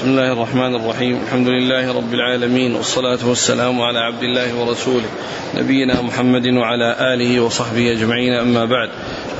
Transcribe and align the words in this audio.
بسم 0.00 0.08
الله 0.08 0.32
الرحمن 0.32 0.74
الرحيم. 0.74 1.20
الحمد 1.22 1.48
لله 1.48 1.92
رب 1.92 2.14
العالمين 2.14 2.74
والصلاة 2.74 3.18
والسلام 3.28 3.80
على 3.80 3.98
عبد 3.98 4.22
الله 4.22 4.54
ورسوله 4.60 5.08
نبينا 5.54 6.00
محمد 6.00 6.46
وعلى 6.46 6.96
آله 7.14 7.40
وصحبه 7.40 7.92
أجمعين. 7.92 8.32
أما 8.32 8.64
بعد 8.64 8.90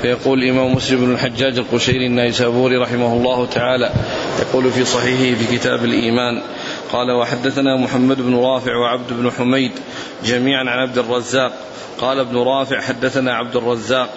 فيقول 0.02 0.42
الإمام 0.42 0.74
مسلم 0.74 1.00
بن 1.00 1.12
الحجاج 1.12 1.58
القشيري 1.58 2.06
النيسابوري 2.06 2.76
رحمه 2.76 3.12
الله 3.12 3.46
تعالى 3.46 3.90
يقول 4.40 4.70
في 4.70 4.84
صحيحه 4.84 5.38
في 5.38 5.56
كتاب 5.56 5.84
الإيمان 5.84 6.42
قال 6.92 7.10
وحدثنا 7.10 7.76
محمد 7.76 8.22
بن 8.22 8.36
رافع 8.36 8.76
وعبد 8.76 9.12
بن 9.12 9.30
حميد 9.30 9.72
جميعا 10.24 10.60
عن 10.60 10.78
عبد 10.78 10.98
الرزاق. 10.98 11.52
قال 11.98 12.18
ابن 12.18 12.36
رافع 12.36 12.80
حدثنا 12.80 13.34
عبد 13.34 13.56
الرزاق. 13.56 14.08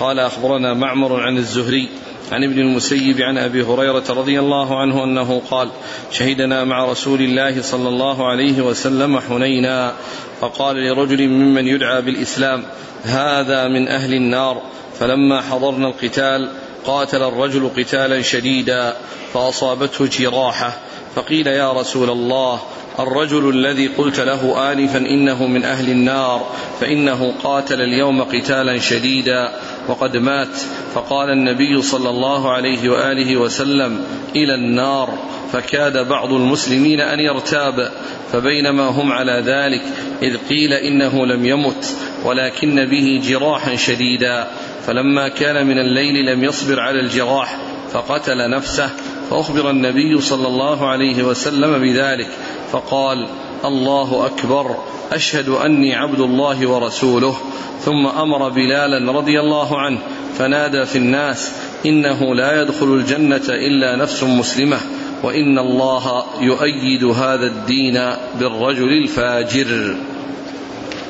قال 0.00 0.18
أخبرنا 0.18 0.74
معمر 0.74 1.20
عن 1.20 1.36
الزهري 1.36 1.88
عن 2.32 2.44
ابن 2.44 2.58
المسيب 2.58 3.20
عن 3.20 3.38
أبي 3.38 3.62
هريرة 3.62 4.04
رضي 4.10 4.40
الله 4.40 4.80
عنه 4.80 5.04
أنه 5.04 5.42
قال 5.50 5.68
شهدنا 6.10 6.64
مع 6.64 6.84
رسول 6.84 7.20
الله 7.20 7.62
صلى 7.62 7.88
الله 7.88 8.26
عليه 8.26 8.62
وسلم 8.62 9.20
حنينا. 9.20 9.94
فقال 10.40 10.76
لرجل 10.76 11.28
ممن 11.28 11.66
يدعى 11.66 12.02
بالإسلام 12.02 12.62
هذا 13.02 13.68
من 13.68 13.88
أهل 13.88 14.14
النار. 14.14 14.62
فلما 14.98 15.40
حضرنا 15.40 15.88
القتال 15.88 16.50
قاتل 16.86 17.22
الرجل 17.22 17.70
قتالا 17.76 18.22
شديدا 18.22 18.96
فأصابته 19.34 20.06
جراحة 20.06 20.76
فقيل 21.14 21.46
يا 21.46 21.72
رسول 21.72 22.10
الله 22.10 22.60
الرجل 22.98 23.48
الذي 23.48 23.86
قلت 23.86 24.20
له 24.20 24.72
آنفا 24.72 24.98
إنه 24.98 25.46
من 25.46 25.64
أهل 25.64 25.90
النار 25.90 26.46
فإنه 26.80 27.34
قاتل 27.44 27.80
اليوم 27.80 28.22
قتالا 28.22 28.78
شديدا 28.78 29.52
وقد 29.88 30.16
مات. 30.16 30.56
فقال 30.94 31.30
النبي 31.30 31.82
صلى 31.82 32.10
الله 32.10 32.50
عليه 32.50 32.88
وآله 32.88 33.36
وسلم 33.36 34.04
إلى 34.36 34.54
النار 34.54 35.18
فكاد 35.52 36.08
بعض 36.08 36.32
المسلمين 36.32 37.00
أن 37.00 37.20
يرتاب 37.20 37.92
فبينما 38.32 38.88
هم 38.88 39.12
على 39.12 39.42
ذلك 39.46 39.82
إذ 40.22 40.36
قيل 40.48 40.72
إنه 40.72 41.26
لم 41.26 41.46
يمت 41.46 41.96
ولكن 42.24 42.84
به 42.84 43.20
جراحا 43.24 43.76
شديدا. 43.76 44.48
فلما 44.86 45.28
كان 45.28 45.66
من 45.66 45.78
الليل 45.78 46.26
لم 46.26 46.44
يصبر 46.44 46.80
على 46.80 47.00
الجراح 47.00 47.56
فقتل 47.92 48.50
نفسه 48.50 48.90
فأخبر 49.30 49.70
النبي 49.70 50.20
صلى 50.20 50.48
الله 50.48 50.88
عليه 50.88 51.22
وسلم 51.22 51.78
بذلك 51.78 52.28
فقال 52.72 53.26
الله 53.64 54.26
أكبر 54.26 54.76
أشهد 55.12 55.48
أني 55.48 55.94
عبد 55.94 56.20
الله 56.20 56.66
ورسوله. 56.66 57.36
ثم 57.84 58.06
أمر 58.06 58.48
بلالا 58.48 59.12
رضي 59.12 59.40
الله 59.40 59.80
عنه 59.80 59.98
فنادى 60.38 60.86
في 60.86 60.98
الناس 60.98 61.52
إنه 61.86 62.34
لا 62.34 62.62
يدخل 62.62 62.86
الجنة 62.86 63.48
إلا 63.48 63.96
نفس 63.96 64.22
مسلمة 64.22 64.80
وإن 65.22 65.58
الله 65.58 66.24
يؤيد 66.40 67.04
هذا 67.04 67.46
الدين 67.46 68.12
بالرجل 68.40 68.88
الفاجر. 69.02 69.96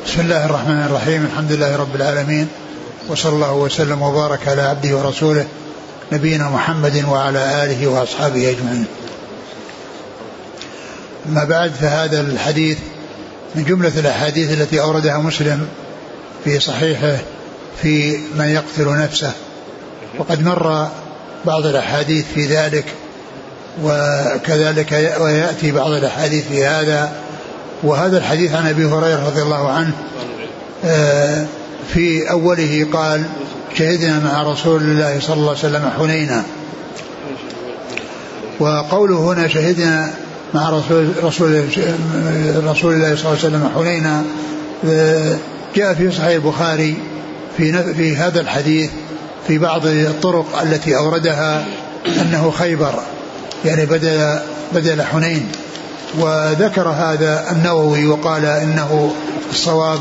بسم 0.06 0.20
الله 0.20 0.46
الرحمن 0.46 0.82
الرحيم 0.86 1.24
الحمد 1.32 1.52
لله 1.52 1.76
رب 1.76 1.96
العالمين 1.96 2.48
وصلى 3.12 3.32
الله 3.32 3.52
وسلم 3.52 4.02
وبارك 4.02 4.48
على 4.48 4.62
عبده 4.62 4.96
ورسوله 4.96 5.46
نبينا 6.12 6.48
محمد 6.48 7.04
وعلى 7.08 7.64
آله 7.64 7.86
وأصحابه 7.86 8.50
أجمعين. 8.50 8.86
أما 11.28 11.44
بعد 11.44 11.70
فهذا 11.70 12.20
الحديث 12.20 12.78
من 13.54 13.64
جملة 13.64 13.92
الأحاديث 13.96 14.60
التي 14.60 14.80
أوردها 14.80 15.18
مسلم 15.18 15.68
في 16.44 16.60
صحيحه 16.60 17.16
في 17.82 18.18
من 18.34 18.48
يقتل 18.48 18.98
نفسه. 18.98 19.32
وقد 20.18 20.42
مر 20.42 20.88
بعض 21.44 21.66
الأحاديث 21.66 22.24
في 22.34 22.46
ذلك 22.46 22.84
وكذلك 23.82 25.16
ويأتي 25.20 25.72
بعض 25.72 25.90
الأحاديث 25.90 26.48
في 26.48 26.64
هذا. 26.64 27.12
وهذا 27.82 28.18
الحديث 28.18 28.54
عن 28.54 28.66
أبي 28.66 28.84
هريرة 28.84 29.26
رضي 29.26 29.42
الله 29.42 29.70
عنه 29.70 29.92
آه، 30.84 31.46
في 31.94 32.30
أوله 32.30 32.86
قال 32.92 33.24
شهدنا 33.78 34.20
مع 34.20 34.42
رسول 34.52 34.82
الله 34.82 35.20
صلى 35.20 35.34
الله 35.36 35.48
عليه 35.48 35.58
وسلم 35.58 35.90
حنينا. 35.98 36.44
وقوله 38.60 39.32
هنا 39.32 39.48
شهدنا 39.48 40.10
مع 40.54 40.70
رسول 40.70 41.08
رسول 41.24 41.64
رسول 42.64 42.94
الله 42.94 43.16
صلى 43.16 43.24
الله 43.24 43.28
عليه 43.28 43.38
وسلم 43.38 43.70
حنينا 43.74 44.24
جاء 45.76 45.94
في 45.94 46.10
صحيح 46.10 46.26
البخاري 46.26 46.96
في 47.56 47.94
في 47.94 48.16
هذا 48.16 48.40
الحديث 48.40 48.90
في 49.48 49.58
بعض 49.58 49.86
الطرق 49.86 50.62
التي 50.62 50.96
أوردها 50.96 51.66
أنه 52.06 52.50
خيبر 52.50 52.94
يعني 53.64 53.86
بدل 53.86 54.38
بدل 54.74 55.02
حنين. 55.02 55.48
وذكر 56.18 56.88
هذا 56.88 57.50
النووي 57.50 58.06
وقال 58.06 58.44
إنه 58.44 59.12
الصواب 59.50 59.98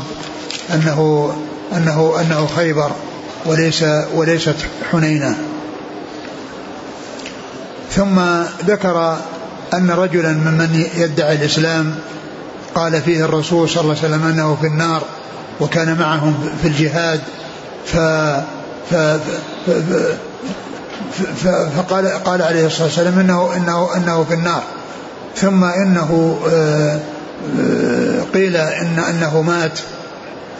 أنه 0.74 1.32
أنه 1.76 2.20
أنه 2.20 2.46
خيبر 2.56 2.90
وليس 3.46 3.84
وليست 4.14 4.56
حنينة. 4.92 5.36
ثم 7.90 8.20
ذكر 8.66 9.18
أن 9.74 9.90
رجلا 9.90 10.32
ممن 10.32 10.86
يدعي 10.96 11.34
الإسلام 11.34 11.94
قال 12.74 13.02
فيه 13.02 13.24
الرسول 13.24 13.68
صلى 13.68 13.80
الله 13.80 13.96
عليه 13.98 14.08
وسلم 14.08 14.26
أنه 14.26 14.56
في 14.60 14.66
النار 14.66 15.02
وكان 15.60 15.98
معهم 15.98 16.48
في 16.62 16.68
الجهاد 16.68 17.20
ف, 17.86 17.96
ف, 18.90 18.94
فقال 21.76 22.08
قال 22.08 22.42
عليه 22.42 22.66
الصلاة 22.66 22.84
والسلام 22.84 23.18
إنه, 23.18 23.56
إنه, 23.56 23.96
إنه 23.96 24.24
في 24.24 24.34
النار. 24.34 24.62
ثم 25.36 25.64
إنه 25.64 26.38
آه، 26.52 27.00
آه، 27.60 28.22
قيل 28.34 28.56
إن 28.56 28.98
أنه 28.98 29.42
مات. 29.42 29.78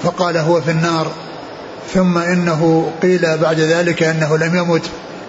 فقال 0.02 0.36
هو 0.36 0.60
في 0.60 0.70
النار. 0.70 1.10
ثم 1.94 2.18
إنه 2.18 2.92
قيل 3.02 3.38
بعد 3.38 3.60
ذلك 3.60 4.02
أنه 4.02 4.38
لم 4.38 4.56
يمت 4.56 4.82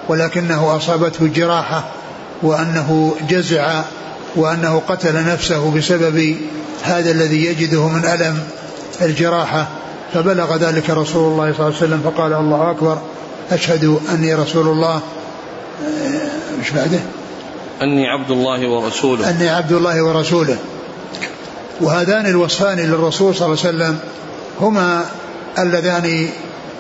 ولكنه 0.09 0.78
أصابته 0.78 1.28
جراحة 1.28 1.84
وأنه 2.44 3.16
جزع 3.29 3.81
وأنه 4.35 4.81
قتل 4.88 5.25
نفسه 5.25 5.72
بسبب 5.72 6.38
هذا 6.84 7.11
الذي 7.11 7.45
يجده 7.45 7.88
من 7.88 8.06
ألم 8.06 8.39
الجراحة. 9.01 9.67
فبلغ 10.13 10.56
ذلك 10.56 10.90
رسول 10.90 11.31
الله 11.31 11.53
صلى 11.53 11.59
الله 11.59 11.66
عليه 11.66 11.75
وسلم 11.75 12.01
فقال 12.03 12.34
الله 12.34 12.72
أكبر 12.72 12.97
أشهد 13.51 14.00
أني 14.13 14.34
رسول 14.34 14.67
الله. 14.67 15.01
مش 16.61 16.72
بعده؟ 16.72 17.00
أني 17.81 18.07
عبد 18.07 18.31
الله 18.31 18.67
ورسوله. 18.67 19.29
أني 19.29 19.50
عبد 19.50 19.72
الله 19.72 20.03
ورسوله. 20.03 20.57
وهذان 21.81 22.25
الوصفان 22.25 22.78
للرسول 22.78 23.35
صلى 23.35 23.45
الله 23.45 23.59
عليه 23.66 23.69
وسلم 23.75 24.00
هما 24.62 25.06
اللذان 25.59 26.30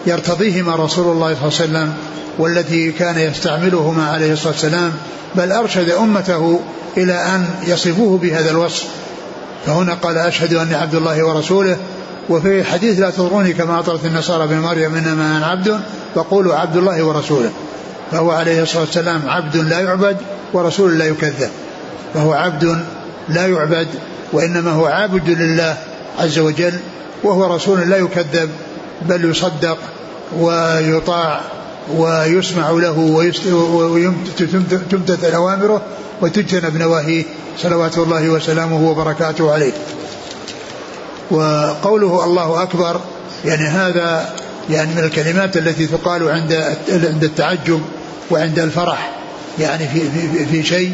يرتضيهما 0.05 0.75
رسول 0.75 1.15
الله 1.15 1.35
صلى 1.35 1.65
الله 1.65 1.79
عليه 1.79 1.87
وسلم 1.87 1.93
والتي 2.39 2.91
كان 2.91 3.17
يستعملهما 3.17 4.09
عليه 4.09 4.33
الصلاة 4.33 4.51
والسلام 4.51 4.91
بل 5.35 5.51
أرشد 5.51 5.89
أمته 5.89 6.59
إلى 6.97 7.13
أن 7.13 7.45
يصفوه 7.67 8.17
بهذا 8.17 8.51
الوصف. 8.51 8.87
فهنا 9.65 9.93
قال 9.93 10.17
أشهد 10.17 10.53
أني 10.53 10.75
عبد 10.75 10.95
الله 10.95 11.23
ورسوله. 11.23 11.77
وفي 12.29 12.63
حديث 12.63 12.99
لا 12.99 13.09
تضروني 13.09 13.53
كما 13.53 13.79
أطرت 13.79 14.05
النصارى 14.05 14.47
بن 14.47 14.59
مريم 14.59 14.95
إنما 14.95 15.37
أنا 15.37 15.45
عبد. 15.45 15.79
فقولوا 16.15 16.55
عبد 16.55 16.77
الله 16.77 17.03
ورسوله. 17.03 17.51
فهو 18.11 18.31
عليه 18.31 18.63
الصلاة 18.63 18.81
والسلام 18.81 19.21
عبد 19.27 19.57
لا 19.57 19.79
يعبد 19.79 20.17
ورسول 20.53 20.99
لا 20.99 21.05
يكذب. 21.05 21.49
فهو 22.13 22.33
عبد 22.33 22.83
لا 23.29 23.47
يعبد 23.47 23.87
وإنما 24.33 24.71
هو 24.71 24.85
عابد 24.85 25.29
لله 25.29 25.77
عز 26.19 26.39
وجل. 26.39 26.73
وهو 27.23 27.55
رسول 27.55 27.89
لا 27.89 27.97
يكذب 27.97 28.49
بل 29.01 29.29
يصدق 29.29 29.77
ويطاع 30.39 31.41
ويسمع 31.95 32.69
له 32.69 32.99
وتمتثل 34.39 35.33
أوامره 35.35 35.81
وتجتنب 36.21 36.77
نواهيه. 36.77 37.23
صلوات 37.57 37.97
الله 37.97 38.29
وسلامه 38.29 38.89
وبركاته 38.89 39.53
عليه. 39.53 39.71
وقوله 41.31 42.25
الله 42.25 42.63
أكبر 42.63 43.01
يعني 43.45 43.63
هذا 43.63 44.33
يعني 44.69 44.93
من 44.93 45.03
الكلمات 45.03 45.57
التي 45.57 45.87
تقال 45.87 46.29
عند 46.29 46.77
عند 46.89 47.23
التعجب 47.23 47.81
وعند 48.31 48.59
الفرح 48.59 49.11
يعني 49.59 49.87
في 49.87 49.99
في 49.99 50.45
في 50.45 50.63
شيء 50.63 50.93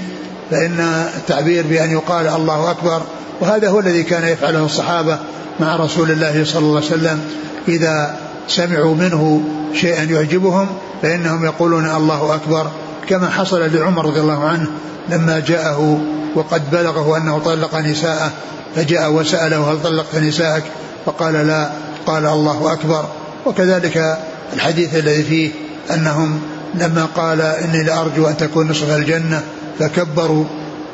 فإن 0.51 0.79
التعبير 1.17 1.67
بأن 1.67 1.91
يقال 1.91 2.27
الله 2.27 2.71
أكبر 2.71 3.01
وهذا 3.41 3.69
هو 3.69 3.79
الذي 3.79 4.03
كان 4.03 4.27
يفعله 4.27 4.65
الصحابة 4.65 5.19
مع 5.59 5.75
رسول 5.75 6.11
الله 6.11 6.43
صلى 6.45 6.59
الله 6.59 6.75
عليه 6.75 6.85
وسلم. 6.85 7.21
إذا 7.67 8.15
سمعوا 8.47 8.95
منه 8.95 9.41
شيئا 9.73 10.03
يعجبهم 10.03 10.67
فإنهم 11.01 11.45
يقولون 11.45 11.89
الله 11.89 12.35
أكبر 12.35 12.71
كما 13.09 13.29
حصل 13.29 13.75
لعمر 13.75 14.05
رضي 14.05 14.19
الله 14.19 14.43
عنه 14.43 14.67
لما 15.09 15.39
جاءه 15.39 16.01
وقد 16.35 16.71
بلغه 16.71 17.17
أنه 17.17 17.39
طلق 17.39 17.75
نساءه 17.75 18.31
فجاء 18.75 19.11
وسأله 19.11 19.71
هل 19.71 19.83
طلقت 19.83 20.15
نساءك؟ 20.15 20.63
فقال 21.05 21.33
لا 21.33 21.69
قال 22.05 22.25
الله 22.25 22.73
أكبر. 22.73 23.05
وكذلك 23.45 24.17
الحديث 24.53 24.95
الذي 24.95 25.23
فيه 25.23 25.51
أنهم 25.93 26.41
لما 26.75 27.07
قال 27.15 27.41
إني 27.41 27.83
لأرجو 27.83 28.27
أن 28.27 28.37
تكون 28.37 28.71
نصف 28.71 28.95
الجنة 28.95 29.43
فكبروا 29.79 30.45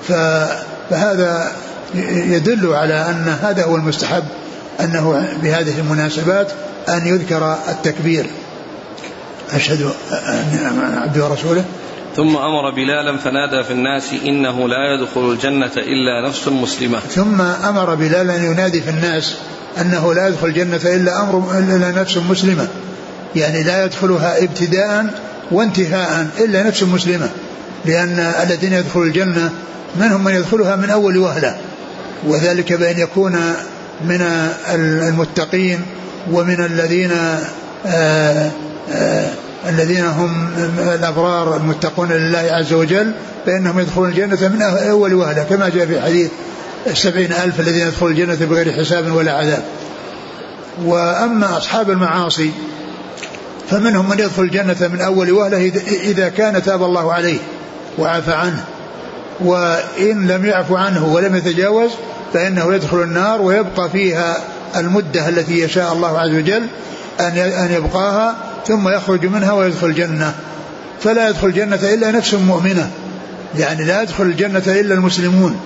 فهذا 0.08 1.52
يدل 2.10 2.74
على 2.74 2.94
أن 2.94 3.36
هذا 3.42 3.64
هو 3.64 3.76
المستحب 3.76 4.24
أنه 4.80 5.28
بهذه 5.44 5.80
المناسبات 5.80 6.52
أن 6.90 7.08
يذكر 7.08 7.58
التكبير. 7.70 8.26
أشهد 9.54 9.82
أن 10.12 10.98
عبده 10.98 11.26
ورسوله. 11.26 11.64
ثم 12.16 12.36
أمر 12.36 12.72
بلالا 12.76 13.18
فنادى 13.18 13.64
في 13.64 13.72
الناس 13.72 14.14
إنه 14.26 14.68
لا 14.68 14.94
يدخل 14.94 15.32
الجنة 15.32 15.72
إلا 15.78 16.28
نفس 16.30 16.48
مسلمة. 16.48 17.00
ثم 17.00 17.42
أمر 17.42 17.96
بلالا 17.96 18.36
ينادي 18.36 18.82
في 18.82 18.90
الناس 18.90 19.36
أنه 19.82 20.14
لا 20.14 20.28
يدخل 20.28 20.48
الجنة 20.48 20.80
إلا 20.84 21.22
أمر 21.22 21.60
إلا 21.60 21.92
نفس 21.92 22.18
مسلمة. 22.18 22.68
يعني 23.36 23.64
لا 23.64 23.86
يدخلها 23.86 24.44
ابتداء 24.44 25.06
وانتهاء 25.52 26.28
إلا 26.40 26.64
نفس 26.64 26.84
مسلمة. 26.84 27.30
لأن 27.86 28.20
الذين 28.20 28.74
يدخلوا 28.74 29.06
الجنة 29.06 29.52
منهم 29.96 30.24
من 30.24 30.36
يدخلها 30.36 30.76
من 30.76 30.90
أول 30.90 31.18
وهلة 31.18 31.58
وذلك 32.28 32.74
بأن 32.74 33.00
يكون 33.00 33.36
من 34.06 34.22
المتقين 34.74 35.82
ومن 36.32 36.66
الذين 36.66 37.12
آآ 37.12 37.40
آه، 37.86 38.52
آآ 38.92 39.26
آه، 39.26 39.30
الذين 39.70 40.06
هم 40.06 40.50
الأبرار 40.78 41.58
المتقون 41.58 42.12
لله 42.12 42.48
عز 42.52 42.74
وجل 42.74 43.12
فإنهم 43.46 43.80
يدخلون 43.80 44.10
الجنة 44.10 44.48
من 44.48 44.62
أول 44.62 45.14
وهلة 45.14 45.44
كما 45.44 45.70
جاء 45.70 45.86
في 45.86 46.02
حديث 46.02 46.32
السبعين 46.88 47.34
ألف 47.34 47.60
الذين 47.60 47.88
يدخلون 47.88 48.12
الجنة 48.12 48.46
بغير 48.46 48.72
حساب 48.72 49.12
ولا 49.12 49.32
عذاب. 49.32 49.64
وأما 50.84 51.58
أصحاب 51.58 51.90
المعاصي 51.90 52.52
فمنهم 53.70 54.10
من 54.10 54.20
يدخل 54.20 54.42
الجنة 54.42 54.90
من 54.94 55.02
أول 55.02 55.32
وهلة 55.32 55.72
إذا 56.04 56.30
كان 56.30 56.64
تاب 56.64 56.84
الله 56.84 57.14
عليه. 57.14 57.38
وعفى 57.98 58.34
عنه. 58.34 58.64
وإن 59.40 60.28
لم 60.28 60.46
يعفو 60.46 60.76
عنه 60.76 61.06
ولم 61.06 61.36
يتجاوز 61.36 61.92
فإنه 62.34 62.74
يدخل 62.74 63.04
النار 63.04 63.42
ويبقى 63.42 63.90
فيها 63.90 64.38
المدة 64.76 65.30
التي 65.30 65.60
يشاء 65.60 65.94
الله 65.94 66.20
عز 66.20 66.36
وجل 66.36 66.68
أن 67.20 67.70
يبقاها 67.72 68.36
ثم 68.68 68.90
يخرج 68.90 69.26
منها 69.26 69.52
ويدخل 69.52 69.88
الجنة. 69.88 70.34
فلا 71.04 71.30
يدخل 71.30 71.48
الجنة 71.48 71.80
إلا 71.84 72.12
نفس 72.12 72.34
مؤمنة. 72.34 72.90
يعني 73.58 73.84
لا 73.84 74.02
يدخل 74.02 74.24
الجنة 74.24 74.64
إلا 74.68 74.94
المسلمون. 74.94 75.60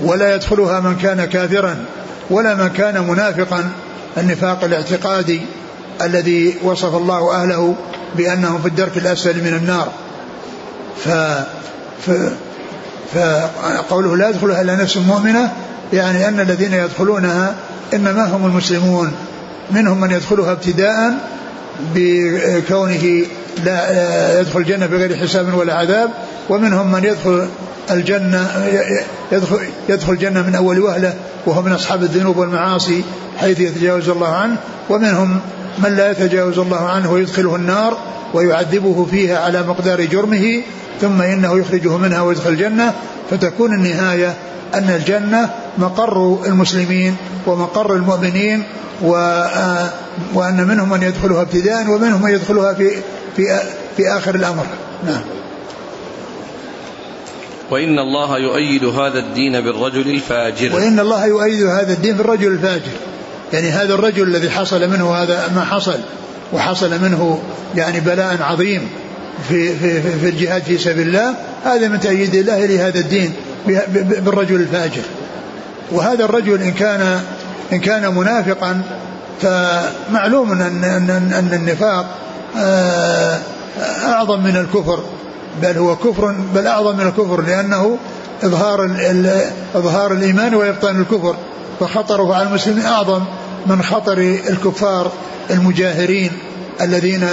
ولا 0.00 0.34
يدخلها 0.34 0.80
من 0.80 0.96
كان 0.96 1.24
كافرا 1.24 1.76
ولا 2.30 2.54
من 2.54 2.68
كان 2.68 3.08
منافقا. 3.08 3.70
النفاق 4.18 4.64
الاعتقادي 4.64 5.40
الذي 6.02 6.54
وصف 6.62 6.94
الله 6.94 7.42
أهله 7.42 7.74
بأنهم 8.16 8.62
في 8.62 8.68
الدرك 8.68 8.96
الأسفل 8.96 9.44
من 9.44 9.54
النار. 9.54 9.92
ف, 10.96 11.08
فقوله 13.14 14.16
لا 14.16 14.28
يدخلها 14.28 14.60
إلا 14.60 14.76
نفس 14.76 14.96
مؤمنة 14.96 15.52
يعني 15.92 16.28
أن 16.28 16.40
الذين 16.40 16.72
يدخلونها 16.74 17.54
إنما 17.94 18.24
هم 18.24 18.46
المسلمون. 18.46 19.12
منهم 19.70 20.00
من 20.00 20.10
يدخلها 20.10 20.52
ابتداء 20.52 21.14
بكونه 21.94 23.26
لا 23.64 24.40
يدخل 24.40 24.58
الجنة 24.60 24.86
بغير 24.86 25.16
حساب 25.16 25.54
ولا 25.54 25.74
عذاب 25.74 26.10
ومنهم 26.48 26.92
من 26.92 27.04
يدخل 27.04 27.48
الجنة 27.90 28.50
يدخل, 29.32 29.58
يدخل 29.88 30.12
الجنة 30.12 30.42
من 30.42 30.54
أول 30.54 30.80
وهلة 30.80 31.14
وهو 31.46 31.62
من 31.62 31.72
أصحاب 31.72 32.02
الذنوب 32.02 32.36
والمعاصي 32.36 33.04
حيث 33.38 33.60
يتجاوز 33.60 34.08
الله 34.08 34.28
عنه. 34.28 34.56
ومنهم 34.90 35.40
من 35.78 35.96
لا 35.96 36.10
يتجاوز 36.10 36.58
الله 36.58 36.88
عنه 36.88 37.12
ويدخله 37.12 37.56
النار 37.56 37.98
ويعذبه 38.34 39.06
فيها 39.10 39.38
على 39.38 39.62
مقدار 39.62 40.04
جرمه 40.04 40.62
ثم 41.00 41.22
إنه 41.22 41.58
يخرجه 41.58 41.96
منها 41.96 42.20
ويدخل 42.20 42.50
الجنة. 42.50 42.94
فتكون 43.30 43.74
النهاية 43.74 44.34
أن 44.74 44.90
الجنة 44.90 45.50
مقر 45.78 46.38
المسلمين 46.46 47.16
ومقر 47.46 47.94
المؤمنين 47.94 48.62
وأن 50.34 50.66
منهم 50.68 50.90
من 50.90 51.02
يدخلها 51.02 51.42
ابتداء 51.42 51.88
ومنهم 51.88 52.22
من 52.22 52.30
يدخلها 52.30 52.74
في 52.74 52.90
في 53.36 53.60
في 53.96 54.08
آخر 54.08 54.34
الأمر. 54.34 54.66
نعم. 55.06 55.43
وإن 57.70 57.98
الله 57.98 58.38
يؤيد 58.38 58.84
هذا 58.84 59.18
الدين 59.18 59.60
بالرجل 59.60 60.10
الفاجر. 60.10 60.74
وإن 60.74 61.00
الله 61.00 61.26
يؤيد 61.26 61.62
هذا 61.62 61.92
الدين 61.92 62.16
بالرجل 62.16 62.46
الفاجر. 62.46 62.92
يعني 63.52 63.70
هذا 63.70 63.94
الرجل 63.94 64.22
الذي 64.22 64.50
حصل 64.50 64.90
منه 64.90 65.14
هذا 65.14 65.50
ما 65.54 65.64
حصل 65.64 65.98
وحصل 66.52 66.90
منه 67.02 67.42
يعني 67.76 68.00
بلاء 68.00 68.42
عظيم 68.42 68.88
في 69.48 69.76
في 69.76 70.02
في 70.02 70.28
الجهاد 70.28 70.62
في 70.62 70.78
سبيل 70.78 71.06
الله 71.06 71.34
هذا 71.64 71.88
من 71.88 72.00
تأييد 72.00 72.34
الله 72.34 72.66
لهذا 72.66 72.98
الدين 72.98 73.32
بالرجل 73.96 74.60
الفاجر. 74.60 75.02
وهذا 75.92 76.24
الرجل 76.24 76.62
إن 76.62 76.72
كان 76.72 77.20
إن 77.72 77.80
كان 77.80 78.14
منافقا 78.14 78.82
فمعلوم 79.42 80.52
أن 80.52 80.84
أن 80.84 81.32
أن 81.32 81.50
النفاق 81.52 82.18
آه، 82.58 83.38
أعظم 84.04 84.42
من 84.42 84.56
الكفر. 84.56 85.04
بل 85.62 85.78
هو 85.78 85.96
كفر 85.96 86.34
بل 86.54 86.66
أعظم 86.66 86.96
من 86.96 87.06
الكفر 87.06 87.40
لأنه 87.40 87.98
إظهار 88.42 88.84
إظهار 89.74 90.12
الإيمان 90.12 90.54
وإبطان 90.54 91.00
الكفر 91.00 91.36
فخطره 91.80 92.34
على 92.34 92.48
المسلمين 92.48 92.86
أعظم 92.86 93.22
من 93.66 93.82
خطر 93.82 94.18
الكفار 94.48 95.12
المجاهرين 95.50 96.32
الذين 96.80 97.28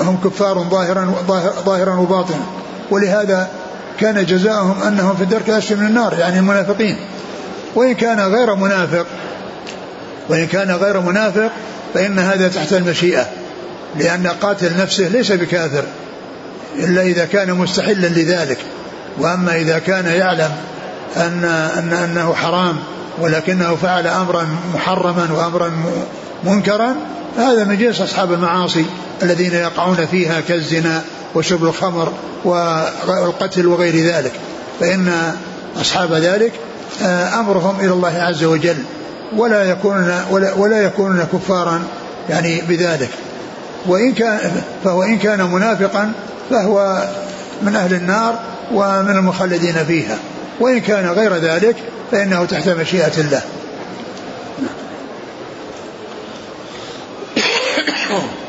هم 0.00 0.18
كفار 0.24 0.58
ظاهرا 0.58 1.14
ظاهرا 1.66 1.94
وباطنا. 1.94 2.46
ولهذا 2.90 3.48
كان 4.00 4.26
جزاؤهم 4.26 4.82
أنهم 4.82 5.16
في 5.16 5.22
الدرك 5.22 5.48
الأسفل 5.48 5.76
من 5.76 5.86
النار 5.86 6.14
يعني 6.18 6.38
المنافقين. 6.38 6.96
وإن 7.74 7.94
كان 7.94 8.20
غير 8.20 8.54
منافق 8.54 9.06
وإن 10.28 10.46
كان 10.46 10.70
غير 10.70 11.00
منافق 11.00 11.50
فإن 11.94 12.18
هذا 12.18 12.48
تحت 12.48 12.72
المشيئة 12.72 13.26
لأن 13.98 14.26
قاتل 14.26 14.76
نفسه 14.78 15.08
ليس 15.08 15.32
بكافر. 15.32 15.84
إلا 16.78 17.02
إذا 17.02 17.24
كان 17.24 17.52
مستحلا 17.52 18.06
لذلك. 18.06 18.58
وأما 19.18 19.56
إذا 19.56 19.78
كان 19.78 20.06
يعلم 20.06 20.50
أن, 21.16 21.44
أن 21.78 21.92
أنه 21.92 22.34
حرام 22.34 22.76
ولكنه 23.18 23.76
فعل 23.82 24.06
أمرا 24.06 24.48
محرما 24.74 25.28
وأمرا 25.32 25.72
منكرا 26.44 26.96
فهذا 27.36 27.64
من 27.64 27.78
جنس 27.78 28.00
أصحاب 28.00 28.32
المعاصي 28.32 28.84
الذين 29.22 29.52
يقعون 29.52 30.06
فيها 30.06 30.40
كالزنا 30.40 31.02
وشرب 31.34 31.64
الخمر 31.64 32.12
والقتل 32.44 33.66
وغير 33.66 34.06
ذلك. 34.06 34.32
فإن 34.80 35.32
أصحاب 35.80 36.12
ذلك 36.12 36.52
آه، 37.02 37.40
أمرهم 37.40 37.80
إلى 37.80 37.92
الله 37.92 38.22
عز 38.22 38.44
وجل 38.44 38.76
ولا 39.36 39.64
يكونون 39.64 40.20
ولا, 40.30 40.52
ولا 40.52 40.82
يكونون 40.82 41.26
كفارا 41.32 41.82
يعني 42.28 42.60
بذلك. 42.68 43.10
وإن 43.88 44.12
كان 44.12 44.62
فهو 44.84 45.02
إن 45.02 45.18
كان 45.18 45.42
منافقا 45.42 46.12
فهو 46.50 47.08
من 47.62 47.76
أهل 47.76 47.94
النار 47.94 48.38
ومن 48.72 49.16
المخلدين 49.16 49.84
فيها. 49.84 50.18
وإن 50.60 50.80
كان 50.80 51.08
غير 51.08 51.34
ذلك 51.34 51.76
فإنه 52.12 52.44
تحت 52.44 52.68
مشيئة 52.68 53.20
الله. 53.20 53.42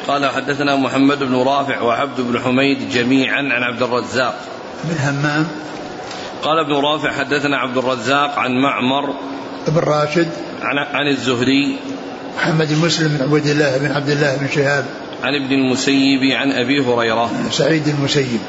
قال 0.08 0.26
حدثنا 0.26 0.76
محمد 0.76 1.20
بن 1.20 1.36
رافع 1.36 1.82
وعبد 1.82 2.22
بن 2.22 2.40
حميد 2.40 2.90
جميعا 2.90 3.40
عن 3.40 3.64
عبد 3.64 3.82
الرزاق. 3.82 4.40
بن 4.84 4.98
همام. 5.00 5.48
قال 6.44 6.60
ابن 6.60 6.74
رافع 6.74 7.12
حدثنا 7.12 7.58
عبد 7.58 7.78
الرزاق 7.78 8.40
عن 8.40 8.52
معمر 8.52 9.14
بن 9.68 9.80
راشد. 9.80 10.28
عن 10.62 10.78
عن 10.78 11.08
الزهري. 11.08 11.80
محمد 12.38 12.68
بن 12.74 12.86
مسلم 12.86 13.08
بن 13.08 13.24
عبد 13.24 13.46
الله 13.46 13.78
بن 13.78 13.92
عبد 13.92 14.10
الله 14.10 14.36
بن 14.36 14.48
شهاب. 14.56 14.86
عن 15.24 15.36
ابن 15.36 15.54
المسيب 15.54 16.24
عن 16.32 16.52
أبي 16.52 16.80
هريرة. 16.80 17.32
سعيد 17.52 17.88
المسيب. 17.88 18.40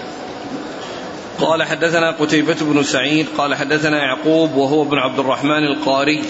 قال 1.41 1.63
حدثنا 1.63 2.11
قتيبة 2.11 2.57
بن 2.61 2.83
سعيد 2.83 3.27
قال 3.39 3.55
حدثنا 3.55 3.99
يعقوب 3.99 4.55
وهو 4.55 4.83
ابن 4.83 4.99
عبد 4.99 5.19
الرحمن 5.19 5.65
القاري 5.65 6.23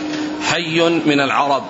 حي 0.43 0.81
من 0.81 1.21
العرب. 1.21 1.63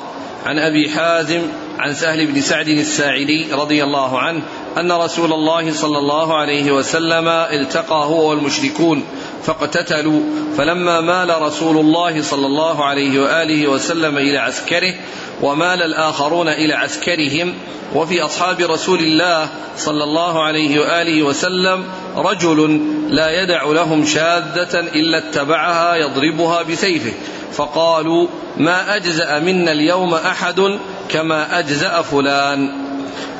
عن 0.47 0.59
أبي 0.59 0.91
حازم 0.91 1.43
عن 1.79 1.95
سهل 1.95 2.27
بن 2.27 2.41
سعد 2.41 2.69
الساعدي 2.69 3.53
رضي 3.53 3.85
الله 3.85 4.19
عنه 4.19 4.43
أن 4.79 4.93
رسول 4.93 5.33
الله 5.33 5.73
صلى 5.73 5.99
الله 5.99 6.37
عليه 6.37 6.73
وسلم 6.73 7.29
التقى 7.29 8.05
هو 8.05 8.31
والمشركون. 8.31 9.05
فاقتتلوا. 9.42 10.21
فلما 10.57 11.00
مال 11.00 11.42
رسول 11.42 11.76
الله 11.76 12.23
صلى 12.23 12.47
الله 12.47 12.85
عليه 12.85 13.21
وآله 13.21 13.68
وسلم 13.68 14.18
إلى 14.18 14.38
عسكره 14.38 14.95
ومال 15.42 15.83
الآخرون 15.83 16.49
إلى 16.49 16.75
عسكرهم 16.75 17.54
وفي 17.95 18.23
أصحاب 18.23 18.61
رسول 18.61 18.99
الله 18.99 19.49
صلى 19.76 20.04
الله 20.04 20.42
عليه 20.42 20.80
وآله 20.80 21.23
وسلم 21.23 21.85
رجل 22.16 22.80
لا 23.09 23.42
يدع 23.42 23.64
لهم 23.64 24.04
شاذة 24.07 24.80
إلا 24.80 25.18
اتبعها 25.18 25.97
يضربها 25.97 26.62
بسيفه. 26.62 27.12
فقالوا 27.52 28.26
ما 28.57 28.97
أجزأ 28.97 29.38
منا 29.38 29.73
اليوم 29.73 30.14
أحد 30.14 30.78
كما 31.09 31.59
أجزأ 31.59 32.02
فلان. 32.02 32.88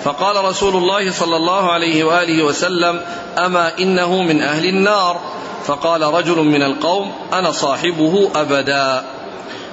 فقال 0.05 0.45
رسول 0.45 0.76
الله 0.76 1.11
صلى 1.11 1.37
الله 1.37 1.73
عليه 1.73 2.05
وآله 2.05 2.45
وسلم 2.45 3.00
أما 3.38 3.78
إنه 3.78 4.23
من 4.23 4.43
أهل 4.43 4.67
النار. 4.67 5.21
فقال 5.69 6.03
رجل 6.03 6.37
من 6.37 6.63
القوم 6.63 7.13
أنا 7.33 7.51
صاحبه 7.53 8.31
أبدا. 8.35 9.05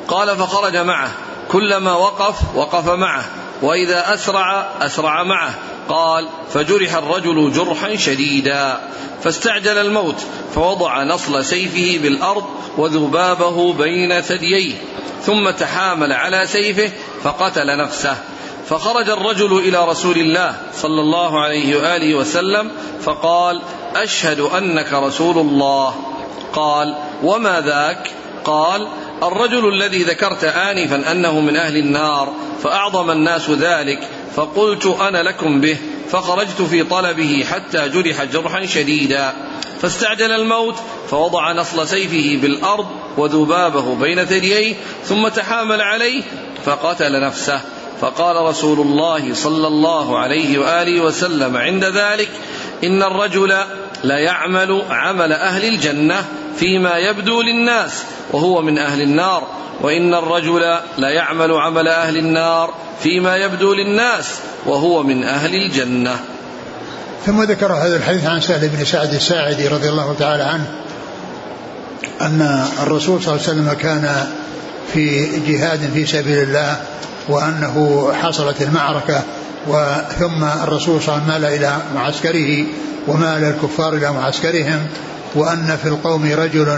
قال 0.07 0.37
فخرج 0.37 0.77
معه. 0.77 1.11
كلما 1.51 1.93
وقف 1.93 2.55
وقف 2.55 2.89
معه. 2.89 3.23
وإذا 3.61 4.13
أسرع 4.13 4.67
أسرع 4.81 5.23
معه. 5.23 5.53
قال 5.89 6.27
فجرح 6.53 6.95
الرجل 6.95 7.51
جرحا 7.51 7.95
شديدا. 7.95 8.79
فاستعجل 9.23 9.77
الموت 9.77 10.15
فوضع 10.55 11.03
نصل 11.03 11.45
سيفه 11.45 12.03
بالأرض 12.03 12.45
وذبابه 12.77 13.73
بين 13.73 14.21
ثدييه. 14.21 14.75
ثم 15.21 15.49
تحامل 15.49 16.13
على 16.13 16.47
سيفه 16.47 16.91
فقتل 17.23 17.77
نفسه. 17.77 18.17
فخرج 18.69 19.09
الرجل 19.09 19.57
إلى 19.57 19.87
رسول 19.87 20.17
الله 20.17 20.55
صلى 20.73 21.01
الله 21.01 21.39
عليه 21.39 21.75
وآله 21.75 22.15
وسلم 22.15 22.71
فقال 23.01 23.61
أشهد 23.95 24.39
أنك 24.39 24.93
رسول 24.93 25.37
الله. 25.37 25.95
قال 26.53 26.95
وما 27.23 27.61
ذاك؟ 27.61 28.11
قال 28.45 28.87
الرجل 29.23 29.67
الذي 29.67 30.03
ذكرت 30.03 30.43
انفا 30.43 31.11
أنه 31.11 31.39
من 31.39 31.55
أهل 31.55 31.77
النار 31.77 32.33
فأعظم 32.63 33.11
الناس 33.11 33.49
ذلك 33.49 33.99
فقلت 34.35 34.85
أنا 34.85 35.23
لكم 35.23 35.61
به 35.61 35.77
فخرجت 36.09 36.61
في 36.61 36.83
طلبه 36.83 37.45
حتى 37.51 37.89
جرح 37.89 38.23
جرحا 38.23 38.65
شديدا. 38.65 39.33
فاستعجل 39.81 40.31
الموت 40.31 40.75
فوضع 41.09 41.51
نصل 41.51 41.87
سيفه 41.87 42.41
بالأرض 42.41 42.87
وذبابه 43.17 43.95
بين 43.95 44.25
ثدييه 44.25 44.75
ثم 45.03 45.27
تحامل 45.27 45.81
عليه 45.81 46.23
فقتل 46.65 47.21
نفسه. 47.21 47.61
فقال 48.01 48.35
رسول 48.35 48.79
الله 48.79 49.33
صلى 49.33 49.67
الله 49.67 50.19
عليه 50.19 50.59
وآله 50.59 51.01
وسلم 51.01 51.57
عند 51.57 51.85
ذلك 51.85 52.29
إن 52.83 53.03
الرجل 53.03 53.53
ليعمل 54.03 54.81
عمل 54.89 55.33
أهل 55.33 55.65
الجنة 55.65 56.25
فيما 56.57 56.97
يبدو 56.97 57.41
للناس 57.41 58.03
وهو 58.31 58.61
من 58.61 58.77
أهل 58.77 59.01
النار 59.01 59.47
وإن 59.81 60.13
الرجل 60.13 60.77
ليعمل 60.97 61.51
عمل 61.51 61.87
أهل 61.87 62.17
النار 62.17 62.73
فيما 63.03 63.35
يبدو 63.35 63.73
للناس 63.73 64.25
وهو 64.65 65.03
من 65.03 65.23
أهل 65.23 65.55
الجنة. 65.55 66.19
ثم 67.25 67.43
ذكر 67.43 67.73
هذا 67.73 67.97
الحديث 67.97 68.25
عن 68.25 68.41
سهل 68.41 68.69
بن 68.69 68.85
سعد 68.85 69.13
الساعدي 69.13 69.67
رضي 69.67 69.89
الله 69.89 70.15
تعالى 70.19 70.43
عنه 70.43 70.71
أن 72.21 72.65
الرسول 72.83 73.21
صلى 73.21 73.33
الله 73.33 73.47
عليه 73.47 73.53
وسلم 73.53 73.73
كان 73.73 74.27
في 74.93 75.25
جهاد 75.47 75.89
في 75.93 76.05
سبيل 76.05 76.37
الله 76.37 76.81
وأنه 77.29 78.07
حصلت 78.21 78.61
المعركة 78.61 79.21
وثم 79.67 80.43
الرسول 80.63 81.01
صلى 81.01 81.15
الله 81.15 81.33
عليه 81.33 81.35
وسلم 81.35 81.41
مال 81.41 81.45
إلى 81.45 81.77
معسكره 81.95 82.65
ومال 83.07 83.43
الكفار 83.43 83.93
إلى 83.93 84.11
معسكرهم 84.11 84.87
وأن 85.35 85.77
في 85.83 85.87
القوم 85.87 86.31
رجل 86.31 86.77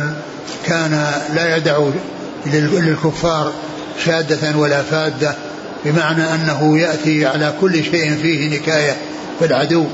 كان 0.66 1.12
لا 1.36 1.58
يدع 1.58 1.78
للكفار 2.46 3.52
شادة 4.06 4.58
ولا 4.58 4.82
فادة 4.82 5.36
بمعنى 5.86 6.24
أنه 6.24 6.80
يأتي 6.80 7.26
على 7.26 7.54
كل 7.62 7.84
شيء 7.84 8.16
فيه 8.16 8.60
نكاية 8.60 8.96
في 9.40 9.46
العدو 9.46 9.86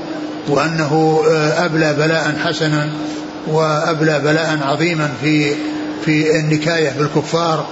وأنه 0.48 1.22
آه، 1.30 1.64
أبلى 1.64 1.94
بلاء 1.94 2.34
حسنا 2.44 2.90
وأبلى 3.46 4.20
بلاء 4.20 4.58
عظيما 4.62 5.10
في 5.22 5.54
في 6.04 6.38
النكاية 6.38 6.92
بالكفار 6.98 7.66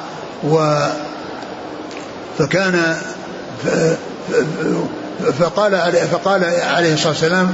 و 0.44 0.86
فكان 2.38 2.96
فقال 5.38 5.92
فقال 6.12 6.44
عليه 6.44 6.94
الصلاة 6.94 7.12
والسلام 7.12 7.52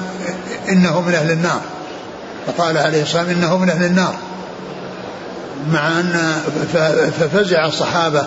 إنه 0.68 1.00
من 1.00 1.14
أهل 1.14 1.30
النار. 1.30 1.61
فقال 2.47 2.78
عليه 2.78 3.02
الصلاة 3.02 3.23
والسلام 3.23 3.44
إنه 3.44 3.58
من 3.58 3.70
أهل 3.70 3.85
النار. 3.85 4.14
مع 5.73 5.88
أن 5.88 6.32
ففزع 7.20 7.66
الصحابة 7.66 8.25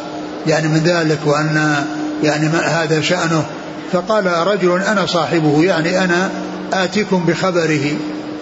يعني 0.48 0.68
من 0.68 0.80
ذلك 0.80 1.20
وأن 1.26 1.86
يعني 2.24 2.50
ما 2.50 2.60
هذا 2.60 3.02
شأنه. 3.02 3.46
فقال 3.92 4.26
رجل 4.26 4.82
أنا 4.82 5.06
صاحبه 5.06 5.64
يعني 5.64 6.04
أنا 6.04 6.30
آتيكم 6.74 7.26
بخبره 7.26 7.92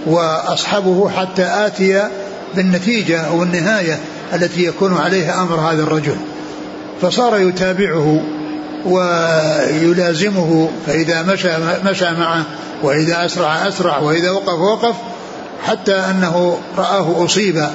وأصحبه 0.05 1.09
حتى 1.09 1.43
آتي 1.43 2.09
بالنتيجة 2.55 3.21
أو 3.21 3.43
النهاية 3.43 3.99
التي 4.33 4.65
يكون 4.65 4.97
عليها 4.97 5.41
أمر 5.41 5.55
هذا 5.55 5.83
الرجل. 5.83 6.15
فصار 7.01 7.39
يتابعه 7.39 8.21
ويلازمه 8.85 10.69
فإذا 10.87 11.21
مشى 11.21 11.49
مشى 11.85 12.11
معه 12.11 12.43
وإذا 12.83 13.25
أسرع 13.25 13.67
أسرع 13.67 13.97
وإذا 13.97 14.31
وقف 14.31 14.59
وقف 14.59 14.95
حتى 15.63 15.95
أنه 15.95 16.59
رآه 16.77 17.25
أصيب 17.25 17.65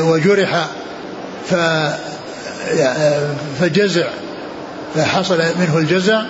وجرح 0.00 0.66
فجزع 3.60 4.06
فحصل 4.94 5.42
منه 5.60 5.78
الجزع 5.78 6.22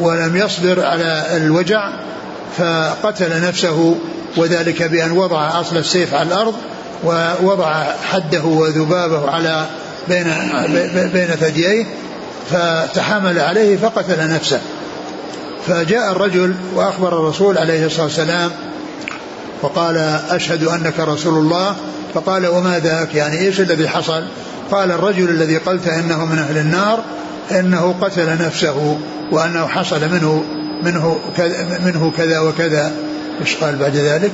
ولم 0.00 0.36
يصبر 0.36 0.84
على 0.84 1.24
الوجع 1.36 1.90
فقتل 2.58 3.42
نفسه 3.42 3.96
وذلك 4.36 4.82
بأن 4.82 5.12
وضع 5.12 5.60
أصل 5.60 5.76
السيف 5.76 6.14
على 6.14 6.28
الأرض 6.28 6.54
ووضع 7.04 7.84
حده 8.02 8.44
وذبابه 8.44 9.30
على 9.30 9.66
بين 10.08 10.24
بين 11.12 11.26
ثدييه 11.26 11.86
فتحمل 12.50 13.38
عليه 13.38 13.76
فقتل 13.76 14.30
نفسه. 14.30 14.60
فجاء 15.66 16.12
الرجل 16.12 16.54
وأخبر 16.74 17.08
الرسول 17.08 17.58
عليه 17.58 17.86
الصلاة 17.86 18.04
والسلام 18.04 18.50
وقال 19.62 19.96
أشهد 20.30 20.64
أنك 20.64 21.00
رسول 21.00 21.34
الله. 21.34 21.76
فقال 22.14 22.46
وما 22.46 22.78
ذاك 22.78 23.14
يعني 23.14 23.38
إيش 23.38 23.60
الذي 23.60 23.88
حصل؟ 23.88 24.24
قال 24.70 24.92
الرجل 24.92 25.30
الذي 25.30 25.56
قلت 25.56 25.88
إنه 25.88 26.24
من 26.24 26.38
أهل 26.38 26.58
النار 26.58 27.04
إنه 27.50 27.94
قتل 28.00 28.38
نفسه 28.46 28.98
وأنه 29.32 29.66
حصل 29.66 30.00
منه 30.08 30.44
منه 30.82 31.18
كذا 31.36 31.80
منه 31.84 32.12
كذا 32.16 32.38
وكذا. 32.40 32.92
إيش 33.40 33.54
قال 33.54 33.76
بعد 33.76 33.96
ذلك؟ 33.96 34.32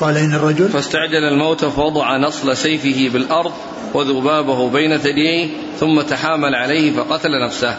قال 0.00 0.16
إن 0.16 0.34
الرجل؟ 0.34 0.68
فاستعجل 0.68 1.24
الموت 1.32 1.64
فوضع 1.64 2.16
نصل 2.16 2.56
سيفه 2.56 3.12
بالأرض 3.12 3.52
وذبابه 3.94 4.70
بين 4.70 4.98
ثدييه 4.98 5.48
ثم 5.80 6.00
تحامل 6.00 6.54
عليه 6.54 6.96
فقتل 6.96 7.44
نفسه. 7.46 7.74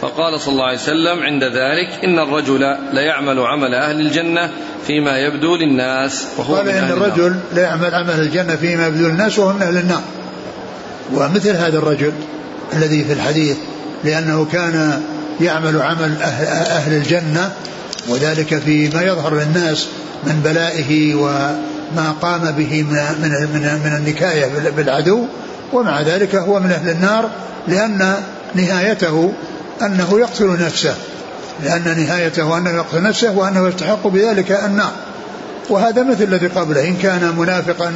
فقال 0.00 0.40
صلى 0.40 0.52
الله 0.52 0.64
عليه 0.64 0.78
وسلم 0.78 1.22
عند 1.22 1.44
ذلك 1.44 2.04
إن 2.04 2.18
الرجل 2.18 2.76
ليعمل 2.92 3.38
عمل 3.38 3.74
أهل 3.74 4.00
الجنة 4.00 4.50
فيما 4.86 5.18
يبدو 5.18 5.56
للناس 5.56 6.26
وهو 6.36 6.54
قال 6.54 6.68
إن 6.68 6.90
الرجل 6.90 7.36
ليعمل 7.52 7.94
عمل 7.94 8.20
الجنة 8.20 8.56
فيما 8.56 8.86
يبدو 8.86 9.08
للناس 9.08 9.38
وهو 9.38 9.52
من 9.52 9.62
أهل 9.62 9.76
النار. 9.76 10.02
ومثل 11.14 11.56
هذا 11.56 11.78
الرجل 11.78 12.12
الذي 12.72 13.04
في 13.04 13.12
الحديث 13.12 13.56
لأنه 14.04 14.46
كان 14.52 15.02
يعمل 15.40 15.82
عمل 15.82 16.16
أهل, 16.22 16.46
أهل 16.46 16.92
الجنة 16.92 17.52
وذلك 18.08 18.58
فيما 18.58 19.02
يظهر 19.02 19.34
للناس 19.34 19.88
من 20.24 20.40
بلائه 20.44 21.14
وما 21.14 22.14
قام 22.22 22.50
به 22.50 22.82
من 22.82 22.98
من 23.22 23.30
من, 23.84 23.96
النكاية 23.96 24.70
بالعدو 24.76 25.24
ومع 25.72 26.02
ذلك 26.02 26.34
هو 26.34 26.60
من 26.60 26.70
أهل 26.70 26.90
النار 26.90 27.30
لأن 27.68 28.14
نهايته 28.54 29.32
أنه 29.82 30.20
يقتل 30.20 30.64
نفسه 30.66 30.94
لأن 31.64 32.04
نهايته 32.06 32.58
أنه 32.58 32.70
يقتل 32.70 33.02
نفسه 33.02 33.30
وأنه 33.30 33.68
يستحق 33.68 34.06
بذلك 34.06 34.52
النار. 34.64 34.92
وهذا 35.70 36.02
مثل 36.02 36.24
الذي 36.24 36.46
قبله 36.46 36.88
إن 36.88 36.96
كان 36.96 37.34
منافقا 37.38 37.92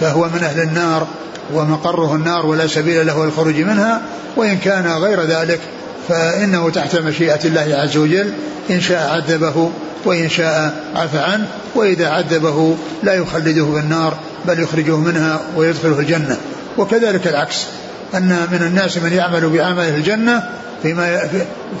فهو 0.00 0.28
من 0.28 0.42
أهل 0.42 0.60
النار 0.60 1.06
ومقره 1.54 2.14
النار 2.14 2.46
ولا 2.46 2.66
سبيل 2.66 3.06
له 3.06 3.24
الخروج 3.24 3.56
منها 3.56 4.02
وإن 4.36 4.58
كان 4.58 4.86
غير 4.86 5.22
ذلك 5.22 5.60
فإنه 6.08 6.70
تحت 6.70 6.96
مشيئة 6.96 7.44
الله 7.44 7.76
عز 7.82 7.96
وجل 7.96 8.32
إن 8.70 8.80
شاء 8.80 9.10
عذبه 9.10 9.70
وإن 10.04 10.28
شاء 10.28 10.74
عفى 10.94 11.18
عنه 11.18 11.46
وإذا 11.74 12.08
عذبه 12.08 12.76
لا 13.02 13.14
يخلده 13.14 13.72
في 13.72 13.80
النار 13.80 14.18
بل 14.46 14.60
يخرجه 14.60 14.96
منها 14.96 15.40
ويدخله 15.56 15.98
الجنة. 15.98 16.36
وكذلك 16.78 17.26
العكس 17.26 17.66
أن 18.14 18.46
من 18.52 18.62
الناس 18.62 18.98
من 18.98 19.12
يعمل 19.12 19.48
بعمل 19.48 19.88
الجنة 19.88 20.42
فيما 20.82 21.20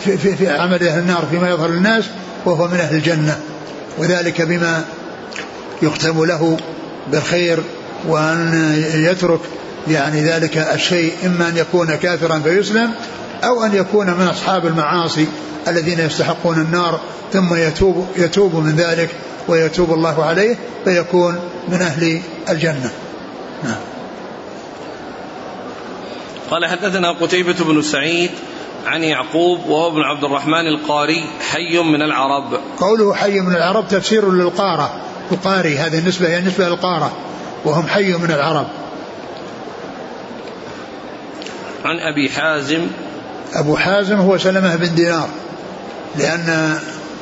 في, 0.04 0.18
في, 0.18 0.36
في 0.36 0.48
عمل 0.48 0.88
أهل 0.88 0.98
النار 0.98 1.24
فيما 1.30 1.50
يظهر 1.50 1.70
للناس 1.70 2.04
وهو 2.44 2.68
من 2.68 2.76
أهل 2.80 2.96
الجنة. 2.96 3.38
وذلك 3.98 4.42
بما 4.42 4.84
يختم 5.82 6.24
له 6.24 6.56
بالخير 7.12 7.58
وأن 8.08 8.74
يترك 8.94 9.40
يعني 9.88 10.24
ذلك 10.24 10.56
الشيء 10.56 11.12
إما 11.26 11.48
أن 11.48 11.56
يكون 11.56 11.94
كافرا 11.94 12.38
فيسلم 12.38 12.90
أو 13.44 13.64
أن 13.64 13.74
يكون 13.74 14.06
من 14.06 14.26
أصحاب 14.26 14.66
المعاصي 14.66 15.26
الذين 15.68 16.00
يستحقون 16.00 16.60
النار 16.60 17.00
ثم 17.32 17.54
يتوب 17.54 18.06
يتوب 18.16 18.54
من 18.54 18.76
ذلك 18.76 19.10
ويتوب 19.48 19.92
الله 19.92 20.24
عليه 20.24 20.56
فيكون 20.84 21.40
من 21.68 21.82
أهل 21.82 22.20
الجنة. 22.48 22.90
نعم. 23.64 23.80
قال 26.50 26.66
حدثنا 26.66 27.12
قتيبة 27.12 27.64
بن 27.64 27.82
سعيد 27.82 28.30
عن 28.86 29.02
يعقوب 29.02 29.66
وهو 29.66 29.88
ابن 29.88 30.00
عبد 30.00 30.24
الرحمن 30.24 30.66
القاري 30.66 31.24
حي 31.50 31.78
من 31.78 32.02
العرب. 32.02 32.60
قوله 32.78 33.14
حي 33.14 33.40
من 33.40 33.56
العرب 33.56 33.88
تفسير 33.88 34.32
للقارة. 34.32 35.00
القاري 35.32 35.78
هذه 35.78 35.98
النسبة 35.98 36.28
هي 36.28 36.38
النسبة 36.38 36.68
للقارة. 36.68 37.12
وهم 37.64 37.86
حي 37.86 38.12
من 38.12 38.30
العرب. 38.30 38.66
عن 41.84 41.98
أبي 41.98 42.30
حازم 42.30 42.86
أبو 43.54 43.76
حازم 43.76 44.16
هو 44.16 44.38
سلمة 44.38 44.76
بن 44.76 44.94
دينار. 44.94 45.28
لأن 46.18 46.78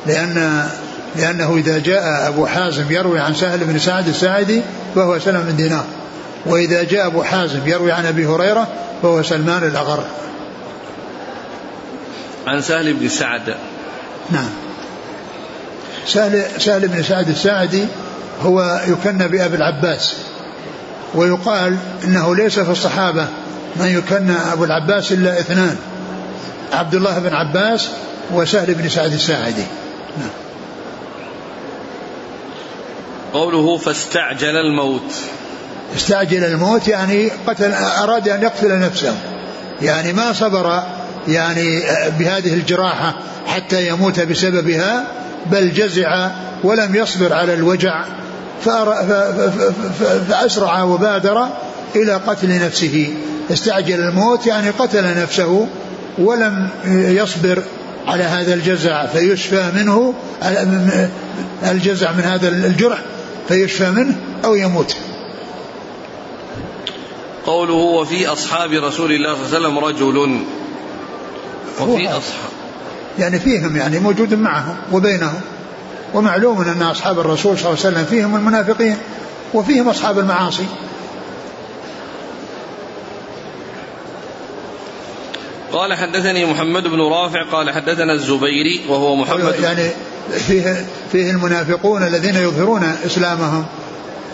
لأن 0.07 0.67
لأنه 1.15 1.57
إذا 1.57 1.79
جاء 1.79 2.27
أبو 2.27 2.45
حازم 2.45 2.91
يروي 2.91 3.19
عن 3.19 3.35
سهل 3.35 3.59
بن 3.59 3.79
سعد 3.79 4.07
الساعدي 4.07 4.61
فهو 4.95 5.19
سلمة 5.19 5.41
بن 5.41 5.55
دينار. 5.55 5.85
وإذا 6.45 6.83
جاء 6.83 7.07
أبو 7.07 7.23
حازم 7.23 7.67
يروي 7.67 7.91
عن 7.91 8.05
أبي 8.05 8.25
هريرة 8.25 8.67
فهو 9.01 9.23
سلمان 9.23 9.63
الأغر. 9.63 10.03
عن 12.47 12.61
سهل 12.61 12.93
بن 12.93 13.09
سعد. 13.09 13.55
نعم. 14.31 14.49
سهل, 16.07 16.43
سهل 16.57 16.87
بن 16.87 17.03
سعد 17.03 17.29
الساعدي 17.29 17.85
هو 18.43 18.81
يكنى 18.87 19.27
بأبي 19.27 19.55
العباس. 19.55 20.15
ويقال 21.15 21.77
إنه 22.03 22.35
ليس 22.35 22.59
في 22.59 22.71
الصحابة 22.71 23.27
من 23.75 23.85
يكنى 23.85 24.35
أبو 24.53 24.63
العباس 24.63 25.11
إلا 25.11 25.39
اثنان. 25.39 25.77
عبد 26.73 26.95
الله 26.95 27.19
بن 27.19 27.33
عباس 27.33 27.89
وسهل 28.33 28.73
بن 28.73 28.89
سعد 28.89 29.13
الساعدي. 29.13 29.63
نعم. 30.17 30.29
قوله 33.33 33.77
فاستعجل 33.77 34.55
الموت. 34.55 35.15
استعجل 35.95 36.43
الموت 36.43 36.87
يعني 36.87 37.31
قتل 37.47 37.73
أراد 37.73 38.29
أن 38.29 38.43
يقتل 38.43 38.79
نفسه. 38.79 39.15
يعني 39.81 40.13
ما 40.13 40.33
صبر 40.33 40.83
يعني 41.27 41.83
بهذه 42.19 42.53
الجراحة 42.53 43.15
حتى 43.47 43.87
يموت 43.87 44.19
بسببها 44.19 45.05
بل 45.45 45.73
جزع 45.73 46.29
ولم 46.63 46.95
يصبر 46.95 47.33
على 47.33 47.53
الوجع 47.53 48.05
فأسرع 50.29 50.83
وبادر 50.83 51.47
إلى 51.95 52.13
قتل 52.13 52.65
نفسه. 52.65 53.13
استعجل 53.51 53.99
الموت 53.99 54.45
يعني 54.45 54.69
قتل 54.69 55.21
نفسه. 55.21 55.67
ولم 56.17 56.69
يصبر 56.85 57.63
على 58.07 58.23
هذا 58.23 58.53
الجزع 58.53 59.05
فيشفى 59.05 59.71
منه 59.75 60.13
الجزع 61.63 62.11
من 62.11 62.23
هذا 62.23 62.47
الجرح 62.47 62.97
فيشفى 63.47 63.91
منه 63.91 64.15
أو 64.45 64.55
يموت. 64.55 64.95
قوله 67.45 67.73
وفي 67.73 68.27
أصحاب 68.27 68.71
رسول 68.71 69.11
الله 69.11 69.35
صلى 69.35 69.57
الله 69.57 69.57
عليه 69.57 69.67
وسلم 69.67 69.77
رجل. 69.77 70.39
وفي 71.79 72.07
أصحاب 72.07 72.51
يعني 73.19 73.39
فيهم 73.39 73.77
يعني 73.77 73.99
موجود 73.99 74.33
معهم 74.33 74.75
وبينهم 74.91 75.41
ومعلوم 76.13 76.61
أن 76.61 76.81
أصحاب 76.81 77.19
الرسول 77.19 77.57
صلى 77.57 77.69
الله 77.73 77.85
عليه 77.85 77.95
وسلم 77.95 78.05
فيهم 78.05 78.35
المنافقين 78.35 78.97
وفيهم 79.53 79.89
أصحاب 79.89 80.19
المعاصي. 80.19 80.65
قال 85.75 85.93
حدثني 85.93 86.45
محمد 86.45 86.83
بن 86.83 87.01
رافع 87.01 87.43
قال 87.51 87.71
حدثنا 87.71 88.13
الزبيري 88.13 88.81
وهو 88.89 89.15
محمد 89.15 89.55
يعني 89.63 89.89
فيه 90.47 90.85
فيه 91.11 91.31
المنافقون 91.31 92.03
الذين 92.03 92.35
يظهرون 92.35 92.83
إسلامهم 93.05 93.65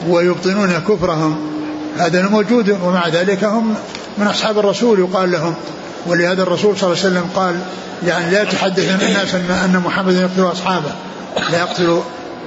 ويبطنون 0.07 0.69
كفرهم. 0.88 1.51
هذا 1.98 2.27
موجود 2.27 2.69
ومع 2.83 3.07
ذلك 3.07 3.43
هم 3.43 3.75
من 4.17 4.27
أصحاب 4.27 4.60
الرسول 4.60 5.00
يقال 5.00 5.31
لهم. 5.31 5.55
ولهذا 6.07 6.43
الرسول 6.43 6.77
صلى 6.77 6.88
الله 6.88 7.03
عليه 7.03 7.10
وسلم 7.10 7.29
قال 7.36 7.55
يعني 8.07 8.31
لا 8.31 8.41
يتحدث 8.41 9.03
الناس 9.03 9.36
أن 9.36 9.81
محمدا 9.86 10.21
يقتل 10.21 10.51
أصحابه. 10.51 10.91
لا 11.51 11.60
يقتل 11.60 12.01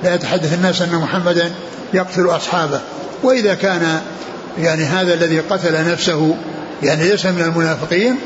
لا 0.04 0.14
يتحدث 0.14 0.54
الناس 0.54 0.82
أن 0.82 0.94
محمدا 0.94 1.50
يقتل 1.94 2.26
أصحابه. 2.26 2.80
وإذا 3.22 3.54
كان 3.54 4.00
يعني 4.58 4.84
هذا 4.84 5.14
الذي 5.14 5.40
قتل 5.40 5.90
نفسه 5.92 6.36
يعني 6.82 7.08
ليس 7.08 7.26
من 7.26 7.42
المنافقين 7.42 8.16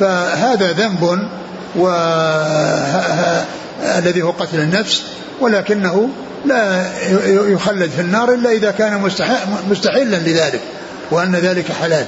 فهذا 0.00 0.72
ذنب 0.72 1.28
و 1.76 1.88
الذي 3.98 4.22
هو 4.22 4.30
قتل 4.30 4.60
النفس 4.60 5.02
ولكنه 5.40 6.08
لا 6.44 6.86
يخلد 7.48 7.90
في 7.90 8.00
النار 8.00 8.34
إلا 8.34 8.50
إذا 8.50 8.70
كان 8.70 9.10
مستحلا 9.70 10.16
لذلك 10.16 10.60
وأن 11.10 11.36
ذلك 11.36 11.72
حلال 11.72 12.06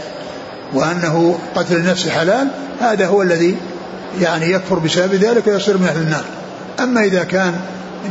وأنه 0.74 1.38
قتل 1.54 1.76
النفس 1.76 2.08
حلال 2.08 2.48
هذا 2.80 3.06
هو 3.06 3.22
الذي 3.22 3.56
يعني 4.20 4.50
يكفر 4.50 4.78
بسبب 4.78 5.14
ذلك 5.14 5.46
ويصير 5.46 5.78
من 5.78 5.86
أهل 5.86 6.00
النار 6.00 6.24
أما 6.80 7.04
إذا 7.04 7.24
كان 7.24 7.54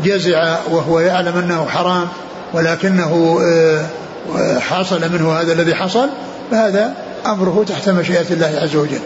جزع 0.04 0.58
وهو 0.70 1.00
يعلم 1.00 1.38
أنه 1.38 1.66
حرام 1.66 2.08
ولكنه 2.54 3.40
آه، 3.44 4.60
حصل 4.60 5.12
منه 5.12 5.32
هذا 5.32 5.54
الذي 5.54 5.76
حصل 5.76 6.10
فهذا 6.52 6.94
أمره 7.26 7.66
تحت 7.68 7.90
مشيئة 7.90 8.26
الله 8.32 8.60
عز 8.62 8.76
وجل. 8.76 9.00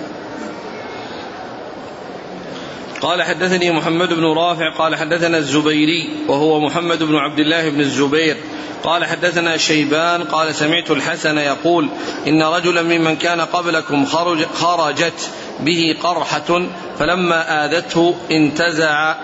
قال 3.02 3.24
حدثني 3.24 3.72
محمد 3.72 4.14
بن 4.14 4.26
رافع 4.26 4.70
قال 4.78 4.96
حدثنا 4.96 5.38
الزبيري 5.38 6.10
وهو 6.28 6.60
محمد 6.60 7.04
بن 7.04 7.16
عبد 7.16 7.40
الله 7.40 7.70
بن 7.70 7.80
الزبير. 7.80 8.38
قال 8.84 9.06
حدثنا 9.06 9.58
شيبان 9.58 10.24
قال 10.24 10.56
سمعت 10.56 10.92
الحسن 10.92 11.38
يقول 11.38 11.90
إن 12.28 12.44
رجلا 12.44 12.82
ممن 12.82 13.16
كان 13.16 13.42
قبلكم 13.42 14.06
خرج 14.06 14.46
خرجت 14.46 15.30
به 15.60 15.98
قرحة 16.04 16.62
فلما 17.00 17.66
آذته 17.66 18.16
انتزع 18.32 19.16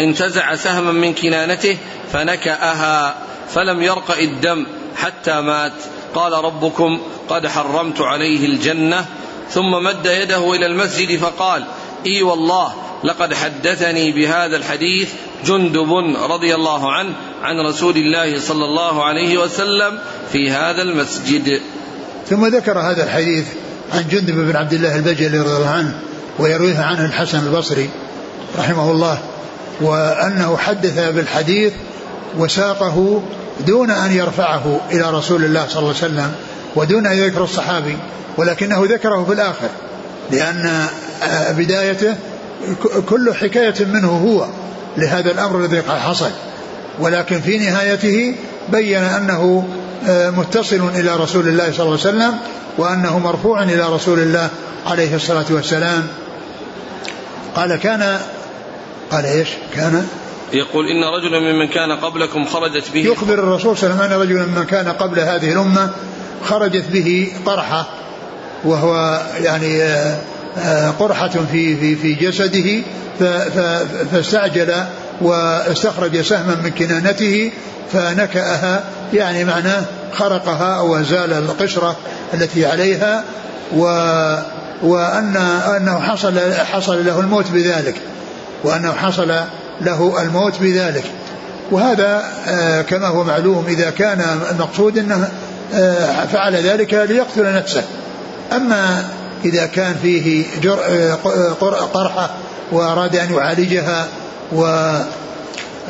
انتزع 0.00 0.54
سهما 0.54 0.92
من 0.92 1.14
كنانته 1.14 1.76
فنكأها 2.12 3.14
فلم 3.48 3.82
يرق 3.82 4.10
الدم 4.18 4.66
حتى 4.96 5.40
مات. 5.40 5.72
قال 6.14 6.32
ربكم 6.32 7.00
قد 7.28 7.46
حرمت 7.46 8.00
عليه 8.00 8.46
الجنة. 8.46 9.04
ثم 9.50 9.70
مد 9.70 10.06
يده 10.06 10.52
إلى 10.54 10.66
المسجد 10.66 11.18
فقال 11.18 11.64
إي 12.06 12.22
والله 12.22 12.72
لقد 13.04 13.34
حدثني 13.34 14.12
بهذا 14.12 14.56
الحديث 14.56 15.10
جندب 15.46 15.92
رضي 16.30 16.54
الله 16.54 16.92
عنه 16.92 17.14
عن 17.42 17.60
رسول 17.60 17.96
الله 17.96 18.40
صلى 18.40 18.64
الله 18.64 19.04
عليه 19.04 19.38
وسلم 19.38 19.98
في 20.32 20.50
هذا 20.50 20.82
المسجد. 20.82 21.60
ثم 22.28 22.46
ذكر 22.46 22.78
هذا 22.78 23.04
الحديث 23.04 23.46
عن 23.92 24.04
جندب 24.10 24.34
بن 24.34 24.56
عبد 24.56 24.72
الله 24.72 24.96
البجلي 24.96 25.38
رضي 25.38 25.56
الله 25.56 25.68
عنه 25.68 26.00
ويرويه 26.38 26.78
عنه 26.78 27.04
الحسن 27.04 27.46
البصري 27.46 27.90
رحمه 28.58 28.90
الله 28.90 29.18
وأنه 29.80 30.56
حدث 30.56 30.98
بالحديث 30.98 31.72
وساقه 32.38 33.22
دون 33.66 33.90
أن 33.90 34.12
يرفعه 34.12 34.80
إلى 34.90 35.10
رسول 35.10 35.44
الله 35.44 35.66
صلى 35.68 35.78
الله 35.78 35.94
عليه 35.94 35.98
وسلم 35.98 36.32
ودون 36.76 37.06
أن 37.06 37.18
يذكر 37.18 37.44
الصحابي 37.44 37.96
ولكنه 38.36 38.84
ذكره 38.84 39.24
في 39.24 39.32
الآخر 39.32 39.68
لأن 40.30 40.86
بدايته 41.50 42.16
كل 43.08 43.34
حكاية 43.34 43.84
منه 43.84 44.08
هو 44.08 44.46
لهذا 44.96 45.30
الأمر 45.30 45.64
الذي 45.64 45.82
حصل. 45.82 46.30
ولكن 47.00 47.40
في 47.40 47.58
نهايته 47.58 48.34
بين 48.68 49.02
أنه 49.02 49.68
متصل 50.08 50.88
إلى 50.94 51.16
رسول 51.16 51.48
الله 51.48 51.72
صلى 51.72 51.86
الله 51.86 51.98
عليه 52.06 52.16
وسلم 52.18 52.38
وأنه 52.78 53.18
مرفوع 53.18 53.62
إلى 53.62 53.88
رسول 53.94 54.18
الله 54.18 54.48
عليه 54.86 55.16
الصلاة 55.16 55.46
والسلام. 55.50 56.06
قال 57.56 57.76
كان 57.76 58.18
قال 59.10 59.26
إيش؟ 59.26 59.48
كان 59.74 60.06
يقول 60.52 60.86
إن 60.86 61.04
رجلا 61.04 61.40
ممن 61.40 61.68
كان 61.68 61.92
قبلكم 61.92 62.44
خرجت 62.44 62.90
به 62.94 63.00
يخبر 63.00 63.34
الرسول 63.34 63.76
صلى 63.76 63.90
الله 63.90 64.02
عليه 64.02 64.16
وسلم 64.16 64.20
أن 64.20 64.28
رجلا 64.28 64.46
ممن 64.46 64.64
كان 64.64 64.88
قبل 64.88 65.20
هذه 65.20 65.52
الأمة 65.52 65.90
خرجت 66.44 66.84
به 66.92 67.32
قرحة 67.46 67.88
وهو 68.64 69.20
يعني 69.40 69.82
آه، 69.82 69.86
آه، 69.86 70.18
قرحة 70.98 71.28
في 71.52 71.76
في 71.76 71.96
في 71.96 72.14
جسده 72.14 72.82
فاستعجل 74.12 74.74
واستخرج 75.20 76.20
سهما 76.20 76.56
من 76.64 76.70
كنانته 76.70 77.52
فنكأها 77.92 78.84
يعني 79.14 79.44
معناه 79.44 79.82
خرقها 80.12 80.78
أو 80.78 80.96
أزال 80.96 81.32
القشرة 81.32 81.96
التي 82.34 82.66
عليها 82.66 83.24
و 83.76 83.84
وأن 84.82 85.36
أنه 85.76 86.00
حصل 86.00 86.52
حصل 86.52 87.06
له 87.06 87.20
الموت 87.20 87.50
بذلك 87.50 87.94
وأنه 88.64 88.92
حصل 88.92 89.34
له 89.80 90.22
الموت 90.22 90.54
بذلك. 90.60 91.04
وهذا 91.70 92.24
آه، 92.48 92.82
كما 92.82 93.06
هو 93.06 93.24
معلوم 93.24 93.64
إذا 93.68 93.90
كان 93.90 94.40
المقصود 94.50 94.98
أنه 94.98 95.28
آه، 95.74 96.24
فعل 96.32 96.54
ذلك 96.54 96.94
ليقتل 96.94 97.54
نفسه. 97.54 97.82
أما 98.52 99.04
إذا 99.44 99.66
كان 99.66 99.94
فيه 100.02 100.44
آه، 100.68 101.14
قرحة 101.94 102.30
وأراد 102.72 103.16
أن 103.16 103.34
يعالجها 103.34 104.08
و 104.52 104.62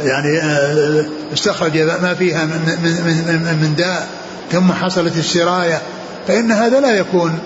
يعني 0.05 0.41
استخرج 1.33 1.79
ما 1.79 2.15
فيها 2.15 2.45
من 2.45 2.61
من 2.83 3.25
من, 3.27 3.59
من 3.63 3.75
داء 3.77 4.07
ثم 4.53 4.73
حصلت 4.73 5.17
السرايه 5.17 5.81
فإن 6.29 6.53
هذا 6.53 6.81
لا 6.81 6.91
يكون 6.91 7.39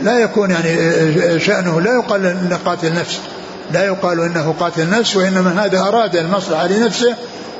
لا 0.00 0.18
يكون 0.18 0.50
يعني 0.50 1.40
شأنه 1.40 1.80
لا 1.80 1.94
يقال 1.94 2.36
لقاتل 2.50 2.94
نفس 2.94 3.20
لا 3.72 3.84
يقال 3.84 4.20
إنه 4.20 4.54
قاتل 4.60 4.90
نفس 4.90 5.16
وإنما 5.16 5.64
هذا 5.64 5.80
أراد 5.80 6.16
المصلحة 6.16 6.66
لنفسه 6.66 7.14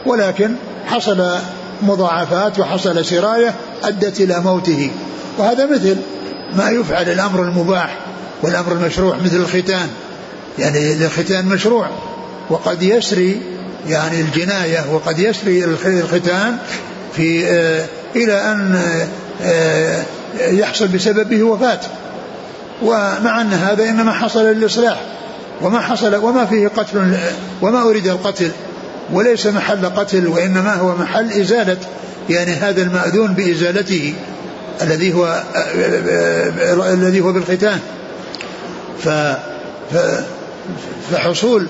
ولكن 0.07 0.55
حصل 0.87 1.25
مضاعفات 1.83 2.59
وحصل 2.59 3.05
سرايه 3.05 3.55
أدت 3.85 4.21
إلى 4.21 4.41
موته 4.41 4.91
وهذا 5.39 5.67
مثل. 5.67 5.97
ما 6.57 6.71
يفعل 6.71 7.11
الأمر 7.11 7.43
المباح 7.43 7.97
والأمر 8.43 8.73
المشروع 8.73 9.17
مثل 9.17 9.37
الختان. 9.37 9.89
يعني 10.59 10.93
الختان 10.93 11.47
مشروع 11.47 11.89
وقد 12.51 12.83
يسري 12.83 13.43
يعني 13.89 14.21
الجناية 14.21 14.85
وقد 14.93 15.19
يسري 15.19 15.65
الختان 15.65 16.57
في 17.17 17.47
آه 17.47 17.87
إلى 18.17 18.33
أن 18.33 18.83
آه 19.43 20.03
يحصل 20.41 20.89
بسببه 20.89 21.43
وفاه 21.43 21.81
ومع 22.83 23.41
أن 23.41 23.53
هذا 23.53 23.85
إنما 23.89 24.13
حصل 24.13 24.45
للإصلاح. 24.45 25.01
وما 25.63 25.81
حصل 25.81 26.15
وما 26.17 26.47
فيه 26.47 26.69
قتل 26.69 27.15
وما 27.63 27.83
أريد 27.83 28.07
القتل. 28.07 28.51
وليس 29.13 29.47
محل 29.47 29.87
قتل 29.87 30.27
وإنما 30.27 30.75
هو 30.75 30.97
محل 30.97 31.41
إزالة. 31.41 31.77
يعني 32.31 32.53
هذا 32.53 32.83
المأذون 32.83 33.33
بإزالته. 33.35 34.15
الذي 34.83 35.15
هو 35.15 35.43
الذي 36.93 37.21
هو 37.21 37.33
بالختان 37.33 37.81
ف 39.05 39.09
فحصول 41.13 41.67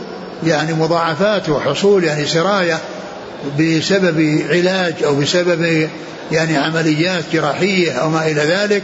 يعني 0.47 0.73
مضاعفات 0.73 1.49
وحصول 1.49 2.05
يعني 2.05 2.27
سرايه 2.27 2.79
بسبب 3.59 4.43
علاج 4.51 4.95
أو 5.05 5.15
بسبب 5.15 5.89
يعني 6.33 6.57
عمليات 6.57 7.25
جراحية 7.33 7.93
أو 7.93 8.11
ما 8.11 8.27
إلى 8.27 8.41
ذلك 8.41 8.83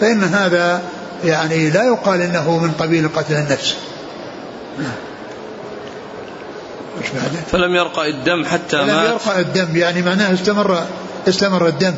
فإن 0.00 0.24
هذا 0.24 0.82
يعني 1.24 1.70
لا 1.70 1.84
يقال 1.84 2.20
إنه 2.20 2.58
من 2.58 2.72
قبيل 2.72 3.08
قتل 3.08 3.34
النفس. 3.34 3.74
فلم 7.52 7.74
يرقى 7.74 8.10
الدم 8.10 8.44
حتى 8.44 8.76
فلم 8.76 8.86
مات. 8.86 9.10
يرقى 9.10 9.40
الدم 9.40 9.76
يعني 9.76 10.02
معناه 10.02 10.34
استمر 10.34 10.84
استمر 11.28 11.68
الدم. 11.68 11.94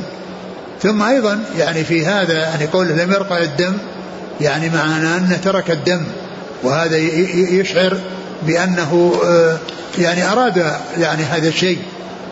ثم 0.83 1.03
أيضا 1.03 1.45
يعني 1.59 1.85
في 1.85 2.07
هذا 2.07 2.33
يعني 2.33 2.67
قول 2.67 2.89
لم 2.89 3.12
يرقى 3.12 3.45
الدم 3.45 3.79
يعني 4.41 4.69
معناه 4.69 5.19
انه 5.19 5.37
ترك 5.37 5.71
الدم 5.71 6.03
وهذا 6.62 6.97
يشعر 6.97 7.97
بأنه 8.43 9.12
يعني 9.99 10.33
أراد 10.33 10.73
يعني 10.99 11.23
هذا 11.23 11.49
الشيء 11.49 11.79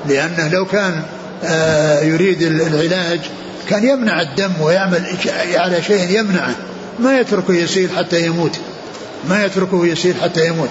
لأنه 0.08 0.48
لو 0.48 0.64
كان 0.64 1.02
يريد 2.02 2.42
العلاج 2.42 3.20
كان 3.68 3.88
يمنع 3.88 4.20
الدم 4.20 4.52
ويعمل 4.60 5.04
على 5.54 5.82
شيء 5.82 6.20
يمنعه 6.20 6.54
ما 6.98 7.18
يتركه 7.18 7.54
يسيل 7.54 7.90
حتى 7.90 8.26
يموت 8.26 8.58
ما 9.28 9.44
يتركه 9.44 9.86
يسيل 9.86 10.14
حتى 10.22 10.46
يموت 10.46 10.68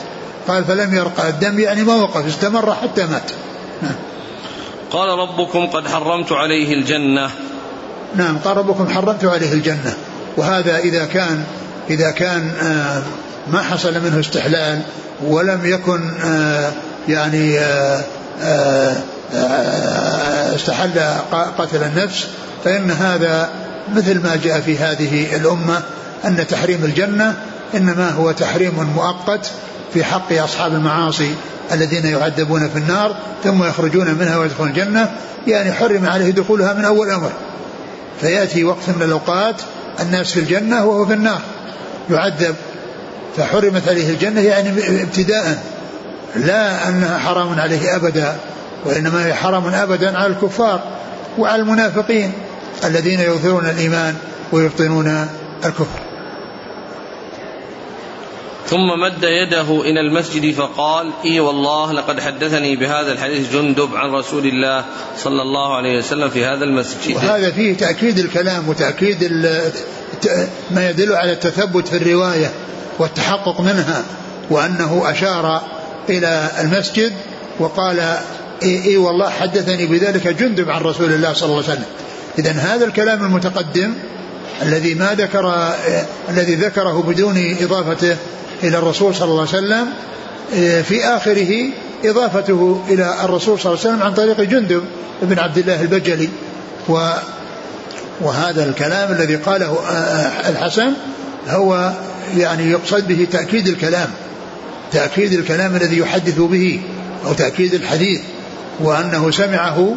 قال 0.48 0.66
فلم 0.66 0.96
يرقى 0.96 1.30
الدم 1.30 1.60
يعني 1.60 1.84
ما 1.84 1.96
وقف 1.96 2.28
استمر 2.28 2.76
حتى 2.76 3.06
مات. 3.06 3.32
قال 4.92 5.10
ربكم 5.10 5.68
قد 5.68 5.88
حرمت 5.88 6.32
عليه 6.32 6.74
الجنة 6.74 7.30
نعم 8.16 8.38
قال 8.38 8.58
ربكم 8.58 8.90
حرمت 8.90 9.26
عليه 9.26 9.54
الجنة. 9.54 9.94
وهذا 10.38 10.78
إذا 10.78 11.06
كان 11.06 11.44
إذا 11.90 12.12
كان 12.12 12.52
آه 12.62 13.02
ما 13.52 13.62
حصل 13.62 13.94
منه 14.04 14.20
استحلال 14.20 14.82
ولم 15.24 15.60
يكن 15.64 16.10
آه 16.24 16.72
يعني 17.08 17.60
آه 17.60 18.04
استحل 20.56 21.00
قتل 21.58 21.84
النفس 21.84 22.28
فإن 22.64 22.92
هذا 22.92 23.50
مثل 23.96 24.24
ما 24.24 24.36
جاء 24.44 24.60
في 24.60 24.78
هذه 24.78 25.36
الأمة 25.36 25.82
أن 26.26 26.48
تحريم 26.48 26.84
الجنة 26.84 27.36
إنما 27.76 28.10
هو 28.10 28.32
تحريم 28.32 28.90
مؤقت 28.96 29.52
في 29.94 30.04
حق 30.04 30.34
أصحاب 30.34 30.74
المعاصي 30.74 31.36
الذين 31.72 32.06
يعذبون 32.06 32.70
في 32.70 32.78
النار 32.80 33.16
ثم 33.44 33.64
يخرجون 33.64 34.14
منها 34.14 34.38
ويدخلون 34.38 34.70
الجنة. 34.70 35.10
يعني 35.48 35.74
حرم 35.74 36.06
عليه 36.06 36.32
دخولها 36.32 36.74
من 36.74 36.86
أول 36.86 37.10
أمر. 37.10 37.32
فيأتي 38.22 38.64
وقت 38.64 38.90
من 38.96 39.02
الأوقات 39.02 39.56
الناس 40.00 40.32
في 40.32 40.40
الجنة 40.40 40.86
وهو 40.86 41.06
في 41.06 41.14
النار. 41.14 41.42
يعذب. 42.10 42.56
فحرمت 43.38 43.88
عليه 43.88 44.10
الجنة 44.10 44.42
يعني 44.42 44.70
ابتداء. 45.02 45.64
لا 46.36 46.90
أنها 46.90 47.18
حرام 47.18 47.60
عليه 47.60 47.96
أبدا 47.96 48.36
وإنما 48.86 49.26
هي 49.26 49.34
حرام 49.34 49.68
أبدا 49.68 50.18
على 50.18 50.28
الكفار 50.28 50.82
وعلى 51.38 51.62
المنافقين 51.62 52.34
الذين 52.84 53.20
يظهرون 53.20 53.66
الإيمان 53.66 54.16
ويبطنون 54.52 55.28
الكفر. 55.66 56.13
ثم 58.68 58.88
مد 59.02 59.24
يده 59.24 59.82
إلى 59.82 60.00
المسجد 60.00 60.54
فقال 60.54 61.12
إي 61.26 61.40
والله 61.40 61.94
لقد 61.94 62.20
حدثني 62.20 62.76
بهذا 62.76 63.12
الحديث 63.12 63.54
جندب 63.54 63.96
عن 63.96 64.12
رسول 64.12 64.46
الله 64.46 64.86
صلى 65.18 65.42
الله 65.42 65.76
عليه 65.76 65.98
وسلم 65.98 66.30
في 66.30 66.46
هذا 66.46 66.64
المسجد. 66.64 67.16
وهذا 67.16 67.52
فيه 67.52 67.78
تأكيد 67.78 68.20
الكلام 68.20 68.70
وتأكيد 68.70 69.24
ما 70.72 70.90
يدل 70.90 71.14
على 71.14 71.32
التثبت 71.32 71.88
في 71.88 71.98
الرواية 71.98 72.52
والتحقق 73.00 73.62
منها 73.62 74.04
وأنه 74.50 75.04
أشار 75.06 75.62
إلى 76.10 76.52
المسجد 76.62 77.14
وقال 77.60 78.18
إي, 78.64 78.98
والله 78.98 79.30
حدثني 79.30 79.86
بذلك 79.86 80.28
جندب 80.28 80.70
عن 80.70 80.82
رسول 80.82 81.14
الله 81.14 81.34
صلى 81.34 81.50
الله 81.50 81.64
عليه 81.64 81.74
وسلم. 81.74 81.86
إذا 82.40 82.52
هذا 82.52 82.86
الكلام 82.86 83.26
المتقدم 83.26 83.94
الذي 84.62 84.96
ما 84.96 85.14
ذكر 85.14 85.74
الذي 86.30 86.56
ذكره 86.56 87.02
بدون 87.02 87.56
إضافته 87.62 88.16
إلى 88.64 88.78
الرسول 88.78 89.16
صلى 89.16 89.30
الله 89.32 89.48
عليه 89.48 89.58
وسلم 89.58 89.88
في 90.84 91.06
آخره 91.06 91.70
إضافته 92.06 92.84
إلى 92.90 93.16
الرسول 93.24 93.60
صلى 93.60 93.74
الله 93.74 93.86
عليه 93.86 93.90
وسلم 93.90 94.04
عن 94.04 94.14
طريق 94.14 94.42
جندب 94.42 94.84
بن 95.22 95.40
عبد 95.40 95.58
الله 95.58 95.82
البجلي. 95.82 96.30
و 96.90 97.10
وهذا 98.22 98.66
الكلام 98.66 99.12
الذي 99.12 99.36
قاله 99.36 99.78
الحسن 100.50 100.94
هو 101.50 101.94
يعني 102.38 102.72
يقصد 102.72 103.08
به 103.08 103.28
تأكيد 103.32 103.68
الكلام 103.68 104.10
تأكيد 104.92 105.34
الكلام 105.34 105.76
الذي 105.76 105.98
يحدث 105.98 106.40
به 106.40 106.82
أو 107.26 107.34
تأكيد 107.34 107.74
الحديث 107.74 108.22
وأنه 108.80 109.32
سمعه 109.32 109.96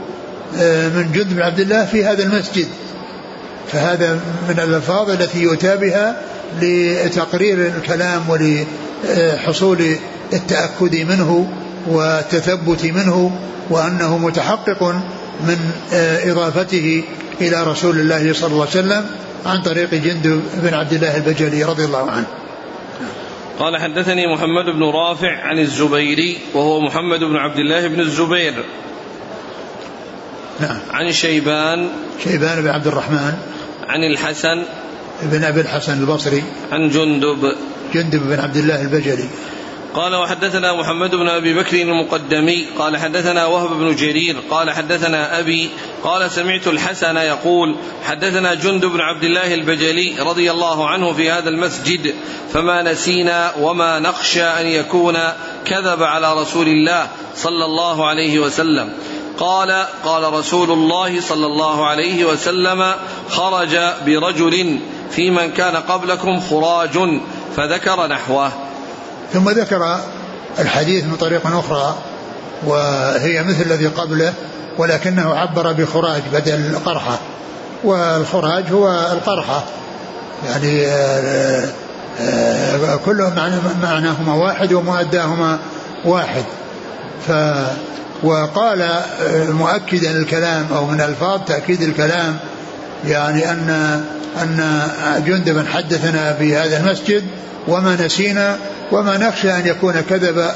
من 0.94 1.10
جند 1.14 1.34
بن 1.34 1.42
عبد 1.42 1.60
الله 1.60 1.84
في 1.84 2.04
هذا 2.04 2.22
المسجد. 2.22 2.66
فهذا 3.72 4.20
من 4.48 4.58
الألفاظ 4.58 5.10
التي 5.10 5.42
يؤتى 5.42 5.76
بها 5.76 6.22
لتقرير 6.62 7.66
الكلام 7.66 8.22
ولحصول 8.28 9.96
التأكد 10.32 10.96
منه 10.96 11.50
والتثبت 11.86 12.84
منه 12.84 13.38
وأنه 13.70 14.18
متحقق 14.18 14.82
من 15.40 15.58
إضافته 16.24 17.04
إلى 17.40 17.64
رسول 17.64 17.98
الله 17.98 18.32
صلى 18.32 18.52
الله 18.52 18.66
عليه 18.70 18.80
وسلم 18.80 19.06
عن 19.46 19.62
طريق 19.62 19.94
جند 19.94 20.42
بن 20.54 20.74
عبد 20.74 20.92
الله 20.92 21.16
البجلي 21.16 21.64
رضي 21.64 21.84
الله 21.84 22.10
عنه. 22.10 22.26
قال 23.58 23.76
حدثني 23.76 24.26
محمد 24.34 24.64
بن 24.64 24.82
رافع 24.82 25.42
عن 25.42 25.58
الزبيري 25.58 26.38
وهو 26.54 26.80
محمد 26.80 27.20
بن 27.20 27.36
عبد 27.36 27.58
الله 27.58 27.88
بن 27.88 28.00
الزبير 28.00 28.64
نعم. 30.60 30.78
عن 30.90 31.12
شيبان. 31.12 31.88
شيبان 32.24 32.62
بن 32.62 32.68
عبد 32.68 32.86
الرحمن. 32.86 33.32
عن 33.88 34.04
الحسن. 34.12 34.62
بن 35.22 35.44
أبي 35.44 35.60
الحسن 35.60 36.00
البصري. 36.00 36.42
عن 36.72 36.88
جندب. 36.88 37.52
جندب 37.94 38.28
بن 38.28 38.40
عبد 38.40 38.56
الله 38.56 38.82
البجلي. 38.82 39.28
قال 39.94 40.14
وحدثنا 40.14 40.72
محمد 40.72 41.14
بن 41.14 41.28
أبي 41.28 41.54
بكر 41.54 41.82
المقدمي. 41.82 42.66
قال 42.78 42.96
حدثنا 42.96 43.46
وهب 43.46 43.78
بن 43.78 43.96
جرير. 43.96 44.36
قال 44.50 44.70
حدثنا 44.70 45.38
أبي. 45.38 45.70
قال 46.04 46.30
سمعت 46.30 46.66
الحسن 46.66 47.16
يقول 47.16 47.76
حدثنا 48.04 48.54
جند 48.54 48.84
بن 48.84 49.00
عبد 49.00 49.24
الله 49.24 49.54
البجلي 49.54 50.14
رضي 50.20 50.50
الله 50.50 50.88
عنه 50.88 51.12
في 51.12 51.30
هذا 51.30 51.48
المسجد. 51.48 52.14
فما 52.52 52.82
نسينا 52.82 53.52
وما 53.60 53.98
نخشى 53.98 54.44
أن 54.44 54.66
يكون 54.66 55.16
كذب 55.64 56.02
على 56.02 56.40
رسول 56.40 56.66
الله 56.66 57.08
صلى 57.36 57.64
الله 57.64 58.06
عليه 58.06 58.38
وسلم. 58.38 58.92
قال 59.38 59.86
قال 60.04 60.32
رسول 60.32 60.70
الله 60.70 61.20
صلى 61.20 61.46
الله 61.46 61.86
عليه 61.86 62.24
وسلم 62.24 62.94
خرج 63.30 63.78
برجل 64.06 64.80
في 65.10 65.30
من 65.30 65.52
كان 65.52 65.76
قبلكم 65.76 66.40
خراج 66.40 66.98
فذكر 67.56 68.06
نحوه. 68.06 68.52
ثم 69.32 69.50
ذكر 69.50 70.00
الحديث 70.58 71.04
من 71.04 71.16
طريق 71.16 71.46
أخرى 71.46 71.94
وهي 72.66 73.42
مثل 73.42 73.62
الذي 73.62 73.86
قبله 73.86 74.32
ولكنه 74.78 75.34
عبر 75.34 75.72
بخراج 75.72 76.22
بدل 76.32 76.54
القرحة. 76.54 77.18
والخراج 77.84 78.64
هو 78.72 78.88
القرحة. 79.12 79.64
يعني 80.46 80.86
آه، 80.86 81.68
آه، 82.20 82.96
كل 83.04 83.30
معناهما 83.82 84.34
واحد 84.34 84.72
ومؤداهما 84.72 85.58
واحد. 86.04 86.44
ف 87.26 87.32
وقال 88.22 88.82
آه، 88.82 89.50
مؤكدا 89.50 90.10
الكلام 90.10 90.66
أو 90.74 90.86
من 90.86 91.00
ألفاظ 91.00 91.40
تأكيد 91.46 91.82
الكلام 91.82 92.36
يعني 93.06 93.50
أن 93.50 93.70
أن 94.42 94.82
جندبا 95.26 95.64
حدثنا 95.74 96.32
في 96.32 96.56
هذا 96.56 96.80
المسجد 96.80 97.24
وما 97.68 97.96
نسينا 98.06 98.56
وما 98.92 99.16
نخشى 99.16 99.52
أن 99.52 99.66
يكون 99.66 100.00
كذب 100.00 100.50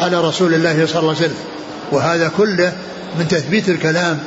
على 0.00 0.20
رسول 0.20 0.54
الله 0.54 0.86
صلى 0.86 1.00
الله 1.00 1.14
عليه 1.14 1.26
وسلم. 1.26 1.34
وهذا 1.92 2.30
كله 2.36 2.72
من 3.18 3.28
تثبيت 3.28 3.68
الكلام 3.68 4.18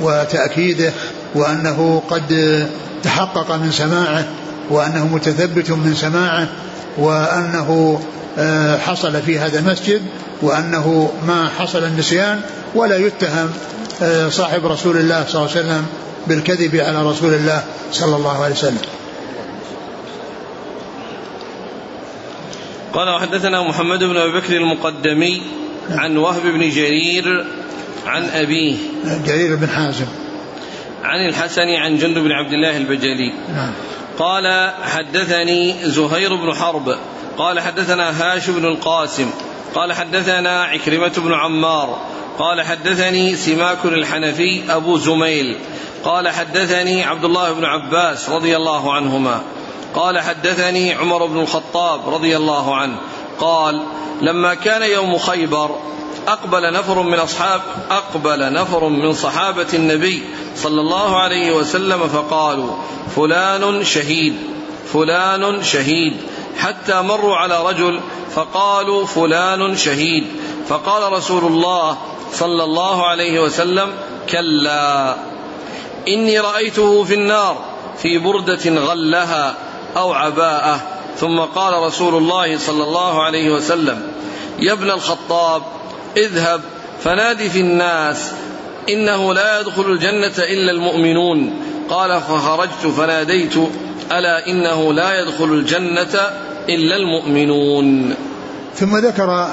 وتأكيده 0.00 0.92
وأنه 1.34 2.02
قد 2.10 2.66
تحقق 3.02 3.52
من 3.56 3.72
سماعه 3.72 4.24
وأنه 4.70 5.06
متثبت 5.06 5.70
من 5.70 5.94
سماعه 5.94 6.48
وأنه 6.98 8.00
آه، 8.00 8.17
حصل 8.78 9.22
في 9.22 9.38
هذا 9.38 9.58
المسجد 9.58 10.02
وأنه 10.42 11.12
ما 11.26 11.48
حصل 11.58 11.84
النسيان 11.84 12.40
ولا 12.74 12.96
يتهم 12.96 13.50
آه، 14.02 14.28
صاحب 14.28 14.66
رسول 14.66 14.96
الله 14.96 15.24
صلى 15.28 15.40
الله 15.42 15.50
عليه 15.50 15.60
وسلم 15.60 15.86
بالكذب 16.26 16.76
على 16.76 17.02
رسول 17.10 17.34
الله 17.34 17.62
صلى 17.92 18.16
الله 18.16 18.44
عليه 18.44 18.54
وسلم. 18.54 18.78
قال 22.92 23.08
وحدثنا 23.08 23.62
محمد 23.62 24.04
بن 24.04 24.16
أبي 24.16 24.40
بكر 24.40 24.56
المقدمي 24.56 25.42
عن 25.90 26.16
وهب 26.16 26.42
بن 26.42 26.70
جرير 26.70 27.46
عن 28.06 28.24
أبيه. 28.24 28.76
جرير 29.26 29.56
بن 29.56 29.68
حازم. 29.68 30.06
عن 31.02 31.28
الحسن 31.28 31.68
عن 31.68 31.96
جند 31.96 32.18
بن 32.18 32.32
عبد 32.32 32.52
الله 32.52 32.76
البجلي. 32.76 33.32
نعم. 33.54 33.72
قال 34.18 34.72
حدثني 34.82 35.74
زهير 35.84 36.34
بن 36.34 36.54
حرب 36.54 36.96
قال 37.38 37.60
حدثنا 37.60 38.10
هاش 38.10 38.50
بن 38.50 38.64
القاسم 38.64 39.30
قال 39.74 39.92
حدثنا 39.92 40.62
عكرمة 40.64 41.12
بن 41.16 41.34
عمار 41.34 41.98
قال 42.38 42.62
حدثني 42.62 43.36
سماك 43.36 43.84
الحنفي 43.84 44.62
أبو 44.68 44.98
زميل 44.98 45.56
قال 46.04 46.28
حدثني 46.28 47.04
عبد 47.04 47.24
الله 47.24 47.52
بن 47.52 47.64
عباس 47.64 48.30
رضي 48.30 48.56
الله 48.56 48.94
عنهما 48.94 49.40
قال 49.94 50.18
حدثني 50.18 50.94
عمر 50.94 51.26
بن 51.26 51.40
الخطاب 51.40 52.14
رضي 52.14 52.36
الله 52.36 52.76
عنه 52.76 52.96
قال 53.38 53.82
لما 54.22 54.54
كان 54.54 54.82
يوم 54.82 55.18
خيبر 55.18 55.76
أقبل 56.28 56.72
نفر 56.72 57.02
من 57.02 57.14
أصحاب 57.14 57.60
أقبل 57.90 58.52
نفر 58.52 58.88
من 58.88 59.12
صحابة 59.12 59.66
النبي 59.74 60.22
صلى 60.56 60.80
الله 60.80 61.16
عليه 61.16 61.52
وسلم 61.52 62.08
فقالوا 62.08 62.76
فلان 63.16 63.84
شهيد 63.84 64.34
فلان 64.92 65.62
شهيد 65.62 66.16
حتى 66.58 67.02
مروا 67.02 67.36
على 67.36 67.62
رجل 67.62 68.00
فقالوا 68.30 69.06
فلان 69.06 69.76
شهيد. 69.76 70.24
فقال 70.68 71.12
رسول 71.12 71.44
الله 71.44 71.98
صلى 72.32 72.64
الله 72.64 73.06
عليه 73.06 73.40
وسلم 73.40 73.92
كلا 74.28 75.16
إني 76.08 76.40
رأيته 76.40 77.04
في 77.04 77.14
النار 77.14 77.56
في 77.98 78.18
بردة 78.18 78.70
غلها 78.70 79.54
أو 79.96 80.12
عباءة. 80.12 80.80
ثم 81.16 81.40
قال 81.40 81.82
رسول 81.82 82.14
الله 82.14 82.58
صلى 82.58 82.84
الله 82.84 83.22
عليه 83.22 83.50
وسلم 83.50 84.12
يا 84.58 84.72
ابن 84.72 84.90
الخطاب 84.90 85.62
اذهب 86.16 86.60
فنادي 87.04 87.50
في 87.50 87.60
الناس 87.60 88.32
إنه 88.88 89.34
لا 89.34 89.60
يدخل 89.60 89.82
الجنة 89.82 90.34
إلا 90.38 90.72
المؤمنون. 90.72 91.62
قال 91.90 92.20
فخرجت 92.20 92.86
فناديت 92.96 93.54
ألا 94.12 94.46
إنه 94.46 94.92
لا 94.92 95.20
يدخل 95.20 95.44
الجنة 95.44 96.14
إلا 96.68 96.96
المؤمنون. 96.96 98.14
ثم 98.76 98.96
ذكر 98.96 99.48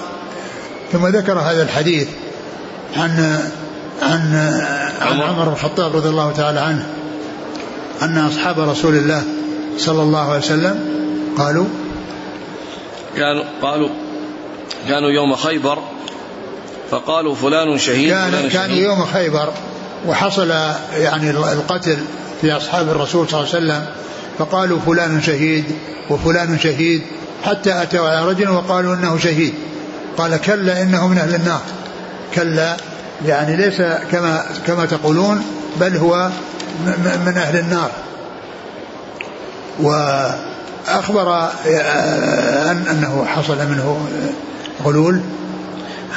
ثم 0.92 1.08
ذكر 1.08 1.40
هذا 1.40 1.64
الحديث 1.64 2.08
عن 2.98 3.40
عن 4.02 4.34
عن 5.02 5.22
عمر. 5.22 5.44
بن 5.44 5.52
الخطاب 5.52 5.96
رضي 5.96 6.10
الله 6.10 6.32
تعالى 6.32 6.60
عنه 6.60 6.88
أن 8.02 8.18
أصحاب 8.18 8.60
رسول 8.60 8.96
الله 8.96 9.24
صلى 9.78 10.02
الله 10.02 10.30
عليه 10.30 10.40
وسلم 10.40 10.80
قالوا 11.38 11.66
كانوا 13.18 13.44
قالوا 13.62 13.90
كانوا 14.88 15.10
يوم 15.10 15.36
خيبر 15.36 15.80
فقالوا 16.92 17.36
فلان 17.36 17.78
شهيد 17.78 18.10
كان 18.10 18.32
فلان 18.32 18.50
كانوا 18.50 18.76
يوم 18.76 19.06
خيبر 19.06 19.54
وحصل 20.08 20.50
يعني 20.94 21.30
القتل 21.30 21.98
في 22.42 22.52
أصحاب 22.52 22.90
الرسول 22.90 23.30
صلى 23.30 23.40
الله 23.40 23.56
عليه 23.56 23.66
وسلم 23.66 23.86
فقالوا 24.40 24.80
فلان 24.80 25.22
شهيد 25.22 25.66
وفلان 26.10 26.60
شهيد 26.60 27.02
حتى 27.44 27.82
أتوا 27.82 28.10
على 28.10 28.28
رجل 28.28 28.50
وقالوا 28.50 28.96
إنه 28.96 29.18
شهيد. 29.18 29.54
قال 30.18 30.42
كلا 30.42 30.82
إنه 30.82 31.08
من 31.08 31.18
أهل 31.18 31.36
النار. 31.36 31.62
كلا 32.36 32.78
يعني 33.26 33.56
ليس 33.56 33.82
كما 34.12 34.46
كما 34.68 34.86
تقولون 34.86 35.46
بل 35.80 35.98
هو 35.98 36.30
من 37.26 37.34
أهل 37.38 37.60
النار. 37.60 37.92
وأخبر 39.80 41.50
آه، 41.68 42.72
أنه 42.72 43.26
حصل 43.26 43.58
منه 43.58 44.08
غلول. 44.84 45.22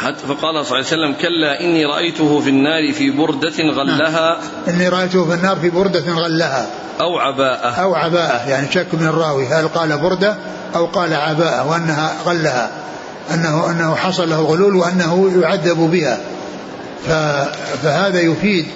حتى 0.04 0.26
فقال 0.26 0.38
صلى 0.38 0.50
الله 0.50 0.66
عليه 0.76 0.86
وسلم 0.86 1.14
كلا 1.20 1.60
إني 1.60 1.84
رأيته 1.84 2.40
في 2.40 2.50
النار 2.50 2.92
في 2.92 3.10
بردة 3.10 3.62
غلها. 3.76 4.10
نعم. 4.10 4.36
إني 4.68 4.88
رأيته 4.88 5.24
في 5.24 5.34
النار 5.34 5.56
في 5.56 5.70
بردة 5.70 6.12
غلها. 6.12 6.66
أو 7.00 7.18
عباءة. 7.18 7.68
أو 7.68 7.94
عباءة 7.94 8.48
يعني 8.48 8.72
شك 8.72 8.86
من 8.92 9.06
الراوي. 9.06 9.46
هل 9.46 9.68
قال 9.68 9.98
بردة 9.98 10.36
أو 10.76 10.86
قال 10.86 11.14
عباءة 11.14 11.70
وأنها 11.70 12.12
غلها. 12.26 12.70
أنه 13.34 13.70
أنه 13.70 13.94
حصل 13.94 14.30
له 14.30 14.40
الغلول 14.40 14.76
وأنه 14.76 15.40
يعذب 15.42 15.78
بها. 15.78 16.18
فهذا 17.82 18.20
يفيد 18.20 18.66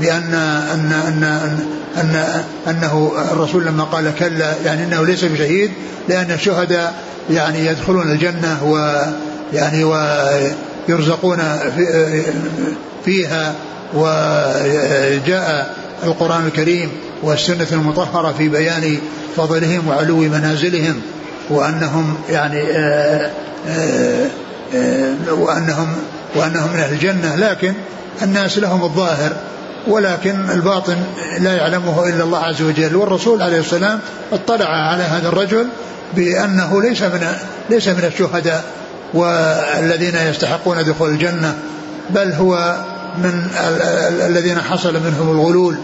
بأن 0.00 0.34
أن 0.34 0.92
أن 0.92 1.22
أن, 1.22 1.62
أن 1.96 2.42
أنه 2.68 3.12
الرسول 3.32 3.64
لما 3.64 3.84
قال 3.84 4.14
كلا 4.18 4.54
يعني 4.64 4.84
أنه 4.84 5.06
ليس 5.06 5.24
بشهيد 5.24 5.70
لأن 6.08 6.30
الشهداء 6.30 6.94
يعني 7.30 7.66
يدخلون 7.66 8.10
الجنة 8.10 8.64
و 8.64 9.02
يعني 9.52 9.84
ويرزقون 10.88 11.38
فيها 13.04 13.54
وجاء 13.94 15.74
القرآن 16.04 16.46
الكريم 16.46 16.90
والسنة 17.22 17.66
المطهرة 17.72 18.32
في 18.38 18.48
بيان 18.48 18.98
فضلهم 19.36 19.88
وعلو 19.88 20.16
منازلهم 20.16 21.00
وأنهم 21.50 22.16
يعني 22.30 22.62
آآ 22.62 23.30
آآ 23.68 24.28
آآ 24.74 25.14
وأنهم 25.30 25.88
وأنهم 26.34 26.72
من 26.72 26.80
أهل 26.80 26.92
الجنة. 26.92 27.36
لكن 27.36 27.74
الناس 28.22 28.58
لهم 28.58 28.84
الظاهر 28.84 29.32
ولكن 29.86 30.50
الباطن 30.50 30.96
لا 31.38 31.54
يعلمه 31.54 32.08
إلا 32.08 32.24
الله 32.24 32.38
عز 32.38 32.62
وجل. 32.62 32.96
والرسول 32.96 33.42
عليه 33.42 33.60
السلام 33.60 34.00
اطلع 34.32 34.66
على 34.66 35.02
هذا 35.02 35.28
الرجل 35.28 35.66
بأنه 36.16 36.82
ليس 36.82 37.02
من 37.02 37.32
ليس 37.70 37.88
من 37.88 38.04
الشهداء. 38.04 38.64
والذين 39.14 40.16
يستحقون 40.16 40.84
دخول 40.84 41.10
الجنة 41.10 41.58
بل 42.10 42.32
هو 42.32 42.76
من 43.18 43.48
الذين 44.26 44.60
حصل 44.60 44.94
منهم 44.94 45.30
الغلول 45.30 45.76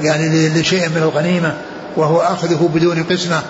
يعني 0.00 0.48
لشيء 0.48 0.88
من 0.88 0.96
الغنيمة 1.02 1.54
وهو 1.96 2.20
أخذه 2.20 2.70
بدون 2.74 3.02
قسمة 3.02 3.42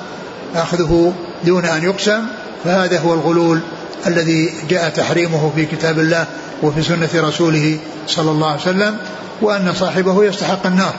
أخذه 0.57 1.13
دون 1.45 1.65
أن 1.65 1.85
يقسم 1.85 2.21
فهذا 2.65 2.99
هو 2.99 3.15
الغلول 3.15 3.61
الذي 4.07 4.51
جاء 4.71 4.89
تحريمه 4.89 5.53
في 5.57 5.67
كتاب 5.67 5.99
الله 5.99 6.27
وفي 6.63 6.83
سنة 6.83 7.09
رسوله 7.15 7.79
صلى 8.07 8.31
الله 8.31 8.51
عليه 8.51 8.61
وسلم 8.61 8.97
وأن 9.43 9.75
صاحبه 9.75 10.25
يستحق 10.25 10.67
النار 10.67 10.95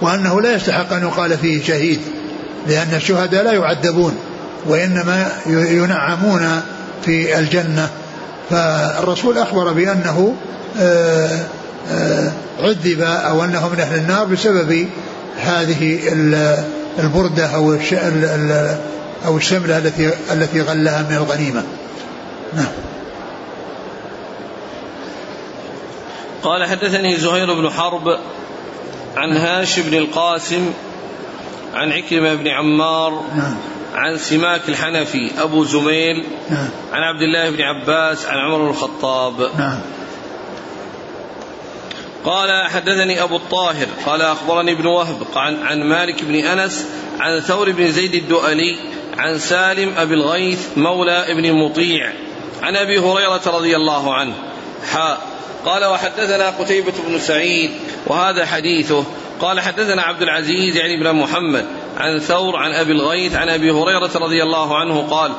وأنه 0.00 0.40
لا 0.40 0.54
يستحق 0.54 0.92
أن 0.92 1.02
يقال 1.02 1.38
فيه 1.38 1.62
شهيد 1.62 2.00
لأن 2.66 2.94
الشهداء 2.94 3.44
لا 3.44 3.52
يعذبون 3.52 4.14
وإنما 4.66 5.28
ينعمون 5.46 6.62
في 7.04 7.38
الجنة. 7.38 7.90
فالرسول 8.50 9.38
أخبر 9.38 9.72
بأنه 9.72 10.34
آه، 10.80 11.38
آه، 11.90 12.32
عذب 12.62 13.00
أو 13.00 13.44
أنه 13.44 13.68
من 13.68 13.80
أهل 13.80 13.98
النار 13.98 14.24
بسبب 14.24 14.88
هذه 15.36 16.00
البردة 16.98 17.46
أو 17.46 17.78
أو 19.26 19.36
الشملة 19.36 19.78
التي 19.78 20.10
التي 20.32 20.60
غلها 20.60 21.02
من 21.10 21.16
الغنيمة. 21.16 21.62
نعم. 22.56 22.72
قال 26.42 26.64
حدثني 26.64 27.16
زهير 27.16 27.54
بن 27.54 27.70
حرب 27.70 28.18
عن 29.16 29.36
هاش 29.36 29.78
بن 29.78 29.94
القاسم 29.94 30.72
عن 31.74 31.92
عكرمة 31.92 32.34
بن 32.34 32.48
عمار 32.48 33.24
نعم. 33.36 33.56
عن 33.94 34.18
سماك 34.18 34.68
الحنفي 34.68 35.30
أبو 35.38 35.64
زميل 35.64 36.24
نعم. 36.50 36.68
عن 36.92 37.02
عبد 37.02 37.22
الله 37.22 37.50
بن 37.50 37.62
عباس 37.62 38.26
عن 38.26 38.38
عمر 38.38 38.58
بن 38.58 38.70
الخطاب. 38.70 39.50
نعم. 39.58 39.80
قال 42.24 42.70
حدثني 42.70 43.22
أبو 43.22 43.36
الطاهر 43.36 43.86
قال 44.06 44.22
أخبرني 44.22 44.72
ابن 44.72 44.86
وهب 44.86 45.16
عن, 45.36 45.62
عن 45.62 45.82
مالك 45.82 46.24
بن 46.24 46.34
أنس 46.34 46.86
عن 47.20 47.40
ثور 47.40 47.70
بن 47.70 47.90
زيد 47.90 48.14
الدؤلي 48.14 48.78
عن 49.18 49.38
سالم 49.38 49.94
أبي 49.98 50.14
الغيث 50.14 50.68
مولى 50.76 51.32
ابن 51.32 51.52
مطيع. 51.52 52.12
عن 52.62 52.76
أبي 52.76 52.98
هريرة 52.98 53.42
رضي 53.46 53.76
الله 53.76 54.14
عنه. 54.14 54.34
حاء 54.92 55.20
قال 55.64 55.84
وحدثنا 55.84 56.50
قتيبة 56.50 56.92
بن 57.08 57.18
سعيد 57.18 57.70
وهذا 58.06 58.46
حديثه. 58.46 59.04
قال 59.40 59.60
حدثنا 59.60 60.02
عبد 60.02 60.22
العزيز 60.22 60.76
يعني 60.76 60.96
بن 60.96 61.12
محمد. 61.12 61.66
عن 62.00 62.18
ثور 62.18 62.56
عن 62.56 62.72
أبي 62.72 62.92
الغيث 62.92 63.36
عن 63.36 63.48
أبي 63.48 63.70
هريرة 63.70 64.10
رضي 64.14 64.42
الله 64.42 64.76
عنه 64.76 65.06
قال 65.10 65.32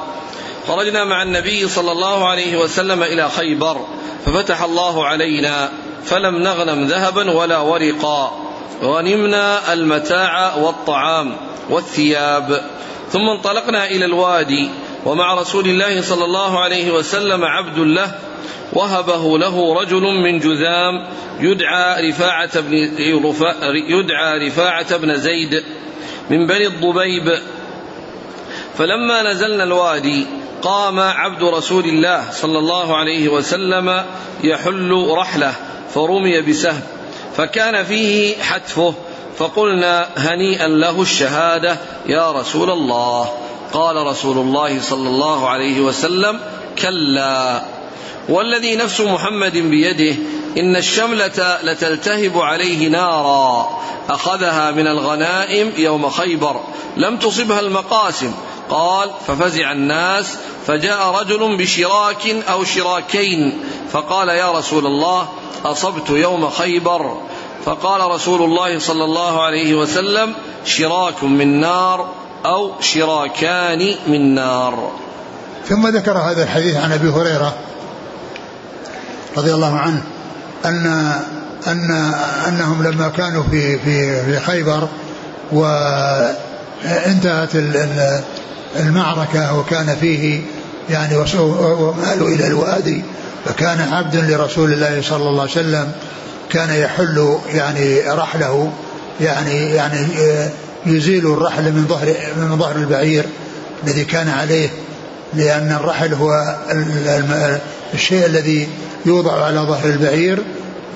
خرجنا 0.67 1.03
مع 1.03 1.23
النبي 1.23 1.67
صلى 1.67 1.91
الله 1.91 2.27
عليه 2.27 2.57
وسلم 2.57 3.03
إلى 3.03 3.29
خيبر 3.29 3.85
ففتح 4.25 4.63
الله 4.63 5.05
علينا 5.05 5.71
فلم 6.03 6.37
نغنم 6.37 6.83
ذهبا 6.83 7.31
ولا 7.31 7.57
ورقا 7.57 8.51
غنمنا 8.83 9.73
المتاع 9.73 10.55
والطعام 10.55 11.37
والثياب 11.69 12.61
ثم 13.09 13.29
انطلقنا 13.29 13.85
إلى 13.85 14.05
الوادي 14.05 14.69
ومع 15.05 15.33
رسول 15.33 15.65
الله 15.65 16.01
صلى 16.01 16.25
الله 16.25 16.59
عليه 16.59 16.91
وسلم 16.91 17.43
عبد 17.45 17.77
له 17.77 18.11
وهبه 18.73 19.37
له 19.37 19.81
رجل 19.81 20.01
من 20.01 20.39
جذام 20.39 21.07
يدعى 21.39 22.09
رفاعة 22.09 22.59
بن 22.59 22.73
يدعى 23.87 24.47
رفاعة 24.47 24.97
بن 24.97 25.15
زيد 25.15 25.63
من 26.31 26.47
بني 26.47 26.67
الضبيب. 26.67 27.39
فلما 28.77 29.31
نزلنا 29.31 29.63
الوادي 29.63 30.25
قام 30.61 30.99
عبد 30.99 31.43
رسول 31.43 31.85
الله 31.85 32.31
صلى 32.31 32.59
الله 32.59 32.97
عليه 32.97 33.29
وسلم 33.29 34.05
يحل 34.43 35.07
رحله 35.17 35.53
فرمي 35.93 36.41
بسهم. 36.41 36.81
فكان 37.37 37.83
فيه 37.83 38.37
حتفه 38.43 38.93
فقلنا 39.37 40.07
هنيئا 40.17 40.67
له 40.67 41.01
الشهادة 41.01 41.77
يا 42.05 42.31
رسول 42.31 42.69
الله. 42.69 43.29
قال 43.73 43.95
رسول 43.95 44.37
الله 44.37 44.81
صلى 44.81 45.09
الله 45.09 45.49
عليه 45.49 45.81
وسلم 45.81 46.39
كلا. 46.81 47.61
والذي 48.29 48.75
نفس 48.75 49.01
محمد 49.01 49.57
بيده 49.57 50.15
إن 50.57 50.75
الشملة 50.75 51.57
لتلتهب 51.63 52.37
عليه 52.37 52.87
نارا 52.87 53.81
أخذها 54.09 54.71
من 54.71 54.87
الغنائم 54.87 55.71
يوم 55.77 56.09
خيبر 56.09 56.59
لم 56.97 57.17
تصبها 57.17 57.59
المقاسم. 57.59 58.33
قال 58.69 59.09
ففزع 59.27 59.71
الناس 59.71 60.37
فجاء 60.67 61.11
رجل 61.21 61.57
بشراك 61.57 62.27
أو 62.27 62.63
شراكين. 62.63 63.63
فقال 63.91 64.29
يا 64.29 64.51
رسول 64.51 64.85
الله 64.85 65.27
أصبت 65.65 66.09
يوم 66.09 66.49
خيبر. 66.49 67.17
فقال 67.65 68.11
رسول 68.11 68.41
الله 68.41 68.79
صلى 68.79 69.03
الله 69.03 69.41
عليه 69.41 69.75
وسلم 69.75 70.33
شراك 70.65 71.23
من 71.23 71.59
نار 71.59 72.09
أو 72.45 72.71
شراكان 72.81 73.95
من 74.07 74.35
نار. 74.35 74.91
ثم 75.69 75.87
ذكر 75.87 76.17
هذا 76.17 76.43
الحديث 76.43 76.75
عن 76.75 76.91
أبي 76.91 77.09
هريرة 77.09 77.70
رضي 79.37 79.53
الله 79.53 79.77
عنه 79.77 80.03
أن 80.65 81.13
أن 81.67 81.91
أنهم 82.47 82.83
لما 82.83 83.07
كانوا 83.07 83.43
في 83.51 83.79
في 83.79 84.25
في 84.25 84.39
خيبر 84.39 84.87
وانتهت 85.51 86.35
المعركة 88.79 89.59
وكان 89.59 89.95
فيه 90.01 90.41
يعني 90.89 91.15
ومالوا 91.39 92.27
إلى 92.27 92.47
الوادي 92.47 93.03
فكان 93.45 93.93
عبد 93.93 94.15
لرسول 94.15 94.73
الله 94.73 95.01
صلى 95.01 95.29
الله 95.29 95.41
عليه 95.41 95.51
وسلم 95.51 95.91
كان 96.49 96.69
يحل 96.69 97.37
يعني 97.53 98.01
رحله 98.01 98.71
يعني 99.21 99.71
يعني 99.71 100.07
يزيل 100.85 101.25
الرحل 101.33 101.63
من 101.63 101.85
ظهر 101.89 102.07
من 102.37 102.57
ظهر 102.57 102.75
البعير 102.75 103.25
الذي 103.83 104.05
كان 104.05 104.29
عليه 104.29 104.69
لأن 105.33 105.71
الرحل 105.71 106.13
هو 106.13 106.55
الشيء 107.93 108.25
الذي 108.25 108.67
يوضع 109.05 109.45
على 109.45 109.59
ظهر 109.59 109.89
البعير 109.89 110.39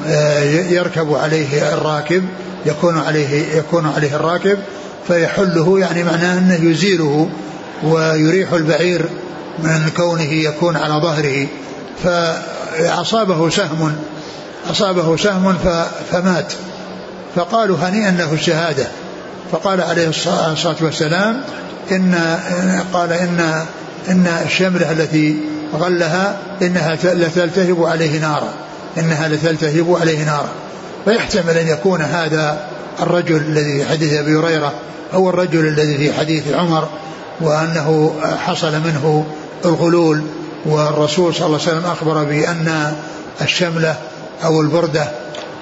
آه، 0.08 0.44
يركب 0.44 1.14
عليه 1.14 1.74
الراكب 1.74 2.24
يكون 2.66 2.98
عليه 2.98 3.58
يكون 3.58 3.86
عليه 3.96 4.16
الراكب 4.16 4.58
فيحله 5.08 5.80
يعني 5.80 6.04
معناه 6.04 6.38
أنه 6.38 6.70
يزيله 6.70 7.30
ويريح 7.84 8.54
البعير 8.54 9.06
من 9.60 9.90
كونه 9.98 10.32
يكون 10.34 10.76
على 10.76 10.94
ظهره. 10.94 11.48
فأصابه 12.04 13.50
سهم 13.50 13.96
أصابه 14.70 15.18
سهم 15.18 15.56
فمات. 16.12 16.54
فقالوا 17.36 17.78
هنيئا 17.78 18.12
له 18.12 18.34
الشهادة. 18.34 18.88
فقال 19.52 19.82
عليه 19.82 20.08
الصلاة 20.08 20.76
والسلام 20.82 21.42
إن 21.92 22.16
قال 22.94 23.14
إن 23.14 23.66
إن 24.10 24.28
الشملة 24.46 24.92
التي 24.92 25.38
غلها 25.76 26.38
إنها 26.62 26.96
لتلتهب 27.04 27.84
عليه 27.84 28.20
نارا. 28.20 28.54
إنها 28.98 29.28
لتلتهب 29.28 29.98
عليه 30.02 30.24
نارا. 30.24 30.50
فيحتمل 31.06 31.58
أن 31.58 31.68
يكون 31.68 32.02
هذا 32.02 32.68
الرجل 33.02 33.36
الذي 33.36 33.84
في 33.84 33.90
حديث 33.90 34.14
أبي 34.14 34.36
هريرة 34.36 34.74
هو 35.14 35.30
الرجل 35.30 35.68
الذي 35.68 35.98
في 35.98 36.14
حديث 36.14 36.54
عمر 36.54 36.88
وأنه 37.42 38.14
حصل 38.46 38.72
منه 38.72 39.26
الغلول 39.66 40.22
والرسول 40.66 41.36
صلى 41.36 41.46
الله 41.46 41.60
عليه 41.62 41.72
وسلم 41.72 41.92
أخبر 41.92 42.24
بأن 42.24 42.94
الشملة 43.42 43.96
أو 44.44 44.62
البردة 44.62 45.08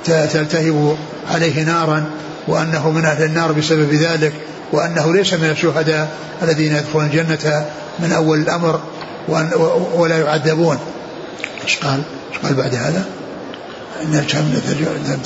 تلتهب 0.06 0.98
عليه 1.32 1.64
نارا 1.64 2.06
وأنه 2.48 2.92
من 2.92 3.06
أهل 3.06 3.24
النار 3.24 3.52
بسبب 3.52 3.94
ذلك 3.94 4.34
وأنه 4.72 5.14
ليس 5.14 5.34
من 5.34 5.50
الشهداء 5.50 6.12
الذين 6.44 6.76
يدخلون 6.76 7.06
الجنة 7.06 7.66
من 8.00 8.12
أول 8.12 8.40
الأمر. 8.40 8.80
ولا 9.96 10.18
يعذبون. 10.20 10.80
إيش 11.64 11.78
قال؟ 11.78 12.02
إيش 12.34 12.40
قال 12.44 12.54
بعد 12.54 12.76
هذا؟ 12.76 13.06
إن 14.04 14.20
الشملة 14.20 14.62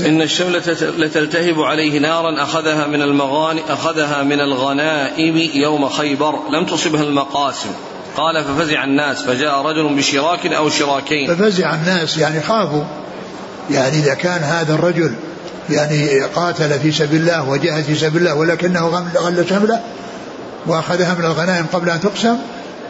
إن 0.06 0.22
الشملة 0.22 0.64
لتلتهب 0.98 1.62
عليه 1.62 2.00
نارا 2.00 2.44
أخذها 2.44 2.88
من 2.88 3.02
المغاني 3.02 3.62
أخذها 3.70 4.24
من 4.24 4.40
الغنائم 4.40 5.38
يوم 5.38 5.90
خيبر. 5.90 6.36
لم 6.52 6.66
تصبها 6.66 7.04
المقاسم. 7.04 7.70
قال 8.18 8.44
ففزع 8.44 8.84
الناس. 8.84 9.22
فجاء 9.22 9.62
رجل 9.62 9.96
بشراك 9.96 10.46
أو 10.46 10.70
شراكين. 10.70 11.36
ففزع 11.36 11.76
الناس. 11.76 12.18
يعني 12.18 12.42
خافوا. 12.42 12.84
يعني 13.70 14.00
إذا 14.00 14.14
كان 14.14 14.44
هذا 14.44 14.74
الرجل 14.74 15.14
يعني 15.70 16.20
قاتل 16.20 16.80
في 16.80 16.92
سبيل 16.92 17.22
الله 17.22 17.50
وجاهد 17.50 17.84
في 17.84 17.96
سبيل 17.96 18.22
الله 18.22 18.36
ولكنه 18.36 18.88
غل 19.16 19.46
شمله 19.50 19.82
وأخذها 20.68 21.14
من 21.14 21.26
الغنائم 21.26 21.66
قبل 21.74 21.90
أن 21.90 22.00
تقسم 22.00 22.38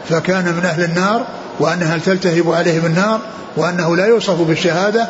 فكان 0.08 0.44
من 0.54 0.64
أهل 0.64 0.84
النار 0.84 1.26
وأنها 1.60 1.98
تلتهب 1.98 2.50
عليه 2.50 2.80
بالنار 2.80 3.20
وأنه 3.56 3.96
لا 3.96 4.06
يوصف 4.06 4.40
بالشهادة 4.40 5.08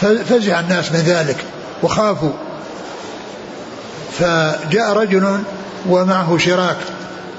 فزع 0.00 0.60
الناس 0.60 0.92
من 0.92 0.98
ذلك 0.98 1.36
وخافوا. 1.82 2.32
فجاء 4.18 4.92
رجل 4.92 5.38
ومعه 5.88 6.38
شراك 6.38 6.76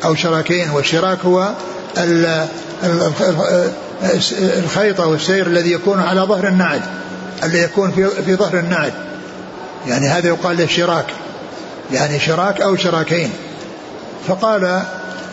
أو 0.06 0.16
شراكين 0.16 0.70
والشراك 0.70 1.18
هو 1.26 1.50
الخيط 4.58 5.02
أو 5.02 5.14
السير 5.14 5.48
الذي 5.48 5.72
يكون 5.72 6.00
على 6.00 6.22
ظهر 6.22 6.48
النعل 6.48 6.82
الذي 7.44 7.60
يكون 7.60 7.92
في, 7.92 8.36
ظهر 8.36 8.60
النعل. 8.60 8.92
يعني 9.88 10.08
هذا 10.08 10.28
يقال 10.28 10.58
له 10.58 10.66
شراك 10.66 11.06
يعني 11.94 12.20
شراك 12.20 12.62
أو 12.62 12.76
شراكين. 12.76 13.30
فقال 14.28 14.82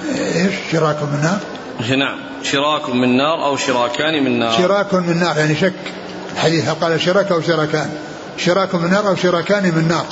إيش 0.08 0.54
شراك 0.72 1.02
من 1.02 1.20
نار؟ 1.22 1.38
نعم. 1.98 2.18
شراك 2.42 2.90
من 2.90 3.16
نار 3.16 3.44
أو 3.44 3.56
شراكان 3.56 4.24
من 4.24 4.38
نار. 4.38 4.52
شراك 4.52 4.94
من 4.94 5.20
نار 5.20 5.36
يعني 5.38 5.56
شك. 5.56 5.72
الحديث 6.34 6.68
قال 6.68 7.00
شراك 7.00 7.32
أو 7.32 7.40
شراكان. 7.40 7.90
شراك 8.36 8.74
من 8.74 8.90
نار 8.90 9.08
أو 9.08 9.16
شراكان 9.16 9.62
من 9.62 9.88
نار. 9.88 10.06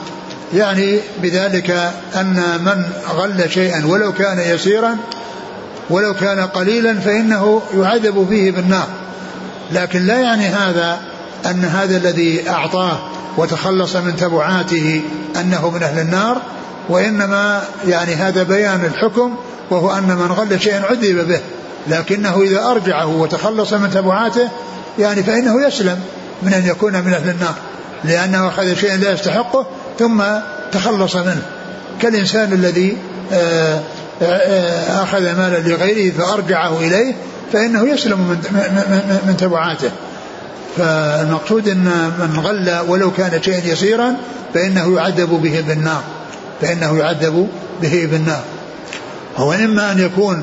يعني 0.55 1.01
بذلك 1.23 1.71
أن 2.15 2.43
من 2.61 2.85
غل 3.09 3.51
شيئا 3.51 3.87
ولو 3.87 4.13
كان 4.13 4.39
يسيرا 4.39 4.97
ولو 5.91 6.15
كان 6.15 6.41
قليلا 6.41 7.01
فإنه 7.01 7.63
يعذب 7.75 8.27
فيه 8.29 8.51
بالنار. 8.51 8.89
لكن 9.73 10.07
لا 10.07 10.19
يعني 10.19 10.47
هذا 10.47 11.01
أن 11.47 11.65
هذا 11.65 11.97
الذي 11.97 12.51
أعطاه 12.51 12.99
وتخلص 13.37 13.97
من 13.97 14.17
تبعاته 14.17 15.03
أنه 15.41 15.71
من 15.71 15.83
أهل 15.83 15.99
النار 15.99 16.43
وإنما 16.89 17.63
يعني 17.87 18.15
هذا 18.15 18.43
بيان 18.43 18.85
الحكم 18.85 19.37
وهو 19.71 19.91
أن 19.91 20.17
من 20.17 20.33
غل 20.33 20.61
شيئا 20.61 20.83
عذب 20.91 21.29
به 21.29 21.41
لكنه 21.89 22.43
إذا 22.43 22.65
أرجعه 22.65 23.07
وتخلص 23.07 23.73
من 23.73 23.91
تبعاته 23.91 24.49
يعني 24.99 25.23
فإنه 25.23 25.67
يسلم 25.67 26.01
من 26.43 26.53
أن 26.53 26.67
يكون 26.67 26.93
من 26.93 27.15
أهل 27.15 27.31
النار 27.31 27.55
لأنه 28.05 28.49
أخذ 28.49 28.75
شيئا 28.75 28.97
لا 28.97 29.13
يستحقه 29.13 29.67
ثم 29.99 30.23
تخلص 30.73 31.17
منه. 31.17 31.43
كالإنسان 32.01 32.53
الذي 32.53 32.97
آه، 33.33 33.81
آه، 34.23 35.03
أخذ 35.03 35.21
مالا 35.21 35.69
لغيره 35.69 36.13
فأرجعه 36.13 36.79
إليه 36.79 37.15
فإنه 37.53 37.89
يسلم 37.89 38.19
من, 38.19 38.37
من, 38.51 39.19
من 39.27 39.37
تبعاته. 39.37 39.91
فالمقصود 40.77 41.69
أن 41.69 42.13
من 42.19 42.41
غل 42.41 42.79
ولو 42.89 43.11
كان 43.11 43.43
شيئا 43.43 43.73
يسيرا 43.73 44.15
فإنه 44.55 44.97
يعذب 44.97 45.29
به 45.29 45.65
بالنار 45.69 46.03
فإنه 46.61 46.99
يعذب 46.99 47.49
به 47.83 48.09
بالنار. 48.11 48.43
هو 49.39 49.53
إما 49.53 49.93
أن 49.93 49.99
يكون 49.99 50.43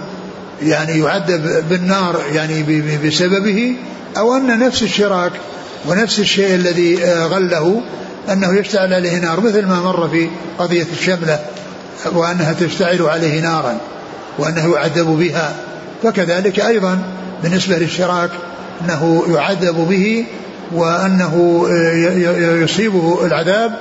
يعني 0.62 1.00
يعذب 1.00 1.70
بالنار 1.70 2.22
يعني 2.34 2.64
بسببه 3.06 3.76
أو 4.18 4.36
أن 4.38 4.60
نفس 4.60 4.84
الشراك 4.84 5.32
ونفس 5.88 6.20
الشيء 6.20 6.56
الذي 6.56 7.06
آه، 7.06 7.26
غله 7.26 7.82
أنه 8.32 8.60
يشتعل 8.60 8.93
عليه 8.93 9.20
نار 9.20 9.41
مثل 9.41 9.66
ما 9.66 9.82
مر 9.82 10.10
في 10.10 10.30
قضية 10.60 10.86
الشملة 10.93 11.39
وأنها 12.12 12.54
تشتعل 12.54 13.02
عليه 13.02 13.41
نارا 13.41 13.78
وأنه 14.39 14.76
يعذب 14.76 15.08
بها. 15.08 15.56
فكذلك 16.04 16.60
أيضا 16.60 17.00
بالنسبة 17.43 17.78
للشراك 17.78 18.30
أنه 18.82 19.24
يعذب 19.28 19.76
به 19.89 20.26
وأنه 20.72 21.66
يصيبه 22.64 23.26
العذاب 23.26 23.72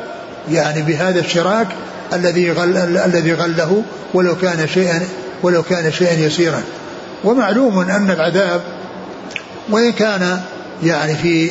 يعني 0.51 0.83
بهذا 0.83 1.21
الشراك 1.21 1.69
الذي 2.13 2.51
غل 2.53 2.77
الذي 2.97 3.33
غله 3.33 3.83
ولو 4.15 4.37
كان 4.37 4.69
شيئا 4.75 5.03
ولو 5.43 5.63
كان 5.63 5.93
شيئا 5.93 6.13
يسيرا. 6.13 6.63
ومعلوم 7.25 7.79
أن 7.79 8.11
العذاب 8.11 8.61
وإن 9.71 9.93
كان 9.93 10.41
يعني 10.83 11.15
في 11.15 11.51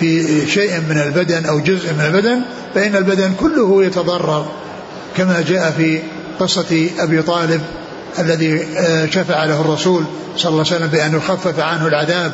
في 0.00 0.46
شيء 0.46 0.80
من 0.80 0.98
البدن 0.98 1.46
أو 1.46 1.58
جزء 1.60 1.92
من 1.92 2.04
البدن 2.04 2.40
فإن 2.74 2.96
البدن 2.96 3.34
كله 3.40 3.84
يتضرر 3.84 4.46
كما 5.16 5.44
جاء 5.48 5.70
في 5.76 6.00
قصة 6.40 6.90
أبي 6.98 7.22
طالب 7.22 7.60
الذي 8.18 8.66
شفع 9.10 9.44
له 9.44 9.60
الرسول 9.60 10.04
صلى 10.36 10.50
الله 10.50 10.64
عليه 10.66 10.76
وسلم 10.76 10.86
بأن 10.86 11.16
يخفف 11.16 11.60
عنه 11.60 11.86
العذاب. 11.86 12.32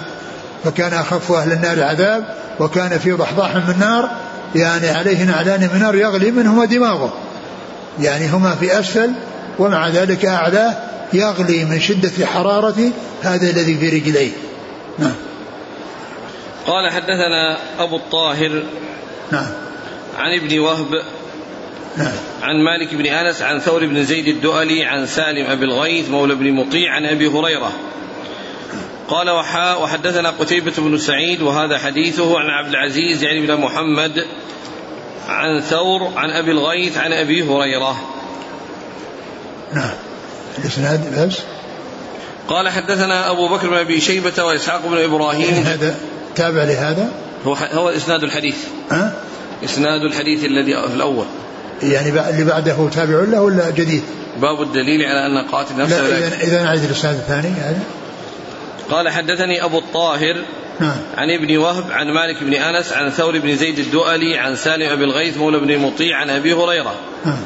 فكان 0.64 0.93
أخف 0.93 1.32
أهل 1.32 1.53
النار 1.53 1.82
عذاب 1.82 2.24
وكان 2.61 2.99
في 2.99 3.12
ضحضاح 3.12 3.57
من 3.57 3.74
نار 3.80 4.11
يعني 4.55 4.88
عليه 4.88 5.24
نعلان 5.24 5.70
من 5.74 5.80
نار 5.80 5.94
يغلي 5.94 6.30
منهما 6.30 6.64
دماغه. 6.64 7.12
يعني 8.00 8.28
هما 8.28 8.55
في 8.55 8.78
أسفل 8.80 9.12
ومع 9.59 9.88
ذلك 9.88 10.26
أعلاه 10.26 10.76
يغلي 11.12 11.64
من 11.64 11.80
شدة 11.80 12.26
حرارة 12.26 12.90
هذا 13.22 13.50
الذي 13.50 13.78
في 13.78 13.88
رجليه. 13.88 14.30
نعم. 14.98 15.14
قال 16.66 16.90
حدثنا 16.90 17.59
أبو 17.78 17.96
الطاهر 17.96 18.62
نعم. 19.32 19.50
عن 20.18 20.38
ابن 20.38 20.59
وهب 20.59 21.03
نعم. 21.96 22.12
عن 22.42 22.64
مالك 22.64 22.94
بن 22.94 23.07
أنس 23.07 23.42
عن 23.42 23.59
ثور 23.59 23.86
بن 23.86 24.05
زيد 24.05 24.28
الدؤلي 24.28 24.84
عن 24.84 25.07
سالم 25.07 25.46
ابي 25.46 25.64
الغيث 25.64 26.11
مولى 26.11 26.34
بن 26.34 26.53
مطيع 26.53 26.92
عن 26.94 27.07
أبي 27.07 27.26
هريرة 27.26 27.72
قال 29.09 29.30
وحاء 29.30 29.82
وحدثنا 29.82 30.30
قتيبة 30.30 30.72
بن 30.78 30.98
سعيد 30.98 31.42
وهذا 31.42 31.78
حديثه 31.78 32.38
عن 32.38 32.46
عبد 32.46 32.68
العزيز 32.68 33.22
يعني 33.22 33.46
بن 33.46 33.57
محمد 33.57 34.24
عن 35.28 35.61
ثور 35.61 36.12
عن 36.16 36.30
أبي 36.30 36.50
الغيث 36.50 36.98
عن 36.98 37.12
أبي 37.12 37.42
هريرة. 37.42 37.96
نعم. 39.74 39.94
الاسناد 40.59 41.26
بس؟ 41.28 41.38
قال 42.48 42.68
حدثنا 42.68 43.30
أبو 43.30 43.48
بكر 43.48 43.68
بن 43.68 43.76
أبي 43.76 44.00
شيبة 44.00 44.44
وإسحاق 44.44 44.86
بن 44.86 44.98
إبراهيم. 44.98 45.55
هذا 45.55 45.94
تابع 46.36 46.64
لهذا؟ 46.64 47.12
هو 47.46 47.55
هو 47.55 47.88
إسناد 47.88 48.22
الحديث. 48.22 48.57
ها؟ 48.90 49.14
إسناد 49.64 50.03
الحديث 50.03 50.44
الذي 50.44 50.72
في 50.88 50.94
الأول. 50.94 51.26
يعني 51.82 52.09
اللي 52.09 52.44
بعده 52.44 52.88
تابع 52.88 53.24
له 53.28 53.40
ولا 53.40 53.70
جديد؟ 53.70 54.03
باب 54.40 54.62
الدليل 54.62 55.03
على 55.03 55.26
أن 55.26 55.48
قاتل 55.48 55.76
نفسه 55.76 56.09
لا 56.09 56.18
اذا 56.18 56.36
إذا 56.42 56.62
نعيد 56.62 56.84
الإسناد 56.84 57.14
الثاني 57.14 57.59
يعني. 57.59 57.78
قال 58.93 59.09
حدثني 59.09 59.64
أبو 59.64 59.78
الطاهر 59.78 60.36
عن 61.16 61.30
ابن 61.30 61.57
وهب 61.57 61.93
عن 61.93 62.07
مالك 62.07 62.43
بن 62.43 62.55
أنس 62.55 62.93
عن 62.93 63.11
ثور 63.11 63.38
بن 63.38 63.57
زيد 63.57 63.78
الدؤلي 63.78 64.38
عن 64.38 64.57
سالم 64.57 64.93
ابي 64.93 65.05
الغيث 65.05 65.36
مولى 65.36 65.59
بن 65.59 65.78
مطيع 65.78 66.16
عن 66.16 66.30
أبي 66.30 66.53
هريرة. 66.53 66.95
نعم 67.24 67.38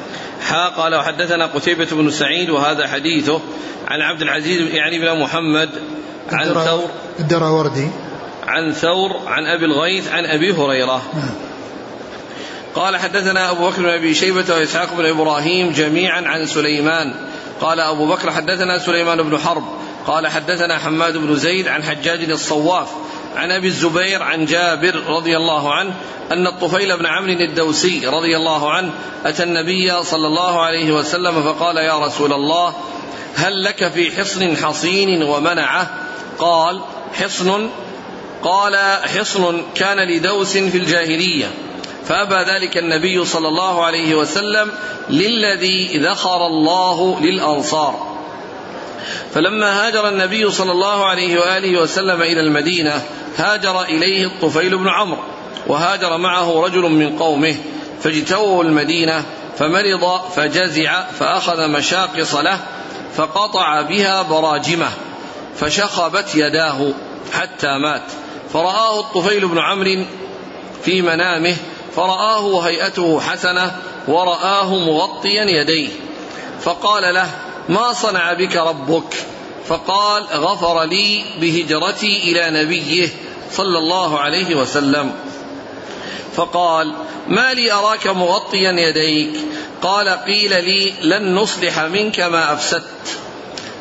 حا 0.49 0.69
قال 0.69 0.95
وحدثنا 0.95 1.47
قتيبة 1.47 1.87
بن 1.93 2.11
سعيد 2.11 2.51
وهذا 2.51 2.87
حديثه 2.87 3.41
عن 3.89 4.01
عبد 4.01 4.23
العزيز 4.23 4.75
يعني 4.75 4.99
بن 4.99 5.21
محمد 5.21 5.69
عن 6.33 6.55
ثور 6.55 6.91
الدراوردي. 7.19 7.89
عن 8.47 8.73
ثور 8.73 9.11
عن 9.27 9.47
أبي 9.47 9.65
الغيث 9.65 10.13
عن 10.13 10.27
أبي 10.27 10.53
هريرة. 10.53 11.03
نعم 11.15 11.35
قال 12.75 12.97
حدثنا 12.97 13.51
أبو 13.51 13.71
بكر 13.71 13.83
بن 13.83 13.89
أبي 13.89 14.15
شيبة 14.15 14.55
وإسحاق 14.55 14.95
بن 14.95 15.07
إبراهيم 15.07 15.71
جميعا 15.71 16.23
عن 16.27 16.47
سليمان. 16.47 17.15
قال 17.61 17.81
أبو 17.81 18.09
بكر 18.09 18.31
حدثنا 18.31 18.79
سليمان 18.79 19.23
بن 19.23 19.39
حرب 19.39 19.65
قال 20.07 20.27
حدثنا 20.27 20.79
حماد 20.79 21.17
بن 21.17 21.37
زيد 21.37 21.69
عن 21.69 21.83
حجاج 21.83 22.31
الصواف 22.31 22.89
عن 23.37 23.51
أبي 23.51 23.67
الزبير 23.67 24.23
عن 24.23 24.45
جابر 24.45 25.03
رضي 25.09 25.37
الله 25.37 25.75
عنه 25.75 25.95
أن 26.33 26.47
الطفيل 26.47 26.97
بن 26.97 27.07
عمرو 27.07 27.33
الدوسي 27.33 28.07
رضي 28.07 28.37
الله 28.37 28.71
عنه 28.71 28.93
أتى 29.25 29.43
النبي 29.43 30.03
صلى 30.03 30.27
الله 30.27 30.61
عليه 30.61 30.93
وسلم 30.93 31.43
فقال 31.43 31.77
يا 31.77 31.99
رسول 31.99 32.33
الله 32.33 32.75
هل 33.37 33.65
لك 33.65 33.89
في 33.89 34.17
حصن 34.17 34.57
حصين 34.57 35.23
ومنعة؟ 35.23 35.91
قال 36.39 36.81
حصن 37.13 37.71
قال 38.43 38.77
حصن 39.03 39.63
كان 39.75 39.99
لدوس 39.99 40.57
في 40.57 40.79
الجاهلية 40.79 41.51
فأبى 42.05 42.51
ذلك 42.51 42.77
النبي 42.77 43.25
صلى 43.25 43.49
الله 43.49 43.85
عليه 43.85 44.15
وسلم 44.15 44.71
للذي 45.11 45.99
ذخر 45.99 46.47
الله 46.47 47.21
للأنصار. 47.21 48.16
فلما 49.35 49.87
هاجر 49.87 50.09
النبي 50.09 50.51
صلى 50.51 50.73
الله 50.73 51.07
عليه 51.07 51.41
وآله 51.41 51.81
وسلم 51.81 52.23
إلى 52.23 52.41
المدينة 52.41 53.03
هاجر 53.37 53.83
إليه 53.83 54.27
الطفيل 54.27 54.79
بن 54.79 54.89
عمرو 54.89 55.23
وهاجر 55.67 56.17
معه 56.19 56.65
رجل 56.65 56.83
من 56.83 57.19
قومه 57.19 57.57
فاجتووا 58.01 58.65
المدينة 58.65 59.25
فمرض 59.59 60.21
فجزع 60.37 61.03
فأخذ 61.03 61.69
مشاقص 61.69 62.35
له 62.35 62.61
فقطع 63.17 63.83
بها 63.83 64.23
براجمه 64.23 64.89
فشخبت 65.57 66.35
يداه 66.35 66.93
حتى 67.33 67.79
مات. 67.79 68.03
فرآه 68.53 69.01
الطفيل 69.01 69.49
بن 69.49 69.59
عمرو 69.59 70.05
في 70.83 71.03
منامه 71.03 71.57
فرآه 71.97 72.45
وهيئته 72.45 73.21
حسنة 73.21 73.77
ورآه 74.09 74.75
مغطيا 74.75 75.45
يديه. 75.45 75.89
فقال 76.61 77.15
له 77.15 77.31
ما 77.69 77.93
صنع 77.93 78.33
بك 78.33 78.57
ربك؟ 78.57 79.27
فقال 79.67 80.25
غفر 80.25 80.85
لي 80.85 81.25
بهجرتي 81.41 82.17
إلى 82.23 82.63
نبيه 82.63 83.09
صلى 83.53 83.79
الله 83.79 84.19
عليه 84.19 84.55
وسلم. 84.55 85.13
فقال 86.35 86.93
ما 87.29 87.55
لي 87.55 87.73
أراك 87.73 88.07
مغطيا 88.07 88.73
يديك؟ 88.73 89.41
قال 89.83 90.09
قيل 90.09 90.65
لي 90.65 90.93
لن 91.03 91.35
نصلح 91.35 91.81
منك 91.81 92.21
ما 92.21 92.53
أفسدت. 92.53 93.19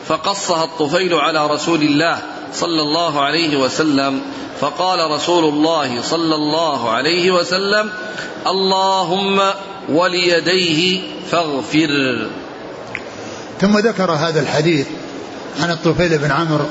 فقصها 0.07 0.63
الطفيل 0.63 1.13
على 1.13 1.47
رسول 1.47 1.81
الله 1.81 2.21
صلى 2.53 2.81
الله 2.81 3.21
عليه 3.21 3.57
وسلم. 3.57 4.21
فقال 4.61 5.11
رسول 5.11 5.43
الله 5.43 6.01
صلى 6.01 6.35
الله 6.35 6.89
عليه 6.89 7.31
وسلم 7.31 7.91
اللهم 8.47 9.41
وليديه 9.89 11.01
فاغفر. 11.31 12.27
ثم 13.61 13.77
ذكر 13.77 14.11
هذا 14.11 14.39
الحديث 14.41 14.87
عن 15.61 15.71
الطفيل 15.71 16.17
بن 16.17 16.31
عمرو 16.31 16.65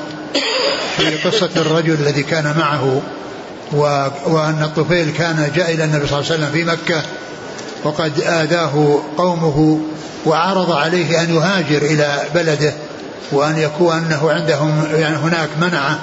في 0.97 1.15
قصة 1.15 1.49
الرجل 1.55 1.93
الذي 1.93 2.23
كان 2.23 2.57
معه 2.57 3.01
و... 3.73 4.07
وأن 4.25 4.63
الطفيل 4.63 5.11
كان 5.11 5.51
جاء 5.55 5.73
إلى 5.73 5.83
النبي 5.83 6.07
صلى 6.07 6.19
الله 6.19 6.31
عليه 6.31 6.43
وسلم 6.43 6.51
في 6.51 6.63
مكة 6.63 7.01
وقد 7.83 8.19
آذاه 8.19 8.99
قومه 9.17 9.79
وعرض 10.25 10.71
عليه 10.71 11.21
أن 11.21 11.35
يهاجر 11.35 11.81
إلى 11.81 12.19
بلده 12.35 12.73
وأن 13.31 13.57
يكون 13.57 13.97
أنه 13.97 14.31
عندهم 14.31 14.83
يعني 14.95 15.15
هناك 15.15 15.49
منعة 15.61 15.99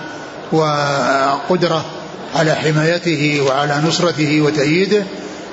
وقدرة 0.53 1.85
على 2.35 2.55
حمايته 2.55 3.43
وعلى 3.47 3.83
نصرته 3.87 4.41
وتأييده 4.41 5.03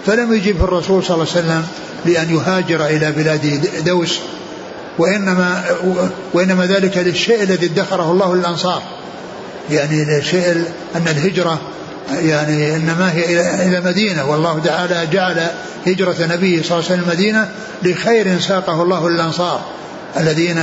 فلم 0.05 0.33
يجبه 0.33 0.63
الرسول 0.63 1.03
صلى 1.03 1.15
الله 1.15 1.27
عليه 1.35 1.45
وسلم 1.45 1.67
لأن 2.05 2.35
يهاجر 2.35 2.85
إلى 2.85 3.11
بلاد 3.11 3.69
دوس 3.85 4.19
وإنما 4.99 5.63
وإنما 6.33 6.65
ذلك 6.65 6.97
للشيء 6.97 7.43
الذي 7.43 7.65
ادخره 7.65 8.11
الله 8.11 8.35
للأنصار. 8.35 8.81
يعني 9.71 10.17
الشيء 10.17 10.65
أن 10.95 11.07
الهجرة 11.07 11.59
يعني 12.21 12.75
إنما 12.75 13.13
هي 13.13 13.39
إلى 13.67 13.81
مدينة 13.85 14.29
والله 14.29 14.59
تعالى 14.65 15.07
جعل 15.11 15.47
هجرة 15.87 16.15
نبيه 16.19 16.63
صلى 16.63 16.71
الله 16.79 16.89
عليه 16.89 17.01
وسلم 17.01 17.03
المدينة 17.03 17.49
لخير 17.83 18.39
ساقه 18.39 18.81
الله 18.83 19.09
للأنصار. 19.09 19.61
الذين 20.17 20.57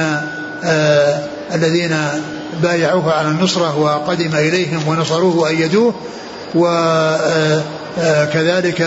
آه 0.64 1.20
الذين 1.54 1.96
بايعوه 2.62 3.12
على 3.12 3.28
النصرة 3.28 3.78
وقدم 3.78 4.34
إليهم 4.34 4.88
ونصروه 4.88 5.36
وأيدوه. 5.36 5.94
وكذلك 7.94 8.80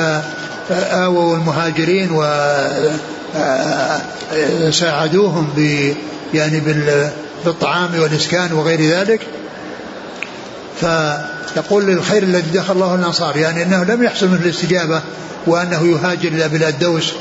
آووا 0.71 1.35
المهاجرين 1.35 2.11
وساعدوهم 4.33 5.49
ب 5.57 5.93
يعني 6.33 6.61
بالطعام 7.45 7.89
والإسكان 7.99 8.53
وغير 8.53 8.81
ذلك. 8.81 9.21
فيقول 10.79 11.85
للخير 11.85 12.23
الذي 12.23 12.51
دخل 12.57 12.73
الله 12.73 12.95
الأنصار 12.95 13.37
يعني 13.37 13.63
أنه 13.63 13.83
لم 13.83 14.03
يحصل 14.03 14.27
منه 14.27 14.41
الاستجابة 14.41 15.01
وأنه 15.47 15.87
يهاجر 15.87 16.27
إلى 16.27 16.49
بلاد 16.49 16.79
دوس 16.79 17.13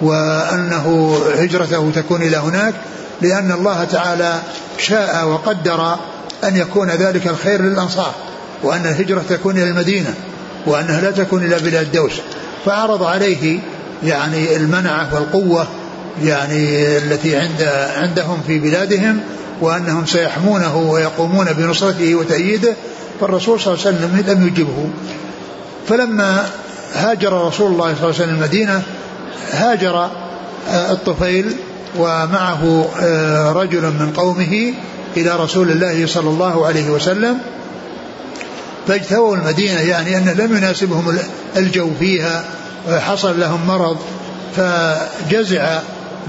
وأنه 0.00 1.18
هجرته 1.38 1.90
تكون 1.94 2.22
إلى 2.22 2.36
هناك 2.36 2.74
لأن 3.20 3.52
الله 3.52 3.84
تعالى 3.84 4.40
شاء 4.78 5.28
وقدر 5.28 5.96
أن 6.44 6.56
يكون 6.56 6.90
ذلك 6.90 7.26
الخير 7.26 7.62
للأنصار 7.62 8.14
وأن 8.62 8.86
الهجرة 8.86 9.24
تكون 9.28 9.56
إلى 9.56 9.70
المدينة 9.70 10.14
وأنها 10.66 11.00
لا 11.00 11.10
تكون 11.10 11.44
إلى 11.44 11.58
بلاد 11.58 11.92
دوس. 11.92 12.12
فعرض 12.66 13.02
عليه 13.02 13.60
يعني 14.02 14.56
المنعة 14.56 15.14
والقوة 15.14 15.66
يعني 16.22 16.86
التي 16.96 17.36
عند 17.36 17.62
عندهم 17.96 18.40
في 18.46 18.58
بلادهم 18.58 19.20
وأنهم 19.60 20.06
سيحمونه 20.06 20.76
ويقومون 20.76 21.46
بنصرته 21.52 22.14
وتأييده 22.14 22.74
فالرسول 23.20 23.60
صلى 23.60 23.74
الله 23.74 23.86
عليه 23.86 23.96
وسلم 23.96 24.24
لم 24.28 24.46
يجبه. 24.46 24.88
فلما 25.88 26.46
هاجر 26.94 27.46
رسول 27.46 27.72
الله 27.72 27.94
صلى 27.94 28.04
الله 28.04 28.14
عليه 28.14 28.24
وسلم 28.24 28.34
المدينة 28.34 28.82
هاجر 29.52 30.10
آه، 30.68 30.92
الطفيل 30.92 31.56
ومعه 31.98 32.88
آه، 33.00 33.52
رجل 33.52 33.82
من 33.82 34.12
قومه 34.16 34.74
إلى 35.16 35.36
رسول 35.36 35.70
الله 35.70 36.06
صلى 36.06 36.30
الله 36.30 36.66
عليه 36.66 36.90
وسلم. 36.90 37.38
فاجتووا 38.88 39.36
المدينة 39.36 39.80
يعني 39.80 40.16
أنه 40.16 40.32
لم 40.32 40.56
يناسبهم 40.56 41.18
الجو 41.56 41.90
فيها. 42.00 42.44
وحصل 42.88 43.40
لهم 43.40 43.66
مرض 43.66 43.96
فجزع 44.56 45.78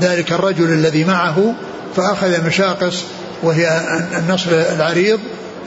ذلك 0.02 0.32
الرجل 0.32 0.74
الذي 0.74 1.04
معه 1.04 1.54
فأخذ 1.96 2.46
مشاقص 2.46 3.04
وهي 3.44 3.82
النصر 4.18 4.52
العريض 4.52 5.20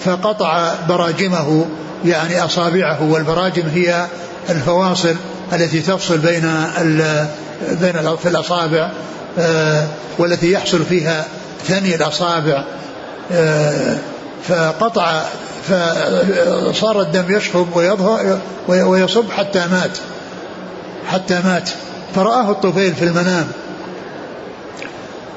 فقطع 0.05 0.74
براجمه 0.88 1.66
يعني 2.05 2.45
أصابعه 2.45 3.03
والبراجم 3.03 3.68
هي 3.74 4.07
الفواصل 4.51 5.14
التي 5.53 5.80
تفصل 5.80 6.18
بين 6.18 6.51
بين 7.80 8.16
في 8.22 8.28
الأصابع 8.28 8.90
آه، 9.38 9.86
والتي 10.18 10.53
يحصل 10.53 10.84
فيها 10.84 11.24
ثني 11.68 11.95
الأصابع 11.95 12.64
آه، 13.32 13.97
فقطع 14.49 15.22
فصار 15.68 17.01
الدم 17.01 17.40
ويظهر 17.74 18.38
ويصب 18.68 19.30
حتى 19.30 19.59
مات. 19.59 19.99
حتى 21.09 21.41
مات. 21.45 21.71
فرآه 22.15 22.51
الطفيل 22.51 22.95
في 22.95 23.05
المنام. 23.05 23.49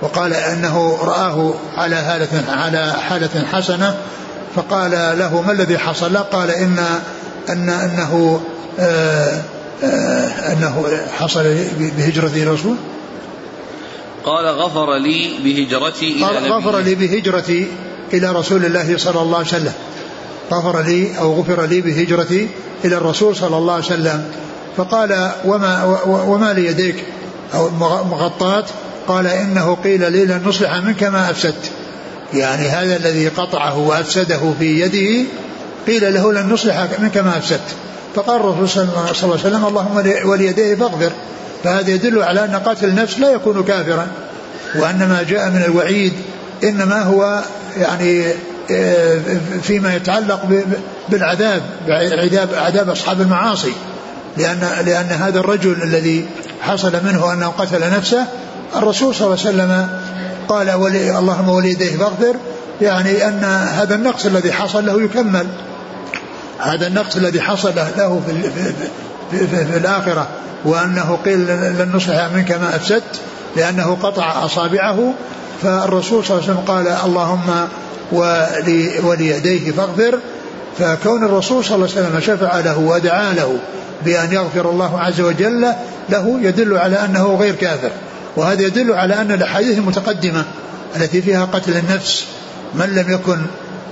وقال 0.01 0.33
إنه 0.33 0.97
رآه 1.01 1.53
على 1.77 1.95
حالة 1.95 2.43
على 2.49 2.93
حالة 2.93 3.45
حسنة. 3.51 3.95
فقال 4.55 4.91
له 4.91 5.41
ما 5.41 5.51
الذي 5.51 5.77
حصل؟ 5.77 6.17
قال 6.17 6.51
ان 6.51 6.79
ان 7.49 7.69
إنه 7.69 8.41
آه 8.79 9.41
آه 9.83 10.53
إنه 10.53 10.85
حصل 11.17 11.57
بهجرة 11.79 12.43
الرسول. 12.43 12.75
قال 14.25 14.45
غفر 14.45 14.95
لي 14.95 15.29
بهجرتي 15.43 16.11
إلى 16.11 16.25
قال 16.25 16.51
غفر 16.51 16.79
لي 16.79 16.95
بهجرتي 16.95 17.67
إلى 18.13 18.31
رسول 18.31 18.65
الله 18.65 18.97
صلى 18.97 19.21
الله 19.21 19.37
عليه 19.37 19.47
وسلم. 19.47 19.73
غفر 20.51 20.81
لي 20.81 21.19
أو 21.19 21.33
غفر 21.33 21.65
لي 21.65 21.81
بهجرتي 21.81 22.49
إلى 22.85 22.97
الرسول 22.97 23.35
صلى 23.35 23.57
الله 23.57 23.73
عليه 23.73 23.85
وسلم. 23.85 24.25
فقال 24.77 25.31
وما, 25.45 25.83
وما 26.05 26.53
ليديك 26.53 26.95
أو 27.53 27.69
مغطات 28.09 28.65
قال 29.07 29.27
إنه 29.27 29.77
قيل 29.83 30.11
لي 30.11 30.25
لن 30.25 30.41
نصلح 30.45 30.75
منك 30.75 31.03
ما 31.03 31.29
أفسدت. 31.29 31.71
يعني 32.33 32.69
هذا 32.69 32.95
الذي 32.95 33.27
قطعه 33.27 33.77
وأفسده 33.77 34.53
في 34.59 34.79
يده 34.79 35.27
قيل 35.87 36.13
له 36.13 36.33
لن 36.33 36.49
نصلح 36.49 36.87
منك 36.99 37.17
ما 37.17 37.37
أفسدت. 37.37 37.75
فقال 38.15 38.39
الرسول 38.39 38.69
صلى 38.69 38.83
الله 39.23 39.23
عليه 39.23 39.33
وسلم 39.33 39.65
اللهم 39.65 40.03
وليديه 40.25 40.75
فاغفر. 40.75 41.11
فهذا 41.63 41.89
يدل 41.89 42.23
على 42.23 42.45
أن 42.45 42.55
قاتل 42.55 42.87
النفس 42.87 43.19
لا 43.19 43.31
يكون 43.31 43.63
كافرا 43.63 44.07
وأن 44.75 44.97
ما 44.97 45.25
جاء 45.29 45.49
من 45.49 45.63
الوعيد 45.65 46.13
إنما 46.63 47.03
هو 47.03 47.43
يعني 47.77 48.25
آه، 48.71 49.19
فيما 49.63 49.95
يتعلق 49.95 50.63
بالعذاب 51.09 51.61
عذاب 51.89 52.49
عذاب 52.53 52.89
أصحاب 52.89 53.21
المعاصي. 53.21 53.73
لأن 54.37 54.85
لأن 54.85 55.05
هذا 55.05 55.39
الرجل 55.39 55.83
الذي 55.83 56.25
حصل 56.61 56.93
منه 57.03 57.33
أنه 57.33 57.47
قتل 57.47 57.91
نفسه 57.91 58.25
الرسول 58.75 59.15
صلى 59.15 59.25
الله 59.27 59.39
عليه 59.45 59.49
وسلم 59.49 59.89
قال 60.47 60.71
ولي 60.71 61.19
اللهم 61.19 61.49
وليديه 61.49 61.97
فاغفر. 61.97 62.35
يعني 62.81 63.27
أن 63.27 63.43
هذا 63.73 63.95
النقص 63.95 64.25
الذي 64.25 64.51
حصل 64.51 64.85
له 64.85 65.01
يكمل. 65.01 65.47
هذا 66.59 66.87
النقص 66.87 67.15
الذي 67.15 67.41
حصل 67.41 67.75
له 67.75 68.21
في, 68.27 68.41
في, 68.41 68.73
في, 69.31 69.47
في, 69.47 69.65
في 69.65 69.77
الآخرة 69.77 70.27
وأنه 70.65 71.19
قيل 71.25 71.39
لن 71.47 71.91
نصلح 71.95 72.29
منك 72.35 72.51
ما 72.51 72.75
أفسدت. 72.75 73.21
لأنه 73.55 73.97
قطع 74.03 74.45
أصابعه 74.45 75.13
فالرسول 75.61 76.25
صلى 76.25 76.37
الله 76.37 76.49
عليه 76.49 76.53
وسلم 76.53 76.75
قال 76.75 76.87
اللهم 76.87 77.67
ولي 78.11 78.99
وليديه 79.03 79.71
فاغفر. 79.71 80.19
فكون 80.79 81.23
الرسول 81.23 81.65
صلى 81.65 81.75
الله 81.75 81.89
عليه 81.95 82.07
وسلم 82.07 82.19
شفع 82.19 82.59
له 82.59 82.79
ودعا 82.79 83.33
له 83.33 83.57
بأن 84.05 84.33
يغفر 84.33 84.69
الله 84.69 84.99
عز 84.99 85.21
وجل 85.21 85.67
له 86.09 86.39
يدل 86.41 86.77
على 86.77 86.95
أنه 87.05 87.35
غير 87.35 87.55
كافر. 87.55 87.91
وهذا 88.35 88.61
يدل 88.61 88.93
على 88.93 89.13
أن 89.13 89.31
الأحاديث 89.31 89.77
المتقدمة 89.77 90.45
التي 90.95 91.21
فيها 91.21 91.45
قتل 91.45 91.77
النفس 91.77 92.25
من 92.75 92.85
لم 92.85 93.13
يكن 93.13 93.37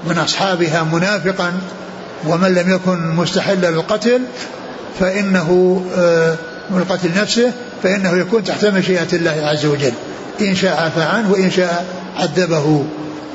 من 0.07 0.17
أصحابها 0.17 0.83
منافقا 0.83 1.53
ومن 2.27 2.53
لم 2.53 2.71
يكن 2.71 3.15
مستحلا 3.15 3.71
للقتل 3.71 4.21
فإنه 4.99 5.81
آه، 5.97 6.35
من 6.69 6.83
قتل 6.89 7.09
نفسه 7.21 7.51
فإنه 7.83 8.17
يكون 8.17 8.43
تحت 8.43 8.65
مشيئة 8.65 9.07
الله 9.13 9.41
عز 9.43 9.65
وجل. 9.65 9.93
إن 10.41 10.55
شاء 10.55 10.81
عفى 10.81 11.01
عنه 11.01 11.31
وإن 11.31 11.51
شاء 11.51 11.85
عذبه. 12.17 12.85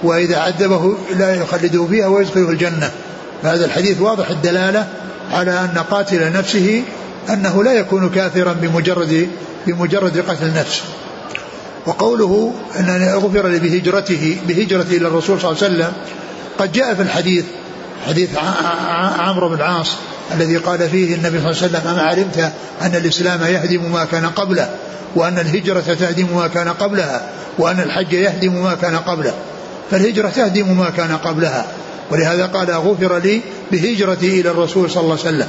وإذا 0.03 0.39
عذبه 0.39 0.95
لا 1.17 1.35
يخلده 1.35 1.87
فيها 1.87 2.07
ويدخله 2.07 2.51
الجنة. 2.51 2.91
فهذا 3.43 3.65
الحديث 3.65 4.01
واضح 4.01 4.31
الدلالة 4.31 4.87
على 5.33 5.51
أن 5.51 5.79
قاتل 5.91 6.33
نفسه 6.33 6.83
أنه 7.31 7.65
لا 7.65 7.73
يكون 7.73 8.11
كافرا 8.11 8.53
بمجرد 8.53 9.29
بمجرد 9.67 10.19
قتل 10.19 10.47
النفس. 10.47 10.83
وقوله 11.87 12.55
أن 12.77 13.13
غفر 13.15 13.49
لي 13.49 13.59
بهجرته 13.59 14.37
بهجرته 14.49 14.97
إلى 14.97 15.09
الرسول 15.09 15.41
صلى 15.41 15.51
الله 15.51 15.65
عليه 15.65 15.75
وسلم 15.75 15.93
قد 16.59 16.73
جاء 16.73 16.95
في 16.95 17.03
الحديث 17.03 17.45
حديث 18.07 18.31
عمرو 19.19 19.49
بن 19.49 19.55
العاص 19.55 19.89
الذي 20.35 20.57
قال 20.57 20.91
فيه 20.91 21.15
النبي 21.15 21.39
صلى 21.39 21.51
الله 21.51 21.63
عليه 21.63 21.67
وسلم 21.67 21.81
أما 21.87 22.03
علمت 22.03 22.53
أن 22.83 22.95
الإسلام 22.95 23.43
يهدم 23.43 23.93
ما 23.93 24.05
كان 24.05 24.27
قبله 24.27 24.71
وأن 25.15 25.39
الهجرة 25.39 25.81
تهدم 25.81 26.37
ما 26.37 26.49
كان 26.49 26.69
قبلها 26.69 27.29
وأن 27.59 27.81
الحج 27.81 28.13
يهدم 28.13 28.53
ما 28.65 28.75
كان 28.75 28.97
قبله. 28.97 29.35
فالهجرة 29.91 30.29
تهدم 30.29 30.79
ما 30.79 30.91
كان 30.91 31.17
قبلها. 31.17 31.67
ولهذا 32.11 32.47
قال 32.47 32.71
غفر 32.71 33.19
لي 33.19 33.41
بهجرتي 33.73 34.41
إلى 34.41 34.51
الرسول 34.51 34.91
صلى 34.91 35.01
الله 35.03 35.19
عليه 35.19 35.29
وسلم. 35.37 35.49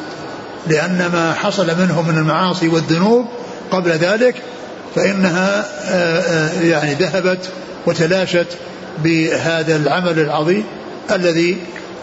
لأن 0.68 1.10
ما 1.14 1.34
حصل 1.34 1.68
منه 1.80 2.02
من 2.02 2.18
المعاصي 2.18 2.68
والذنوب 2.68 3.26
قبل 3.72 3.92
ذلك 3.92 4.36
فإنها 4.96 5.66
آه، 5.90 6.20
آه، 6.20 6.62
يعني 6.62 6.94
ذهبت 6.94 7.50
وتلاشت 7.86 8.48
بهذا 9.04 9.76
العمل 9.76 10.20
العظيم 10.20 10.64
الذي 11.12 11.58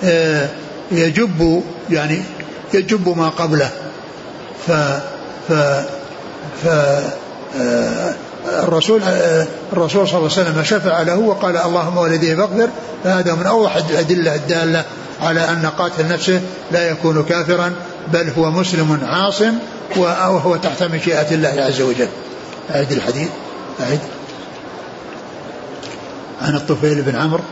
آه، 0.04 0.48
يجب 0.92 1.62
يعني 1.90 2.22
يجب 2.74 3.18
ما 3.18 3.28
قبله. 3.28 3.70
ف 4.66 4.72
ف 5.48 5.52
ف 6.64 6.68
الرسول 8.46 9.02
الرسول 9.72 10.08
صلى 10.08 10.18
الله 10.18 10.30
عليه 10.32 10.50
وسلم 10.50 10.64
شفع 10.64 11.02
له 11.02 11.18
وقال 11.18 11.56
اللهم 11.56 11.96
ولديه 11.98 12.34
فاغفر 12.36 12.68
فهذا 13.04 13.34
من 13.34 13.46
اوضح 13.46 13.76
الأدلة 13.76 14.34
الدالة 14.34 14.84
على 15.22 15.40
أن 15.40 15.70
قاتل 15.78 16.08
نفسه 16.08 16.40
لا 16.70 16.90
يكون 16.90 17.22
كافرا 17.22 17.72
بل 18.12 18.32
هو 18.38 18.50
مسلم 18.50 19.00
عاصم 19.08 19.54
وهو 19.96 20.56
تحت 20.56 20.82
مشيئة 20.82 21.34
الله 21.34 21.48
عز 21.48 21.80
وجل. 21.80 22.08
أعد 22.74 22.92
الحديث 22.92 23.28
أعد. 23.80 24.00
عن 26.42 26.54
الطفيل 26.56 27.02
بن 27.02 27.16
عمرو. 27.16 27.42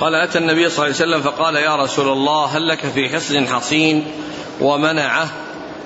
قال 0.00 0.14
أتى 0.14 0.38
النبي 0.38 0.68
صلى 0.68 0.86
الله 0.86 0.96
عليه 0.96 1.16
وسلم 1.16 1.22
فقال 1.22 1.56
يا 1.56 1.76
رسول 1.76 2.08
الله 2.08 2.44
هل 2.44 2.68
لك 2.68 2.86
في 2.94 3.08
حصن 3.08 3.46
حصين؟ 3.46 4.06
ومنعه. 4.60 5.28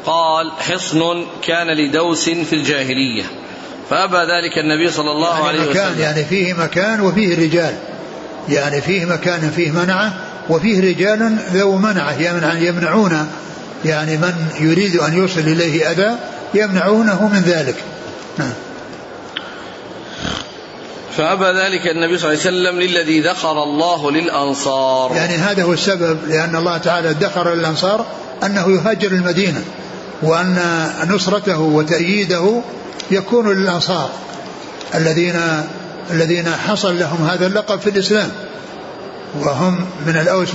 قال 0.06 0.52
حصن 0.58 1.26
كان 1.42 1.66
لدوس 1.66 2.28
في 2.28 2.52
الجاهلية. 2.52 3.24
فأبى 3.90 4.16
ذلك 4.16 4.58
النبي 4.58 4.90
صلى 4.90 5.10
الله 5.10 5.34
يعني 5.34 5.48
عليه 5.48 5.70
مكان 5.70 5.92
وسلم. 5.92 6.00
يعني 6.00 6.24
فيه 6.24 6.54
مكان 6.54 7.00
وفيه 7.00 7.36
رجال. 7.36 7.74
يعني 8.48 8.80
فيه 8.80 9.04
مكان 9.04 9.52
فيه 9.56 9.70
منعة 9.70 10.14
وفيه 10.48 10.80
رجال 10.80 11.36
ذو 11.52 11.76
منعة 11.76 12.12
يمنعون 12.60 13.28
يعني 13.84 14.16
من 14.16 14.34
يريد 14.60 14.96
أن 14.96 15.16
يوصل 15.16 15.40
إليه 15.40 15.90
أذى 15.90 16.16
يمنعونه 16.54 17.28
من 17.28 17.40
ذلك. 17.40 17.76
نعم. 18.38 18.52
فأبى 21.16 21.44
ذلك 21.44 21.86
النبي 21.86 22.18
صلى 22.18 22.32
الله 22.32 22.40
عليه 22.46 22.50
وسلم 22.50 22.80
للذي 22.80 23.20
ذخر 23.20 23.62
الله 23.62 24.10
للأنصار. 24.10 25.12
يعني 25.16 25.34
هذا 25.34 25.62
هو 25.62 25.72
السبب 25.72 26.18
لأن 26.28 26.56
الله 26.56 26.78
تعالى 26.78 27.08
ذخر 27.08 27.54
للأنصار 27.54 28.06
أنه 28.42 28.70
يهاجر 28.70 29.08
المدينة. 29.08 29.64
وأن 30.22 30.86
نصرته 31.08 31.60
وتأييده 31.60 32.60
يكون 33.10 33.52
للأنصار 33.52 34.10
الذين 34.94 35.40
الذين 36.10 36.48
حصل 36.48 36.98
لهم 36.98 37.26
هذا 37.26 37.46
اللقب 37.46 37.80
في 37.80 37.90
الإسلام. 37.90 38.30
وهم 39.40 39.86
من 40.06 40.16
الأوس 40.16 40.48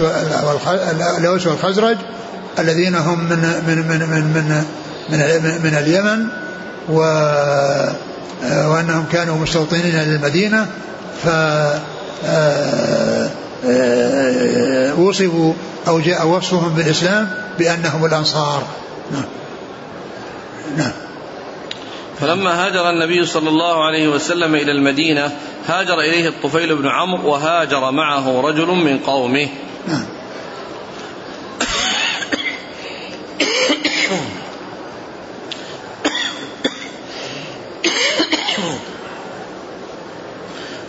الأوس 1.18 1.48
والخزرج 1.48 1.98
الذين 2.60 2.96
هم 2.96 3.24
من 3.24 3.40
من 3.68 3.78
من 3.88 4.00
من, 4.10 4.24
من 4.34 4.66
من 5.10 5.62
من 5.64 5.74
اليمن 5.78 6.28
و 6.90 7.00
وأنهم 8.44 9.06
كانوا 9.12 9.38
مستوطنين 9.38 9.96
للمدينة 9.96 10.68
ف 11.24 11.28
وصفوا 15.00 15.54
أو 15.88 16.00
جاء 16.00 16.28
وصفهم 16.28 16.70
بالإسلام 16.70 17.30
بأنهم 17.60 18.06
الأنصار. 18.06 18.64
نعم. 19.12 19.24
نعم. 20.78 20.92
فلما 22.20 22.66
هاجر 22.66 22.90
النبي 22.90 23.26
صلى 23.26 23.50
الله 23.50 23.86
عليه 23.86 24.08
وسلم 24.08 24.56
إلى 24.56 24.72
المدينة 24.72 25.32
هاجر 25.68 26.00
إليه 26.00 26.28
الطفيل 26.28 26.76
بن 26.76 26.88
عمرو 26.88 27.32
وهاجر 27.32 27.92
معه 27.92 28.42
رجل 28.42 28.68
من 28.68 29.00
قومه. 29.00 29.48
نعم. 29.88 30.06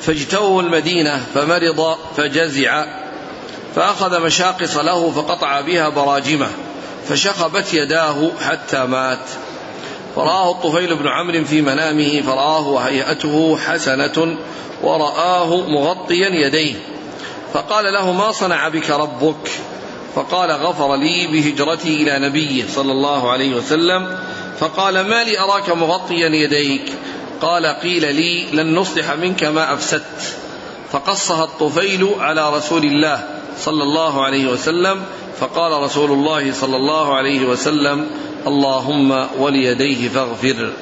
فاجتووا 0.00 0.62
المدينة 0.62 1.26
فمرض 1.34 1.96
فجزع 2.16 2.84
فأخذ 3.76 4.20
مشاقص 4.20 4.76
له 4.76 5.10
فقطع 5.10 5.60
بها 5.60 5.88
براجمه 5.88 6.48
فشخبت 7.08 7.74
يداه 7.74 8.30
حتى 8.40 8.84
مات. 8.84 9.18
فرآه 10.20 10.50
الطفيل 10.50 10.94
بن 10.94 11.08
عمرو 11.08 11.44
في 11.44 11.62
منامه 11.62 12.20
فرآه 12.20 12.68
وهيئته 12.68 13.56
حسنة 13.56 14.36
ورآه 14.82 15.56
مغطيا 15.68 16.28
يديه. 16.28 16.74
فقال 17.52 17.92
له 17.92 18.12
ما 18.12 18.32
صنع 18.32 18.68
بك 18.68 18.90
ربك؟ 18.90 19.50
فقال 20.14 20.50
غفر 20.50 20.96
لي 20.96 21.26
بهجرتي 21.26 22.02
إلى 22.02 22.28
نبيه 22.28 22.64
صلى 22.74 22.92
الله 22.92 23.30
عليه 23.30 23.54
وسلم. 23.54 24.18
فقال 24.58 25.00
ما 25.00 25.24
لي 25.24 25.38
أراك 25.38 25.70
مغطيا 25.70 26.28
يديك؟ 26.28 26.92
قال 27.40 27.66
قيل 27.66 28.14
لي 28.14 28.44
لن 28.52 28.74
نصلح 28.74 29.12
منك 29.12 29.44
ما 29.44 29.74
أفسدت. 29.74 30.36
فقصها 30.92 31.44
الطفيل 31.44 32.08
على 32.18 32.56
رسول 32.56 32.84
الله. 32.84 33.39
صلى 33.58 33.82
الله 33.82 34.24
عليه 34.24 34.52
وسلم 34.52 35.02
فقال 35.40 35.82
رسول 35.82 36.12
الله 36.12 36.52
صلى 36.52 36.76
الله 36.76 37.14
عليه 37.14 37.46
وسلم 37.46 38.06
اللهم 38.46 39.26
وليديه 39.38 40.08
فاغفر. 40.08 40.72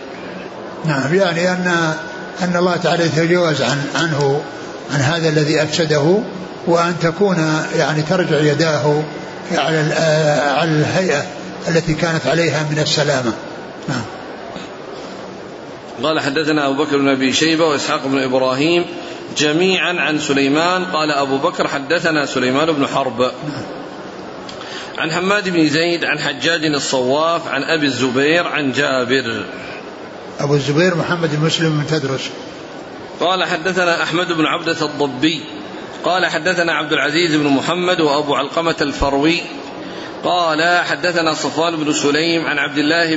نعم 0.84 1.14
يعني 1.14 1.52
أن 1.52 1.94
أن 2.42 2.56
الله 2.56 2.76
تعالى 2.76 3.06
يتجاوز 3.06 3.62
عن 3.62 3.86
عنه 3.94 4.42
عن 4.94 5.00
هذا 5.00 5.28
الذي 5.28 5.62
أفسده 5.62 6.18
وأن 6.66 6.94
تكون 7.02 7.36
يعني 7.76 8.02
ترجع 8.02 8.40
يداه 8.40 9.02
على 9.52 9.78
على 10.56 10.70
الهيئة 10.70 11.26
التي 11.68 11.94
كانت 11.94 12.26
عليها 12.26 12.66
من 12.70 12.78
السلامة. 12.78 13.32
نعم. 13.88 14.02
قال 16.02 16.20
حدثنا 16.20 16.66
أبو 16.66 16.84
بكر 16.84 16.98
بن 16.98 17.08
أبي 17.08 17.32
شيبة 17.32 17.64
وإسحاق 17.64 18.06
بن 18.06 18.22
إبراهيم 18.22 18.84
جميعا 19.36 19.92
عن 20.00 20.18
سليمان. 20.18 20.84
قال 20.84 21.10
أبو 21.10 21.38
بكر 21.38 21.68
حدثنا 21.68 22.26
سليمان 22.26 22.72
بن 22.72 22.86
حرب. 22.86 23.32
عن 24.98 25.12
حماد 25.12 25.48
بن 25.48 25.68
زيد 25.68 26.04
عن 26.04 26.18
حجاج 26.18 26.64
الصواف 26.64 27.48
عن 27.48 27.62
أبي 27.62 27.86
الزبير 27.86 28.46
عن 28.46 28.72
جابر. 28.72 29.44
أبو 30.40 30.54
الزبير 30.54 30.94
محمد 30.94 31.36
بن 31.36 31.46
مسلم 31.46 31.78
بن 31.78 31.86
تدرس. 31.86 32.30
قال 33.20 33.44
حدثنا 33.44 34.02
أحمد 34.02 34.32
بن 34.32 34.46
عبدة 34.46 34.86
الضبي. 34.86 35.40
قال 36.04 36.26
حدثنا 36.26 36.72
عبد 36.72 36.92
العزيز 36.92 37.34
بن 37.34 37.46
محمد 37.46 38.00
وأبو 38.00 38.34
علقمة 38.34 38.76
الفروي. 38.80 39.40
قال 40.24 40.84
حدثنا 40.84 41.34
صفوان 41.34 41.76
بن 41.76 41.92
سليم 41.92 42.46
عن 42.46 42.58
عبد 42.58 42.78
الله 42.78 43.16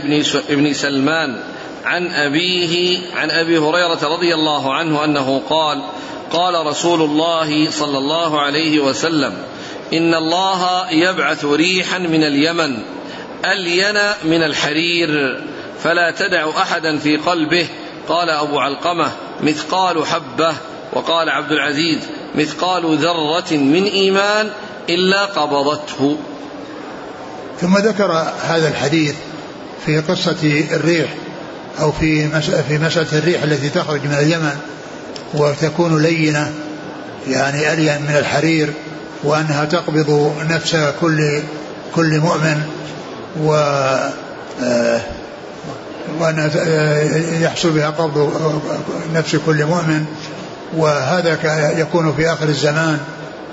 بن 0.49 0.73
سلمان. 0.73 1.43
عن 1.85 2.07
أبيه 2.11 2.99
عن 3.15 3.31
أبي 3.31 3.57
هريرة 3.57 3.99
رضي 4.03 4.33
الله 4.33 4.73
عنه 4.73 5.05
أنه 5.05 5.41
قال 5.49 5.83
قال 6.31 6.65
رسول 6.65 7.01
الله 7.01 7.71
صلى 7.71 7.97
الله 7.97 8.41
عليه 8.41 8.79
وسلم 8.79 9.37
إن 9.93 10.13
الله 10.13 10.91
يبعث 10.91 11.45
ريحا 11.45 11.97
من 11.97 12.23
اليمن 12.23 12.77
ألين 13.45 13.97
من 14.23 14.43
الحرير 14.43 15.41
فلا 15.83 16.11
تدع 16.11 16.49
أحدا 16.49 16.97
في 16.97 17.17
قلبه 17.17 17.67
قال 18.09 18.29
أبو 18.29 18.59
علقمة 18.59 19.11
مثقال 19.43 20.05
حبة 20.05 20.55
وقال 20.93 21.29
عبد 21.29 21.51
العزيز 21.51 21.99
مثقال 22.35 22.97
ذرة 22.97 23.53
من 23.57 23.83
إيمان 23.83 24.49
إلا 24.89 25.25
قبضته. 25.25 26.17
ثم 27.61 27.77
ذكر 27.77 28.11
هذا 28.41 28.67
الحديث 28.67 29.15
في 29.85 29.99
قصة 29.99 30.65
الريح. 30.71 31.09
أو 31.79 31.91
في 31.91 32.41
في 32.67 32.77
مسألة 32.77 33.17
الريح 33.17 33.43
التي 33.43 33.69
تخرج 33.69 34.03
من 34.03 34.13
اليمن 34.13 34.55
وتكون 35.33 36.01
لينة 36.01 36.51
يعني 37.29 37.73
ألين 37.73 38.01
من 38.01 38.15
الحرير 38.17 38.73
وأنها 39.23 39.65
تقبض 39.65 40.33
نفس 40.49 40.77
كل 41.01 41.41
كل 41.95 42.19
مؤمن 42.19 42.63
و 43.41 43.53
آه، 44.63 45.01
وأن 46.19 46.51
يحصل 47.41 47.69
بها 47.69 47.89
قبض 47.89 48.33
نفس 49.15 49.35
كل 49.35 49.65
مؤمن. 49.65 50.05
وهذا 50.77 51.37
يكون 51.77 52.13
في 52.13 52.33
آخر 52.33 52.47
الزمان 52.47 52.97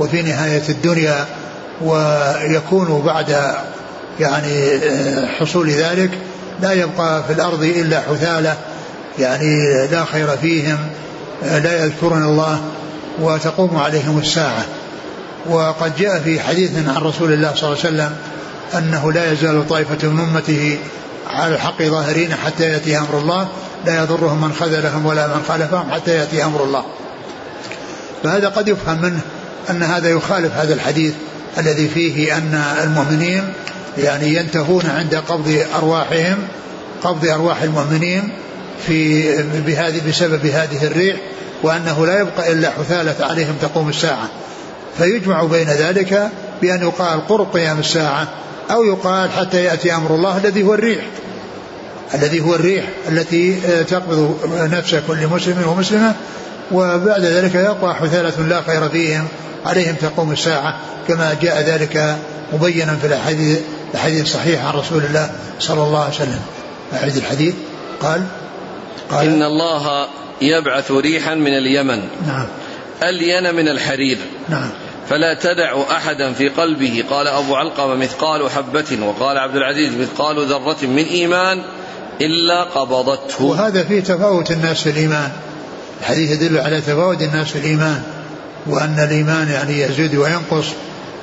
وفي 0.00 0.22
نهاية 0.22 0.62
الدنيا 0.68 1.26
ويكون 1.82 3.02
بعد 3.06 3.54
يعني 4.20 4.74
آه، 4.74 5.26
حصول 5.26 5.70
ذلك. 5.70 6.10
لا 6.62 6.72
يبقى 6.72 7.24
في 7.24 7.32
الأرض 7.32 7.62
إلا 7.62 8.00
حثالة 8.00 8.56
يعني 9.18 9.86
لا 9.86 10.04
خير 10.04 10.36
فيهم 10.36 10.78
لا 11.42 11.84
يذكرون 11.84 12.22
الله 12.22 12.60
وتقوم 13.20 13.76
عليهم 13.76 14.18
الساعة. 14.18 14.64
وقد 15.50 15.96
جاء 15.96 16.18
في 16.18 16.40
حديث 16.40 16.70
عن 16.88 17.02
رسول 17.02 17.32
الله 17.32 17.54
صلى 17.54 17.68
الله 17.68 17.78
عليه 17.84 17.88
وسلم 17.88 18.16
أنه 18.74 19.12
لا 19.12 19.32
يزال 19.32 19.68
طائفة 19.68 20.08
من 20.08 20.20
أمته 20.20 20.78
على 21.30 21.54
الحق 21.54 21.82
ظاهرين 21.82 22.34
حتى 22.34 22.64
يأتي 22.64 22.98
أمر 22.98 23.18
الله 23.18 23.48
لا 23.86 24.02
يضرهم 24.02 24.40
من 24.40 24.52
خذلهم 24.52 25.06
ولا 25.06 25.26
من 25.26 25.42
خالفهم 25.48 25.90
حتى 25.90 26.10
يأتي 26.10 26.44
أمر 26.44 26.64
الله. 26.64 26.84
فهذا 28.24 28.48
قد 28.48 28.68
يفهم 28.68 29.02
منه 29.02 29.20
أن 29.70 29.82
هذا 29.82 30.08
يخالف 30.08 30.52
هذا 30.56 30.74
الحديث 30.74 31.14
الذي 31.58 31.88
فيه 31.88 32.36
أن 32.36 32.62
المؤمنين 32.84 33.52
يعني 33.98 34.34
ينتهون 34.34 34.86
عند 34.86 35.14
قبض 35.14 35.64
أرواحهم 35.76 36.38
قبض 37.02 37.26
أرواح 37.26 37.62
المؤمنين 37.62 38.28
في 38.86 39.22
بهذه 39.66 40.08
بسبب 40.08 40.46
هذه 40.46 40.86
الريح 40.86 41.16
وأنه 41.62 42.06
لا 42.06 42.20
يبقى 42.20 42.52
إلا 42.52 42.70
حثالة 42.70 43.26
عليهم 43.26 43.54
تقوم 43.62 43.88
الساعة. 43.88 44.28
فيجمع 44.98 45.44
بين 45.44 45.68
ذلك 45.68 46.30
بأن 46.62 46.82
يقال 46.82 47.26
قرب 47.28 47.52
قيام 47.52 47.78
الساعة 47.78 48.28
أو 48.70 48.84
يقال 48.84 49.30
حتى 49.30 49.64
يأتي 49.64 49.94
أمر 49.94 50.14
الله 50.14 50.36
الذي 50.36 50.62
هو 50.62 50.74
الريح. 50.74 51.04
الذي 52.14 52.40
هو 52.40 52.54
الريح 52.54 52.84
التي 53.08 53.56
تقبض 53.90 54.36
نفس 54.72 54.94
كل 55.08 55.26
مسلم 55.26 55.68
ومسلمة 55.68 56.14
وبعد 56.72 57.20
ذلك 57.24 57.54
يقع 57.54 57.92
حثالة 57.92 58.46
لا 58.48 58.62
خير 58.62 58.88
فيهم 58.88 59.28
عليهم 59.66 59.94
تقوم 59.94 60.32
الساعة 60.32 60.76
كما 61.08 61.36
جاء 61.42 61.60
ذلك 61.60 62.16
مبينا 62.52 62.96
في 62.96 63.06
الحديث 63.06 63.58
الحديث 63.94 64.22
الصحيح 64.22 64.64
عن 64.64 64.74
رسول 64.74 65.04
الله 65.04 65.30
صلى 65.60 65.82
الله 65.82 65.98
عليه 65.98 66.14
وسلم. 66.14 66.40
أعيد 66.92 67.16
الحديث. 67.16 67.54
قال 68.00 68.22
قال 69.10 69.26
إن 69.26 69.42
الله 69.42 70.06
يبعث 70.42 70.90
ريحا 70.90 71.34
من 71.34 71.56
اليمن. 71.56 72.02
نعم. 72.26 72.46
ألين 73.02 73.54
من 73.54 73.68
الحرير. 73.68 74.18
نعم. 74.48 74.70
فلا 75.08 75.34
تدع 75.34 75.82
أحدا 75.90 76.32
في 76.32 76.48
قلبه. 76.48 77.04
قال 77.10 77.26
أبو 77.26 77.56
علقمة 77.56 77.94
مثقال 77.94 78.50
حبة 78.50 78.98
وقال 79.06 79.38
عبد 79.38 79.56
العزيز 79.56 79.92
مثقال 79.94 80.46
ذرة 80.46 80.76
من 80.82 81.04
إيمان 81.04 81.62
إلا 82.20 82.64
قبضته. 82.64 83.44
وهذا 83.44 83.84
فيه 83.84 84.00
تفاوت 84.00 84.50
الناس 84.50 84.82
في 84.82 84.90
الإيمان. 84.90 85.30
الحديث 86.00 86.30
يدل 86.30 86.58
على 86.58 86.80
تفاوت 86.80 87.22
الناس 87.22 87.48
في 87.48 87.58
الإيمان 87.58 88.02
وأن 88.66 88.98
الإيمان 88.98 89.48
يعني 89.48 89.80
يزيد 89.80 90.14
وينقص. 90.14 90.66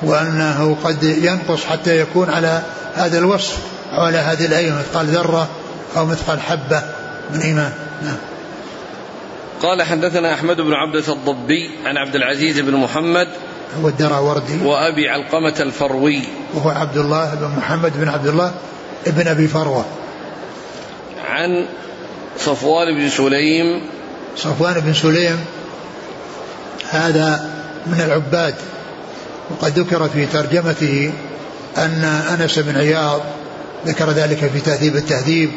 وأنه 0.02 0.76
قد 0.84 1.02
ينقص 1.02 1.64
حتى 1.64 2.00
يكون 2.00 2.30
على 2.30 2.62
هذا 2.94 3.18
الوصف 3.18 3.58
أو 3.92 4.02
على 4.02 4.18
هذه 4.18 4.46
الأية 4.46 4.72
مثقال 4.72 5.06
ذرة 5.06 5.48
أو 5.96 6.06
مثقال 6.06 6.40
حبة 6.40 6.82
من 7.34 7.40
إيمان. 7.40 7.72
نعم. 8.02 8.16
قال 9.62 9.82
حدثنا 9.82 10.34
أحمد 10.34 10.56
بن 10.56 10.72
عبدة 10.72 11.12
الضبي 11.12 11.70
عن 11.84 11.96
عبد 11.96 12.14
العزيز 12.14 12.60
بن 12.60 12.76
محمد 12.76 13.28
هو 13.82 13.88
الدراوردي. 13.88 14.64
وأبي 14.64 15.08
علقمة 15.08 15.54
الفروي. 15.60 16.22
وهو 16.54 16.70
عبد 16.70 16.96
الله 16.96 17.34
بن 17.34 17.50
محمد 17.58 17.92
بن 17.96 18.08
عبد 18.08 18.26
الله 18.26 18.54
ابن 19.06 19.28
أبي 19.28 19.48
فروة. 19.48 19.84
عن 21.28 21.66
صفوان 22.38 22.94
بن 22.94 23.08
سليم. 23.08 23.82
صفوان 24.36 24.80
بن 24.80 24.94
سليم 24.94 25.44
هذا 26.90 27.50
من 27.86 28.00
العباد. 28.00 28.54
وقد 29.50 29.78
ذكر 29.78 30.08
في 30.08 30.26
ترجمته 30.26 31.12
أن 31.78 32.04
أنس 32.40 32.58
بن 32.58 32.76
عياض 32.76 33.20
ذكر 33.86 34.10
ذلك 34.10 34.50
في 34.54 34.60
تهذيب 34.60 34.96
التهذيب. 34.96 35.50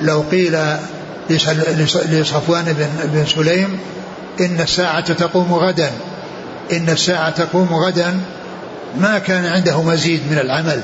لو 0.00 0.24
قيل 0.30 0.58
لصفوان 2.10 2.64
بن, 2.64 2.88
بن 3.04 3.26
سليم 3.26 3.78
إن 4.40 4.60
الساعة 4.60 5.12
تقوم 5.12 5.54
غدا 5.54 5.90
إن 6.72 6.88
الساعة 6.88 7.30
تقوم 7.30 7.74
غدا 7.74 8.20
ما 9.00 9.18
كان 9.18 9.46
عنده 9.46 9.82
مزيد 9.82 10.20
من 10.30 10.38
العمل. 10.38 10.80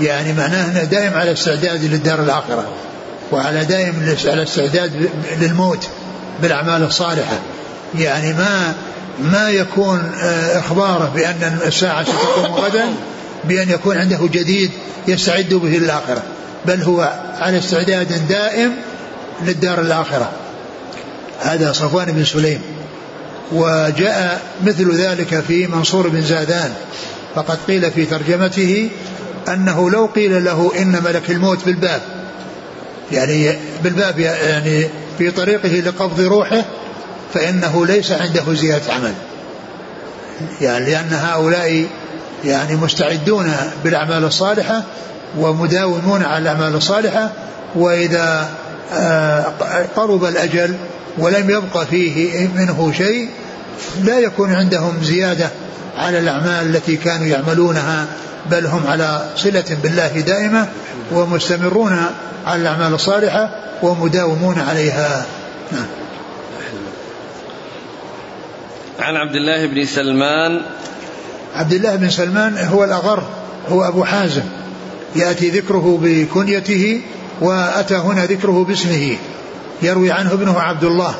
يعني 0.00 0.32
معناه 0.32 0.70
أنه 0.70 0.84
دائم 0.84 1.14
على 1.14 1.32
استعداد 1.32 1.84
للدار 1.84 2.22
الآخرة 2.22 2.68
وعلى 3.32 3.64
دائم 3.64 4.16
على 4.26 4.42
استعداد 4.42 5.08
للموت 5.40 5.88
بالأعمال 6.42 6.82
الصالحة. 6.82 7.38
يعني 7.98 8.32
ما 8.32 8.74
ما 9.18 9.50
يكون 9.50 10.12
آه، 10.22 10.58
إخباره 10.58 11.12
بأن 11.14 11.58
الساعة 11.66 12.04
ستقوم 12.04 12.54
غدا 12.54 12.86
بأن 13.44 13.70
يكون 13.70 13.98
عنده 13.98 14.28
جديد 14.32 14.70
يستعد 15.08 15.54
به 15.54 15.68
للآخرة. 15.68 16.22
بل 16.66 16.82
هو 16.82 17.12
على 17.38 17.58
استعداد 17.58 18.28
دائم 18.28 18.72
للدار 19.42 19.80
الآخرة. 19.80 20.30
هذا 21.40 21.72
صفوان 21.72 22.12
بن 22.12 22.24
سليم. 22.24 22.60
وجاء 23.52 24.42
مثل 24.64 24.94
ذلك 24.94 25.40
في 25.48 25.66
منصور 25.66 26.08
بن 26.08 26.22
زادان. 26.22 26.72
فقد 27.34 27.58
قيل 27.68 27.90
في 27.90 28.04
ترجمته 28.04 28.90
أنه 29.48 29.90
لو 29.90 30.06
قيل 30.06 30.44
له 30.44 30.72
إن 30.78 31.02
ملك 31.04 31.30
الموت 31.30 31.64
بالباب 31.64 32.00
يعني 33.12 33.56
بالباب 33.84 34.18
يعني 34.18 34.88
في 35.18 35.30
طريقه 35.30 35.68
لقبض 35.68 36.20
روحه 36.20 36.64
فإنه 37.34 37.86
ليس 37.86 38.12
عنده 38.12 38.54
زيادة 38.54 38.92
عمل 38.92 39.14
يعني 40.60 40.90
لأن 40.90 41.12
هؤلاء 41.12 41.86
يعني 42.44 42.76
مستعدون 42.76 43.52
بالأعمال 43.84 44.24
الصالحة 44.24 44.82
ومداومون 45.38 46.22
على 46.22 46.38
الأعمال 46.38 46.74
الصالحة 46.74 47.30
وإذا 47.74 48.48
آه، 48.94 49.52
قرب 49.96 50.24
الأجل 50.24 50.74
ولم 51.18 51.50
يبق 51.50 51.82
فيه 51.82 52.48
منه 52.48 52.92
شيء 52.96 53.28
لا 54.02 54.18
يكون 54.18 54.54
عندهم 54.54 54.98
زيادة 55.02 55.50
على 55.96 56.18
الأعمال 56.18 56.76
التي 56.76 56.96
كانوا 56.96 57.26
يعملونها 57.26 58.06
بل 58.50 58.66
هم 58.66 58.86
على 58.86 59.24
صلة 59.36 59.64
بالله 59.82 60.08
دائمة 60.08 60.68
ومستمرون 61.12 62.06
على 62.46 62.62
الأعمال 62.62 62.94
الصالحة 62.94 63.50
ومداومون 63.82 64.58
عليها 64.58 65.26
نعم. 65.72 65.86
عن 68.98 69.16
عبد 69.16 69.36
الله 69.36 69.66
بن 69.66 69.84
سلمان. 69.84 70.60
عبد 71.54 71.72
الله 71.72 71.96
بن 71.96 72.10
سلمان 72.10 72.58
هو 72.58 72.84
الأغر 72.84 73.22
هو 73.68 73.88
أبو 73.88 74.04
حازم. 74.04 74.42
يأتي 75.16 75.50
ذكره 75.50 75.98
بكنيته 76.02 77.00
وأتى 77.40 77.94
هنا 77.94 78.24
ذكره 78.24 78.64
باسمه. 78.68 79.16
يروي 79.82 80.12
عنه 80.12 80.32
ابنه 80.32 80.60
عبد 80.60 80.84
الله. 80.84 81.14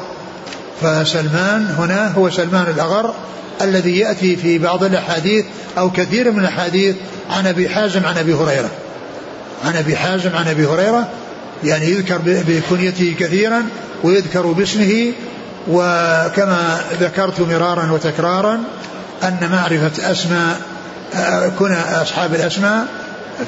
فسلمان 0.82 1.66
هنا 1.78 2.12
هو 2.12 2.30
سلمان 2.30 2.66
الأغر 2.74 3.14
الذي 3.62 3.98
يأتي 3.98 4.36
في 4.36 4.58
بعض 4.58 4.84
الأحاديث 4.84 5.44
أو 5.78 5.90
كثير 5.90 6.32
من 6.32 6.40
الأحاديث 6.40 6.96
عن 7.30 7.46
أبي 7.46 7.68
حازم 7.68 8.06
عن 8.06 8.18
أبي 8.18 8.34
هريرة. 8.34 8.70
عن 9.64 9.76
أبي 9.76 9.96
حازم 9.96 10.36
عن 10.36 10.48
أبي 10.48 10.66
هريرة. 10.66 11.08
يعني 11.64 11.86
يذكر 11.86 12.18
بكنيته 12.24 13.14
كثيرا 13.18 13.62
ويذكر 14.04 14.46
باسمه 14.46 15.12
وكما 15.68 16.80
ذكرت 17.00 17.40
مرارا 17.40 17.92
وتكرارا 17.92 18.60
أن 19.22 19.50
معرفة 19.52 20.10
أسماء 20.12 20.60
كنى 21.58 21.78
أصحاب 22.02 22.34
الأسماء 22.34 22.86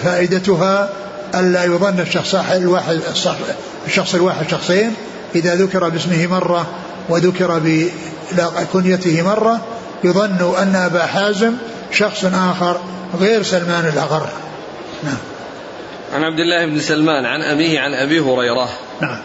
فائدتها 0.04 0.88
ألا 1.34 1.64
يظن 1.64 2.00
الشخص 2.00 2.34
الواحد 2.34 3.00
الشخص 3.86 4.14
الواحد 4.14 4.50
شخصين. 4.50 4.94
إذا 5.34 5.54
ذكر 5.54 5.88
باسمه 5.88 6.26
مرة 6.26 6.66
وذكر 7.08 7.60
بكنيته 8.32 9.22
مرة 9.22 9.60
يظن 10.04 10.54
أن 10.58 10.76
أبا 10.76 11.06
حازم 11.06 11.52
شخص 11.92 12.24
آخر 12.24 12.80
غير 13.20 13.42
سلمان 13.42 13.86
الأغر. 13.86 14.28
نعم. 15.04 15.18
عن 16.14 16.24
عبد 16.24 16.38
الله 16.38 16.66
بن 16.66 16.80
سلمان 16.80 17.24
عن 17.26 17.42
أبيه 17.42 17.80
عن 17.80 17.94
أبي 17.94 18.20
هريرة. 18.20 18.68
نعم. 19.00 19.18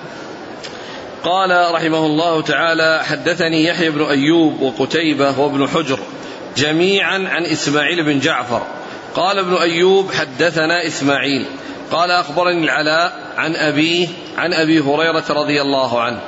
قال 1.24 1.74
رحمه 1.74 2.05
الله 2.05 2.41
تعالى 2.41 3.01
حدثني 3.03 3.65
يحيى 3.65 3.89
بن 3.89 4.01
أيوب 4.01 4.61
وقتيبة 4.61 5.39
وابن 5.39 5.67
حجر 5.67 5.99
جميعا 6.57 7.28
عن 7.32 7.45
إسماعيل 7.45 8.03
بن 8.03 8.19
جعفر. 8.19 8.61
قال 9.15 9.39
ابن 9.39 9.53
أيوب 9.55 10.11
حدثنا 10.11 10.88
إسماعيل. 10.88 11.45
قال 11.91 12.11
أخبرني 12.11 12.63
العلاء 12.63 13.13
عن 13.38 13.55
أبيه 13.55 14.07
عن 14.38 14.53
أبي 14.53 14.80
هريرة 14.80 15.24
رضي 15.30 15.61
الله 15.61 16.01
عنه 16.01 16.19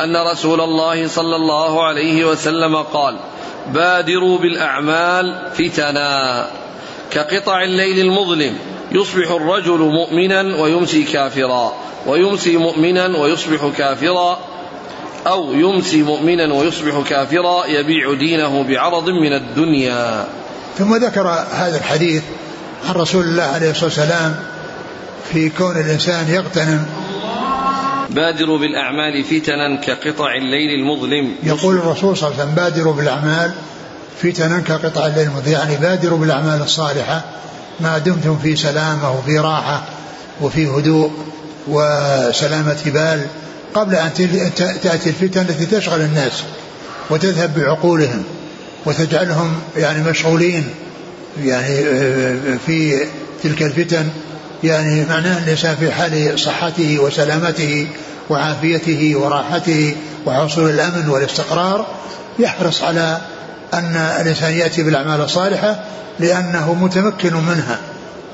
أن 0.00 0.16
رسول 0.16 0.60
الله 0.60 1.08
صلى 1.08 1.36
الله 1.36 1.84
عليه 1.84 2.24
وسلم 2.24 2.76
قال 2.76 3.16
بادروا 3.68 4.38
بالأعمال 4.38 5.48
فتنا 5.54 6.46
كقطع 7.10 7.62
الليل 7.62 7.98
المظلم. 7.98 8.58
يصبح 8.94 9.30
الرجل 9.30 9.78
مؤمنا 9.78 10.56
ويمسي 10.62 11.02
كافرا 11.02 11.72
ويمسي 12.06 12.56
مؤمنا 12.56 13.18
ويصبح 13.18 13.70
كافرا 13.78 14.38
أو 15.26 15.52
يمسي 15.52 16.02
مؤمنا 16.02 16.54
ويصبح 16.54 17.08
كافرا 17.08 17.66
يبيع 17.66 18.14
دينه 18.14 18.62
بعرض 18.62 19.08
من 19.08 19.32
الدنيا. 19.32 20.26
ثم 20.78 20.96
ذكر 20.96 21.28
هذا 21.52 21.76
الحديث 21.76 22.22
عن 22.88 22.94
رسول 22.94 23.24
الله 23.24 23.42
عليه 23.42 23.70
الصلاة 23.70 23.84
والسلام 23.84 24.36
في 25.32 25.50
كون 25.50 25.76
الإنسان 25.76 26.28
يغتنم. 26.28 26.86
بادروا 28.10 28.58
بالأعمال 28.58 29.24
فتنا 29.24 29.76
كقطع 29.76 30.34
الليل 30.34 30.80
المظلم. 30.80 31.34
يقول 31.42 31.74
الرسول 31.76 32.16
صلى 32.16 32.28
الله 32.28 32.40
عليه 32.40 32.50
وسلم 32.50 32.54
بادروا 32.54 32.94
بالأعمال 32.94 33.52
فتنا 34.22 34.60
كقطع 34.60 35.06
الليل 35.06 35.26
المظلم 35.26 35.52
يعني 35.52 35.76
بادروا 35.76 36.18
بالأعمال 36.18 36.62
الصالحة 36.62 37.24
ما 37.80 37.98
دمتم 37.98 38.38
في 38.38 38.56
سلامة 38.56 39.18
وفي 39.18 39.38
راحة 39.38 39.82
وفي 40.40 40.66
هدوء 40.66 41.10
وسلامة 41.68 42.78
بال 42.86 43.26
قبل 43.74 43.94
أن 43.94 44.10
تأتي 44.82 45.08
الفتن 45.10 45.40
التي 45.40 45.66
تشغل 45.66 46.00
الناس 46.00 46.42
وتذهب 47.10 47.58
بعقولهم 47.58 48.24
وتجعلهم 48.86 49.54
يعني 49.76 50.10
مشغولين 50.10 50.64
يعني 51.44 51.76
في 52.66 53.06
تلك 53.42 53.62
الفتن 53.62 54.08
يعني 54.64 55.04
معناه 55.04 55.38
الإنسان 55.44 55.76
في 55.76 55.92
حال 55.92 56.38
صحته 56.38 56.98
وسلامته 56.98 57.86
وعافيته 58.30 59.16
وراحته 59.16 59.96
وحصول 60.26 60.70
الأمن 60.70 61.08
والاستقرار 61.08 61.86
يحرص 62.38 62.82
على 62.82 63.20
أن 63.74 63.96
الإنسان 63.96 64.52
يأتي 64.52 64.82
بالأعمال 64.82 65.20
الصالحة 65.20 65.84
لأنه 66.20 66.74
متمكن 66.74 67.34
منها 67.34 67.78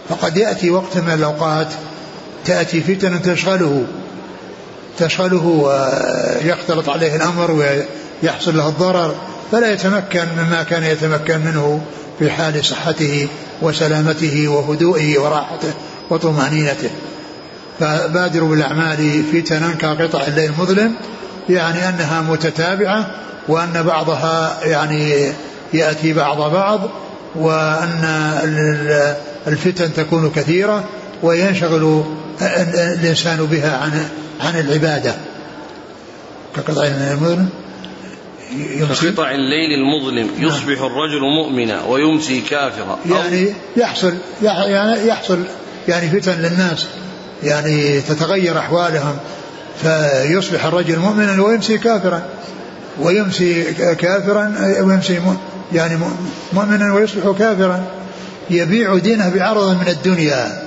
فقد 0.09 0.37
يأتي 0.37 0.71
وقت 0.71 0.97
من 0.97 1.11
الأوقات 1.11 1.69
تأتي 2.45 2.81
فتن 2.81 3.23
تشغله 3.23 3.85
تشغله 4.99 5.47
ويختلط 5.47 6.89
عليه 6.89 7.17
الأمر 7.17 7.51
ويحصل 7.51 8.57
له 8.57 8.69
الضرر 8.69 9.15
فلا 9.53 9.73
يتمكن 9.73 10.25
مما 10.39 10.63
كان 10.63 10.85
يتمكن 10.85 11.41
منه 11.41 11.81
في 12.19 12.31
حال 12.31 12.65
صحته 12.65 13.29
وسلامته 13.63 14.49
وهدوئه 14.49 15.19
وراحته 15.19 15.73
وطمأنينته. 16.11 16.91
فبادروا 17.81 18.49
بالأعمال 18.49 19.23
فتنا 19.33 19.75
كقطع 19.75 20.27
الليل 20.27 20.51
المظلم 20.51 20.95
يعني 21.49 21.89
أنها 21.89 22.21
متتابعة 22.23 23.11
وأن 23.49 23.83
بعضها 23.83 24.65
يعني 24.65 25.33
يأتي 25.73 26.13
بعض 26.13 26.53
بعض 26.53 26.81
وأن 27.35 28.05
الفتن 29.47 29.93
تكون 29.93 30.31
كثيرة 30.37 30.85
وينشغل 31.23 32.05
الإنسان 32.43 33.47
بها 33.47 33.77
عن 33.77 34.09
عن 34.41 34.61
العبادة. 34.61 35.15
كقطع 36.57 36.83
الليل 36.83 37.13
المظلم 37.13 37.49
كقطع 38.81 39.31
الليل 39.31 39.71
المظلم 39.73 40.31
يصبح 40.39 40.83
الرجل 40.83 41.21
مؤمنا 41.21 41.85
ويمسي 41.85 42.41
كافرا. 42.41 42.99
يعني 43.11 43.53
يحصل 43.77 44.15
يعني 44.43 45.09
يحصل 45.09 45.39
يعني 45.89 46.09
فتن 46.09 46.33
للناس 46.33 46.87
يعني 47.43 48.01
تتغير 48.01 48.59
أحوالهم 48.59 49.19
فيصبح 49.83 50.65
الرجل 50.65 50.99
مؤمنا 50.99 51.43
ويمسي 51.43 51.79
كافرا. 51.79 52.23
ويمسي 53.01 53.65
كافرا 53.75 54.55
ويمسي 54.81 55.21
يعني 55.73 55.99
مؤمنا 56.53 56.95
ويصبح 56.95 57.39
كافرا. 57.39 57.85
يبيع 58.51 58.99
دينه 58.99 59.29
بعرض 59.29 59.71
من 59.71 59.89
الدنيا. 59.89 60.63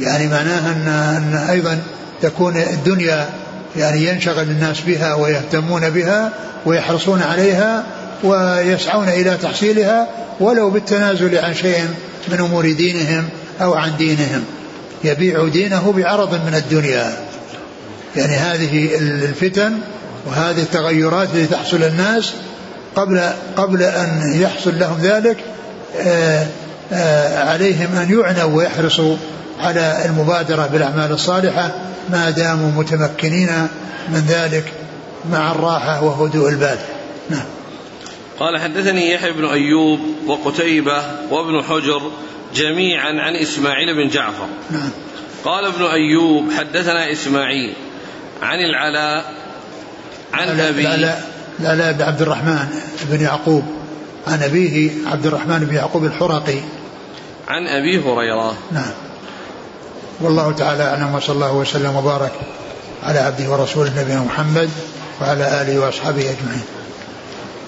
يعني 0.00 0.26
معناها 0.26 0.72
أن, 0.72 0.88
أن 0.88 1.48
أيضا 1.50 1.78
تكون 2.22 2.56
الدنيا 2.56 3.28
يعني 3.76 4.06
ينشغل 4.06 4.42
الناس 4.42 4.80
بها 4.80 5.14
ويهتمون 5.14 5.90
بها 5.90 6.32
ويحرصون 6.66 7.22
عليها 7.22 7.84
ويسعون 8.24 9.08
إلى 9.08 9.36
تحصيلها 9.42 10.08
ولو 10.40 10.70
بالتنازل 10.70 11.38
عن 11.38 11.54
شيء 11.54 11.84
من 12.28 12.38
أمور 12.40 12.72
دينهم 12.72 13.28
أو 13.60 13.74
عن 13.74 13.96
دينهم. 13.96 14.44
يبيع 15.04 15.48
دينه 15.48 15.92
بعرض 15.96 16.34
من 16.34 16.54
الدنيا. 16.54 17.12
يعني 18.16 18.36
هذه 18.36 18.88
الفتن 18.98 19.72
وهذه 20.26 20.62
التغيرات 20.62 21.28
التي 21.34 21.46
تحصل 21.46 21.80
للناس 21.80 22.32
قبل 22.96 23.30
قبل 23.56 23.82
أن 23.82 24.32
يحصل 24.40 24.78
لهم 24.78 24.98
ذلك 25.00 25.36
آآ 25.96 26.46
آآ 26.92 27.50
عليهم 27.50 27.96
أن 27.96 28.20
يعنوا 28.20 28.56
ويحرصوا 28.56 29.16
على 29.60 30.02
المبادرة 30.04 30.66
بالأعمال 30.66 31.12
الصالحة 31.12 31.74
ما 32.10 32.30
داموا 32.30 32.70
متمكنين 32.70 33.68
من 34.08 34.26
ذلك 34.28 34.72
مع 35.32 35.52
الراحة 35.52 36.04
وهدوء 36.04 36.48
البال. 36.48 36.78
نعم. 37.30 37.46
قال 38.38 38.60
حدثني 38.60 39.12
يحيى 39.12 39.32
بن 39.32 39.44
أيوب 39.44 40.00
وقتيبة 40.26 41.02
وابن 41.30 41.62
حجر 41.62 42.02
جميعا 42.54 43.08
عن 43.08 43.36
إسماعيل 43.42 43.94
بن 43.94 44.08
جعفر. 44.08 44.46
نعم. 44.70 44.90
قال 45.44 45.64
ابن 45.64 45.84
أيوب 45.84 46.52
حدثنا 46.58 47.12
إسماعيل 47.12 47.74
عن 48.42 48.58
العلاء 48.58 49.37
عن 50.32 50.60
ابي 50.60 50.80
العلاء 50.80 51.30
العلاء 51.60 51.92
بن 51.92 52.02
عبد 52.02 52.22
الرحمن 52.22 52.68
بن 53.10 53.20
يعقوب. 53.20 53.64
عن 54.26 54.42
أبيه 54.42 54.90
عبد 55.06 55.26
الرحمن 55.26 55.58
بن 55.58 55.74
يعقوب 55.74 56.04
الحرقي 56.04 56.60
عن 57.48 57.66
أبي 57.66 57.98
هريرة. 57.98 58.56
نعم. 58.72 58.92
والله 60.20 60.52
تعالى 60.52 60.82
أعلم 60.82 61.14
وصلى 61.14 61.34
الله 61.34 61.52
وسلم 61.52 61.96
وبارك 61.96 62.32
على 63.02 63.18
عبده 63.18 63.50
ورسوله 63.50 64.00
نبينا 64.00 64.20
محمد 64.20 64.70
وعلى 65.20 65.62
آله 65.62 65.78
وأصحابه 65.78 66.20
أجمعين. 66.20 66.64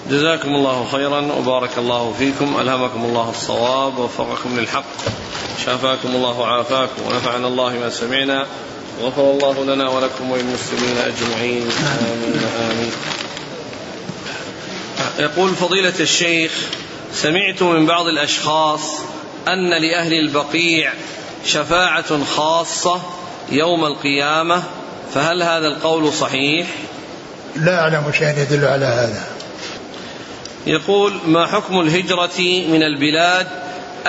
جزاكم 0.09 0.49
الله 0.49 0.85
خيرا 0.91 1.21
وبارك 1.39 1.77
الله 1.77 2.13
فيكم 2.17 2.59
ألهمكم 2.59 3.05
الله 3.05 3.29
الصواب 3.29 3.97
ووفقكم 3.97 4.59
للحق 4.59 4.83
شافاكم 5.65 6.09
الله 6.09 6.39
وعافاكم 6.39 7.01
ونفعنا 7.07 7.47
الله 7.47 7.73
ما 7.73 7.89
سمعنا. 7.89 8.45
غفر 9.01 9.31
الله 9.31 9.63
لنا 9.63 9.89
ولكم 9.89 10.31
وللمسلمين 10.31 10.97
أجمعين 10.97 11.69
آمين 12.01 12.41
امين. 12.71 12.91
يقول 15.19 15.55
فضيلة 15.55 15.93
الشيخ 15.99 16.51
سمعت 17.13 17.63
من 17.63 17.85
بعض 17.85 18.05
الأشخاص 18.05 18.81
أن 19.47 19.69
لأهل 19.69 20.13
البقيع 20.13 20.93
شفاعة 21.45 22.25
خاصة 22.25 23.01
يوم 23.51 23.85
القيامة 23.85 24.63
فهل 25.13 25.43
هذا 25.43 25.67
القول 25.67 26.13
صحيح؟ 26.13 26.67
لا 27.55 27.79
أعلم 27.79 28.11
شيئا 28.17 28.41
يدل 28.41 28.65
على 28.65 28.85
هذا 28.85 29.23
يقول 30.67 31.13
ما 31.25 31.47
حكم 31.47 31.79
الهجرة 31.79 32.39
من 32.67 32.83
البلاد 32.83 33.47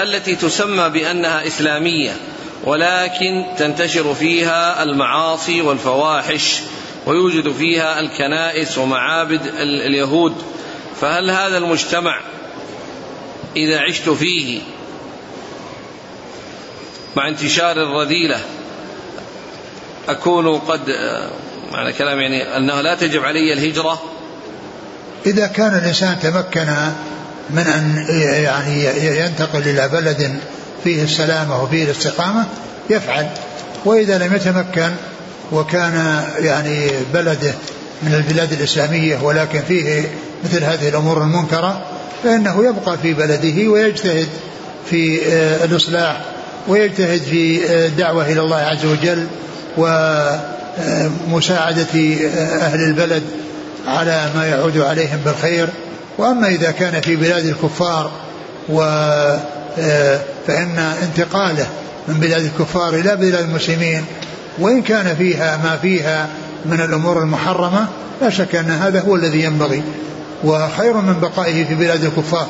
التي 0.02 0.36
تسمى 0.36 0.88
بأنها 0.88 1.46
إسلامية 1.46 2.16
ولكن 2.64 3.44
تنتشر 3.58 4.14
فيها 4.14 4.82
المعاصي 4.82 5.62
والفواحش 5.62 6.60
ويوجد 7.06 7.52
فيها 7.52 8.00
الكنائس 8.00 8.78
ومعابد 8.78 9.40
اليهود. 9.60 10.34
فهل 11.00 11.30
هذا 11.30 11.58
المجتمع 11.58 12.20
إذا 13.56 13.80
عشت 13.80 14.08
فيه 14.08 14.60
مع 17.16 17.28
انتشار 17.28 17.82
الرذيلة 17.82 18.40
أكون 20.08 20.58
قد 20.58 20.80
معنى 21.72 21.92
كلام 21.92 22.20
يعني 22.20 22.56
أنها 22.56 22.82
لا 22.82 22.94
تجب 22.94 23.24
علي 23.24 23.52
الهجرة؟ 23.52 24.02
إذا 25.26 25.46
كان 25.46 25.76
الإنسان 25.76 26.18
تمكن 26.20 26.66
من 27.50 27.66
أن 27.66 28.06
يعني 28.44 28.84
ينتقل 29.18 29.58
إلى 29.58 29.88
بلد 29.88 30.40
فيه 30.84 31.02
السلامة 31.02 31.62
وفيه 31.62 31.84
الاستقامة 31.84 32.46
يفعل. 32.90 33.26
وإذا 33.84 34.18
لم 34.18 34.34
يتمكن 34.36 34.90
وكان 35.52 36.24
يعني 36.38 36.90
بلده 37.14 37.52
من 38.02 38.14
البلاد 38.14 38.52
الإسلامية 38.52 39.18
ولكن 39.22 39.60
فيه 39.68 40.10
مثل 40.44 40.64
هذه 40.64 40.88
الأمور 40.88 41.22
المنكرة 41.22 41.82
فإنه 42.24 42.64
يبقى 42.64 42.98
في 42.98 43.14
بلده 43.14 43.68
ويجتهد 43.70 44.28
في 44.90 45.20
الإصلاح 45.64 46.20
ويجتهد 46.68 47.20
في 47.22 47.60
الدعوة 47.86 48.26
إلى 48.26 48.40
الله 48.40 48.56
عز 48.56 48.84
وجل 48.84 49.26
ومساعدة 51.28 51.86
أهل 52.60 52.80
البلد 52.80 53.22
على 53.86 54.30
ما 54.34 54.46
يعود 54.46 54.78
عليهم 54.78 55.18
بالخير. 55.24 55.68
وأما 56.18 56.48
إذا 56.48 56.70
كان 56.70 57.00
في 57.00 57.16
بلاد 57.16 57.46
الكفار 57.46 58.10
و 58.68 58.82
فإن 60.46 60.78
انتقاله 60.78 61.66
من 62.08 62.14
بلاد 62.14 62.44
الكفار 62.44 62.94
إلى 62.94 63.16
بلاد 63.16 63.44
المسلمين 63.44 64.04
وإن 64.58 64.82
كان 64.82 65.16
فيها 65.16 65.56
ما 65.56 65.76
فيها 65.76 66.28
من 66.66 66.80
الأمور 66.80 67.22
المحرمة 67.22 67.88
لا 68.22 68.30
شك 68.30 68.54
أن 68.54 68.70
هذا 68.70 69.00
هو 69.00 69.16
الذي 69.16 69.42
ينبغي 69.42 69.82
وخير 70.44 70.96
من 70.96 71.20
بقائه 71.20 71.64
في 71.64 71.74
بلاد 71.74 72.04
الكفار. 72.04 72.46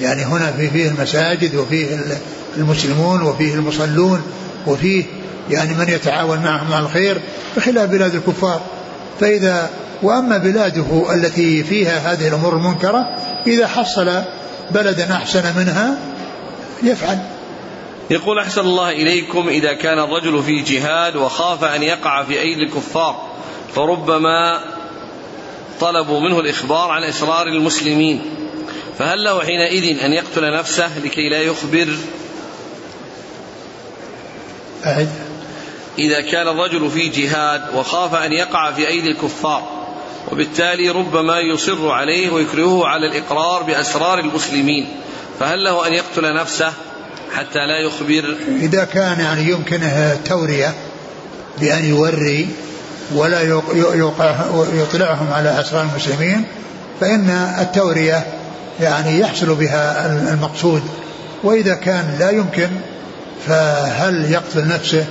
يعني 0.00 0.24
هنا 0.24 0.52
في 0.52 0.70
فيه 0.70 0.88
المساجد 0.88 1.54
وفيه 1.54 1.98
المسلمون 2.56 3.22
وفيه 3.22 3.54
المصلون 3.54 4.22
وفيه 4.66 5.04
يعني 5.50 5.74
من 5.74 5.88
يتعاون 5.88 6.38
معهم 6.38 6.72
على 6.72 6.84
الخير 6.84 7.20
بخلاف 7.56 7.90
بلاد 7.90 8.14
الكفار. 8.14 8.60
فإذا 9.20 9.70
وأما 10.02 10.38
بلاده 10.38 11.14
التي 11.14 11.64
فيها 11.64 12.12
هذه 12.12 12.28
الأمور 12.28 12.56
المنكرة 12.56 13.06
إذا 13.46 13.66
حصل 13.66 14.22
بلدا 14.70 15.12
أحسن 15.12 15.56
منها 15.56 15.98
يفعل. 16.82 17.18
يقول 18.10 18.38
أحسن 18.38 18.60
الله 18.60 18.90
إليكم 18.90 19.48
إذا 19.48 19.72
كان 19.72 19.98
الرجل 19.98 20.42
في 20.42 20.62
جهاد 20.62 21.16
وخاف 21.16 21.64
أن 21.64 21.82
يقع 21.82 22.22
في 22.24 22.40
أيدي 22.40 22.62
الكفار 22.62 23.28
فربما 23.74 24.60
طلبوا 25.80 26.20
منه 26.20 26.40
الإخبار 26.40 26.90
عن 26.90 27.04
إسرار 27.04 27.46
المسلمين 27.46 28.22
فهل 28.98 29.24
له 29.24 29.40
حينئذ 29.40 29.98
أن 30.04 30.12
يقتل 30.12 30.52
نفسه 30.52 30.98
لكي 30.98 31.28
لا 31.28 31.42
يخبر؟ 31.42 31.88
أعد. 34.86 35.08
إذا 35.98 36.20
كان 36.20 36.48
الرجل 36.48 36.90
في 36.90 37.08
جهاد 37.08 37.74
وخاف 37.74 38.14
أن 38.14 38.32
يقع 38.32 38.72
في 38.72 38.88
أيدي 38.88 39.08
الكفار 39.08 39.77
وبالتالي 40.32 40.90
ربما 40.90 41.40
يصر 41.40 41.90
عليه 41.90 42.30
ويكرهه 42.30 42.86
على 42.86 43.06
الإقرار 43.06 43.62
بأسرار 43.62 44.18
المسلمين. 44.18 44.88
فهل 45.40 45.64
له 45.64 45.86
أن 45.86 45.92
يقتل 45.92 46.34
نفسه 46.34 46.72
حتى 47.34 47.58
لا 47.58 47.78
يخبر؟ 47.86 48.36
إذا 48.60 48.84
كان 48.84 49.20
يعني 49.20 49.50
يمكنه 49.50 50.18
تورية 50.24 50.74
بأن 51.60 51.84
يوري 51.84 52.48
ولا 53.14 53.42
يطلعهم 54.74 55.32
على 55.32 55.60
أسرار 55.60 55.82
المسلمين 55.82 56.44
فإن 57.00 57.30
التورية 57.60 58.26
يعني 58.80 59.20
يحصل 59.20 59.54
بها 59.54 60.06
المقصود. 60.32 60.82
وإذا 61.44 61.74
كان 61.74 62.16
لا 62.18 62.30
يمكن 62.30 62.68
فهل 63.46 64.32
يقتل 64.32 64.68
نفسه 64.68 65.06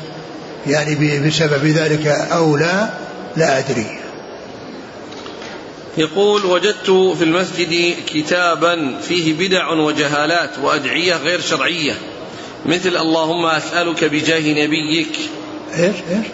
يعني 0.68 1.20
بسبب 1.20 1.66
ذلك 1.66 2.08
أو 2.08 2.58
لا؟ 2.58 2.90
لا 3.36 3.60
أدري. 3.60 4.07
يقول 5.98 6.46
وجدت 6.46 7.16
في 7.18 7.24
المسجد 7.24 7.96
كتابا 8.08 8.98
فيه 9.02 9.34
بدع 9.34 9.72
وجهالات 9.72 10.60
وأدعية 10.64 11.16
غير 11.16 11.42
شرعية. 11.42 11.94
مثل 12.66 12.98
اللهم 12.98 13.46
أسألك 13.46 14.04
بجاه 14.04 14.66
نبيك. 14.66 15.18
إيش؟ 15.74 15.96
إيش؟ 16.10 16.28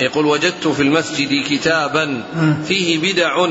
يقول 0.00 0.26
وجدت 0.26 0.68
في 0.68 0.82
المسجد 0.82 1.44
كتابا 1.50 2.22
فيه 2.68 2.98
بدع 2.98 3.48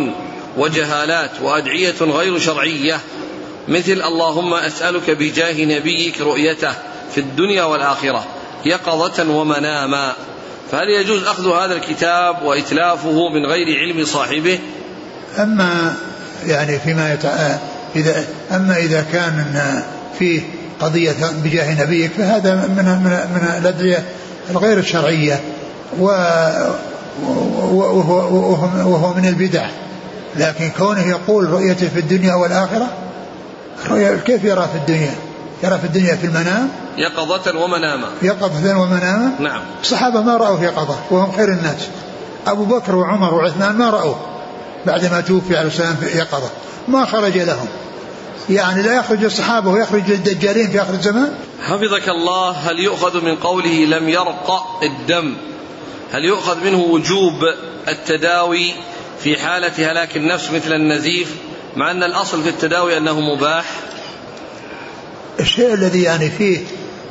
وجهالات 0.57 1.31
وأدعية 1.41 1.95
غير 2.01 2.39
شرعية. 2.39 2.99
مثل 3.67 4.01
اللهم 4.01 4.53
أسألك 4.53 5.11
بجاه 5.11 5.65
نبيك 5.65 6.21
رؤيته 6.21 6.73
في 7.11 7.17
الدنيا 7.17 7.63
والآخرة 7.63 8.27
يقظة 8.65 9.31
ومناما. 9.31 10.13
فهل 10.71 10.89
يجوز 10.89 11.23
أخذ 11.23 11.51
هذا 11.51 11.75
الكتاب 11.75 12.43
وإتلافه 12.43 13.29
من 13.29 13.45
غير 13.45 13.79
علم 13.79 14.05
صاحبه؟ 14.05 14.59
أما 15.39 15.93
يعني 16.45 16.79
فيما 16.79 17.13
يتع... 17.13 17.57
إذا 17.95 18.25
أما 18.51 18.77
إذا 18.77 19.05
كان 19.11 19.45
فيه 20.19 20.41
قضية 20.79 21.15
بجاه 21.43 21.83
نبيك 21.83 22.11
فهذا 22.11 22.55
من 22.55 22.75
من 22.75 23.11
من 23.33 23.57
الأدعية 23.57 24.03
الغير 24.51 24.77
الشرعية 24.77 25.39
و 25.99 26.05
وهو, 27.71 28.13
وهو, 28.91 29.13
من 29.13 29.25
البدع. 29.25 29.69
لكن 30.35 30.69
كونه 30.77 31.07
يقول 31.07 31.49
رؤيته 31.49 31.89
في 31.89 31.99
الدنيا 31.99 32.33
والآخرة 32.33 32.87
كيف 34.25 34.43
يرى 34.43 34.67
في 34.71 34.77
الدنيا؟ 34.77 35.13
يرى 35.63 35.77
في 35.77 35.83
الدنيا 35.83 36.15
في 36.15 36.27
المنام؟ 36.27 36.69
يقظة 36.97 37.59
ومناما. 37.59 38.07
يقظة 38.21 38.79
ومناما؟ 38.79 39.31
نعم. 39.39 39.61
الصحابة 39.81 40.21
ما 40.21 40.37
رأوا 40.37 40.59
يقظة 40.59 40.95
وهم 41.11 41.31
خير 41.31 41.47
الناس. 41.47 41.87
أبو 42.47 42.65
بكر 42.65 42.95
وعمر 42.95 43.33
وعثمان 43.33 43.75
ما 43.75 43.89
رأوا 43.89 44.15
بعدما 44.85 45.21
توفي 45.21 45.57
عليه 45.57 45.67
السلام 45.67 45.95
في 45.95 46.17
يقظة. 46.17 46.49
ما 46.87 47.05
خرج 47.05 47.37
لهم. 47.37 47.67
يعني 48.49 48.81
لا 48.81 48.95
يخرج 48.95 49.23
الصحابة 49.23 49.69
ويخرج 49.69 50.11
الدجالين 50.11 50.71
في 50.71 50.81
آخر 50.81 50.93
الزمان؟ 50.93 51.33
حفظك 51.61 52.09
الله 52.09 52.51
هل 52.51 52.79
يؤخذ 52.79 53.21
من 53.21 53.35
قوله 53.35 53.85
لم 53.85 54.09
يرق 54.09 54.79
الدم؟ 54.83 55.37
هل 56.11 56.25
يؤخذ 56.25 56.63
منه 56.63 56.79
وجوب 56.79 57.33
التداوي 57.87 58.73
في 59.23 59.37
حالة 59.37 59.91
هلاك 59.91 60.17
النفس 60.17 60.51
مثل 60.51 60.73
النزيف؟ 60.73 61.35
مع 61.75 61.91
أن 61.91 62.03
الأصل 62.03 62.43
في 62.43 62.49
التداوي 62.49 62.97
أنه 62.97 63.19
مباح. 63.19 63.65
الشيء 65.39 65.73
الذي 65.73 66.01
يعني 66.01 66.29
فيه 66.29 66.59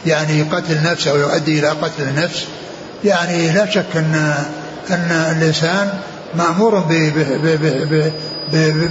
يعني 0.07 0.43
قتل 0.43 0.73
النفس 0.73 1.07
أو 1.07 1.17
يؤدي 1.17 1.59
إلى 1.59 1.69
قتل 1.69 2.03
النفس 2.03 2.45
يعني 3.05 3.53
لا 3.53 3.71
شك 3.71 3.97
أن 3.97 4.35
أن 4.91 5.37
الإنسان 5.39 6.01
مأمور 6.39 6.85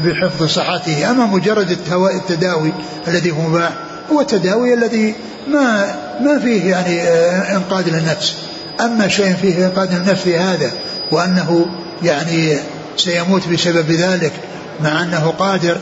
بحفظ 0.05 0.47
صحته. 0.47 1.11
أما 1.11 1.25
مجرد 1.25 1.77
التداوي 2.15 2.73
الذي 3.07 3.31
هو 3.31 3.41
مباح 3.41 3.71
هو 4.11 4.21
التداوي 4.21 4.73
الذي 4.73 5.15
ما 5.47 5.95
ما 6.21 6.39
فيه 6.39 6.69
يعني 6.71 7.01
آه، 7.01 7.55
إنقاذ 7.57 7.89
للنفس. 7.89 8.35
أما 8.81 9.07
شيء 9.07 9.33
فيه 9.33 9.65
إنقاذ 9.65 9.97
للنفس 9.97 10.27
هذا 10.27 10.71
وأنه 11.11 11.65
يعني 12.03 12.57
سيموت 12.97 13.47
بسبب 13.47 13.91
ذلك 13.91 14.33
مع 14.81 15.01
أنه 15.01 15.33
قادر 15.39 15.77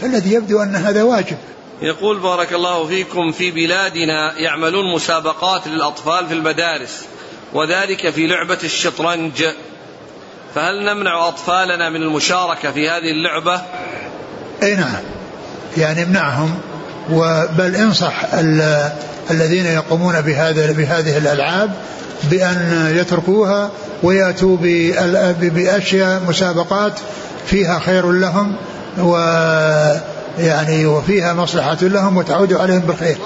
فالذي 0.00 0.32
يبدو 0.32 0.62
أن 0.62 0.76
هذا 0.76 1.02
واجب. 1.02 1.36
يقول 1.82 2.18
بارك 2.18 2.52
الله 2.52 2.86
فيكم 2.86 3.32
في 3.32 3.50
بلادنا 3.50 4.38
يعملون 4.38 4.94
مسابقات 4.94 5.68
للأطفال 5.68 6.26
في 6.26 6.34
المدارس 6.34 7.04
وذلك 7.54 8.10
في 8.10 8.26
لعبة 8.26 8.58
الشطرنج. 8.64 9.44
فهل 10.54 10.84
نمنع 10.84 11.28
أطفالنا 11.28 11.90
من 11.90 12.02
المشاركة 12.02 12.70
في 12.70 12.90
هذه 12.90 13.10
اللعبة؟ 13.10 13.62
أي 14.62 14.76
نعم 14.76 15.02
يعني 15.76 16.02
امنعهم 16.02 16.58
بل 17.58 17.76
انصح 17.76 18.24
الذين 19.30 19.66
يقومون 19.66 20.20
بهذا 20.20 20.72
بهذه 20.72 21.18
الألعاب 21.18 21.70
بأن 22.30 22.92
يتركوها 22.96 23.70
ويأتوا 24.02 24.56
بأشياء 25.40 26.22
مسابقات 26.28 26.92
فيها 27.46 27.78
خير 27.78 28.12
لهم 28.12 28.56
و 28.98 29.16
يعني 30.38 30.86
وفيها 30.86 31.34
مصلحة 31.34 31.78
لهم 31.82 32.16
وتعود 32.16 32.52
عليهم 32.52 32.80
بالخير 32.80 33.16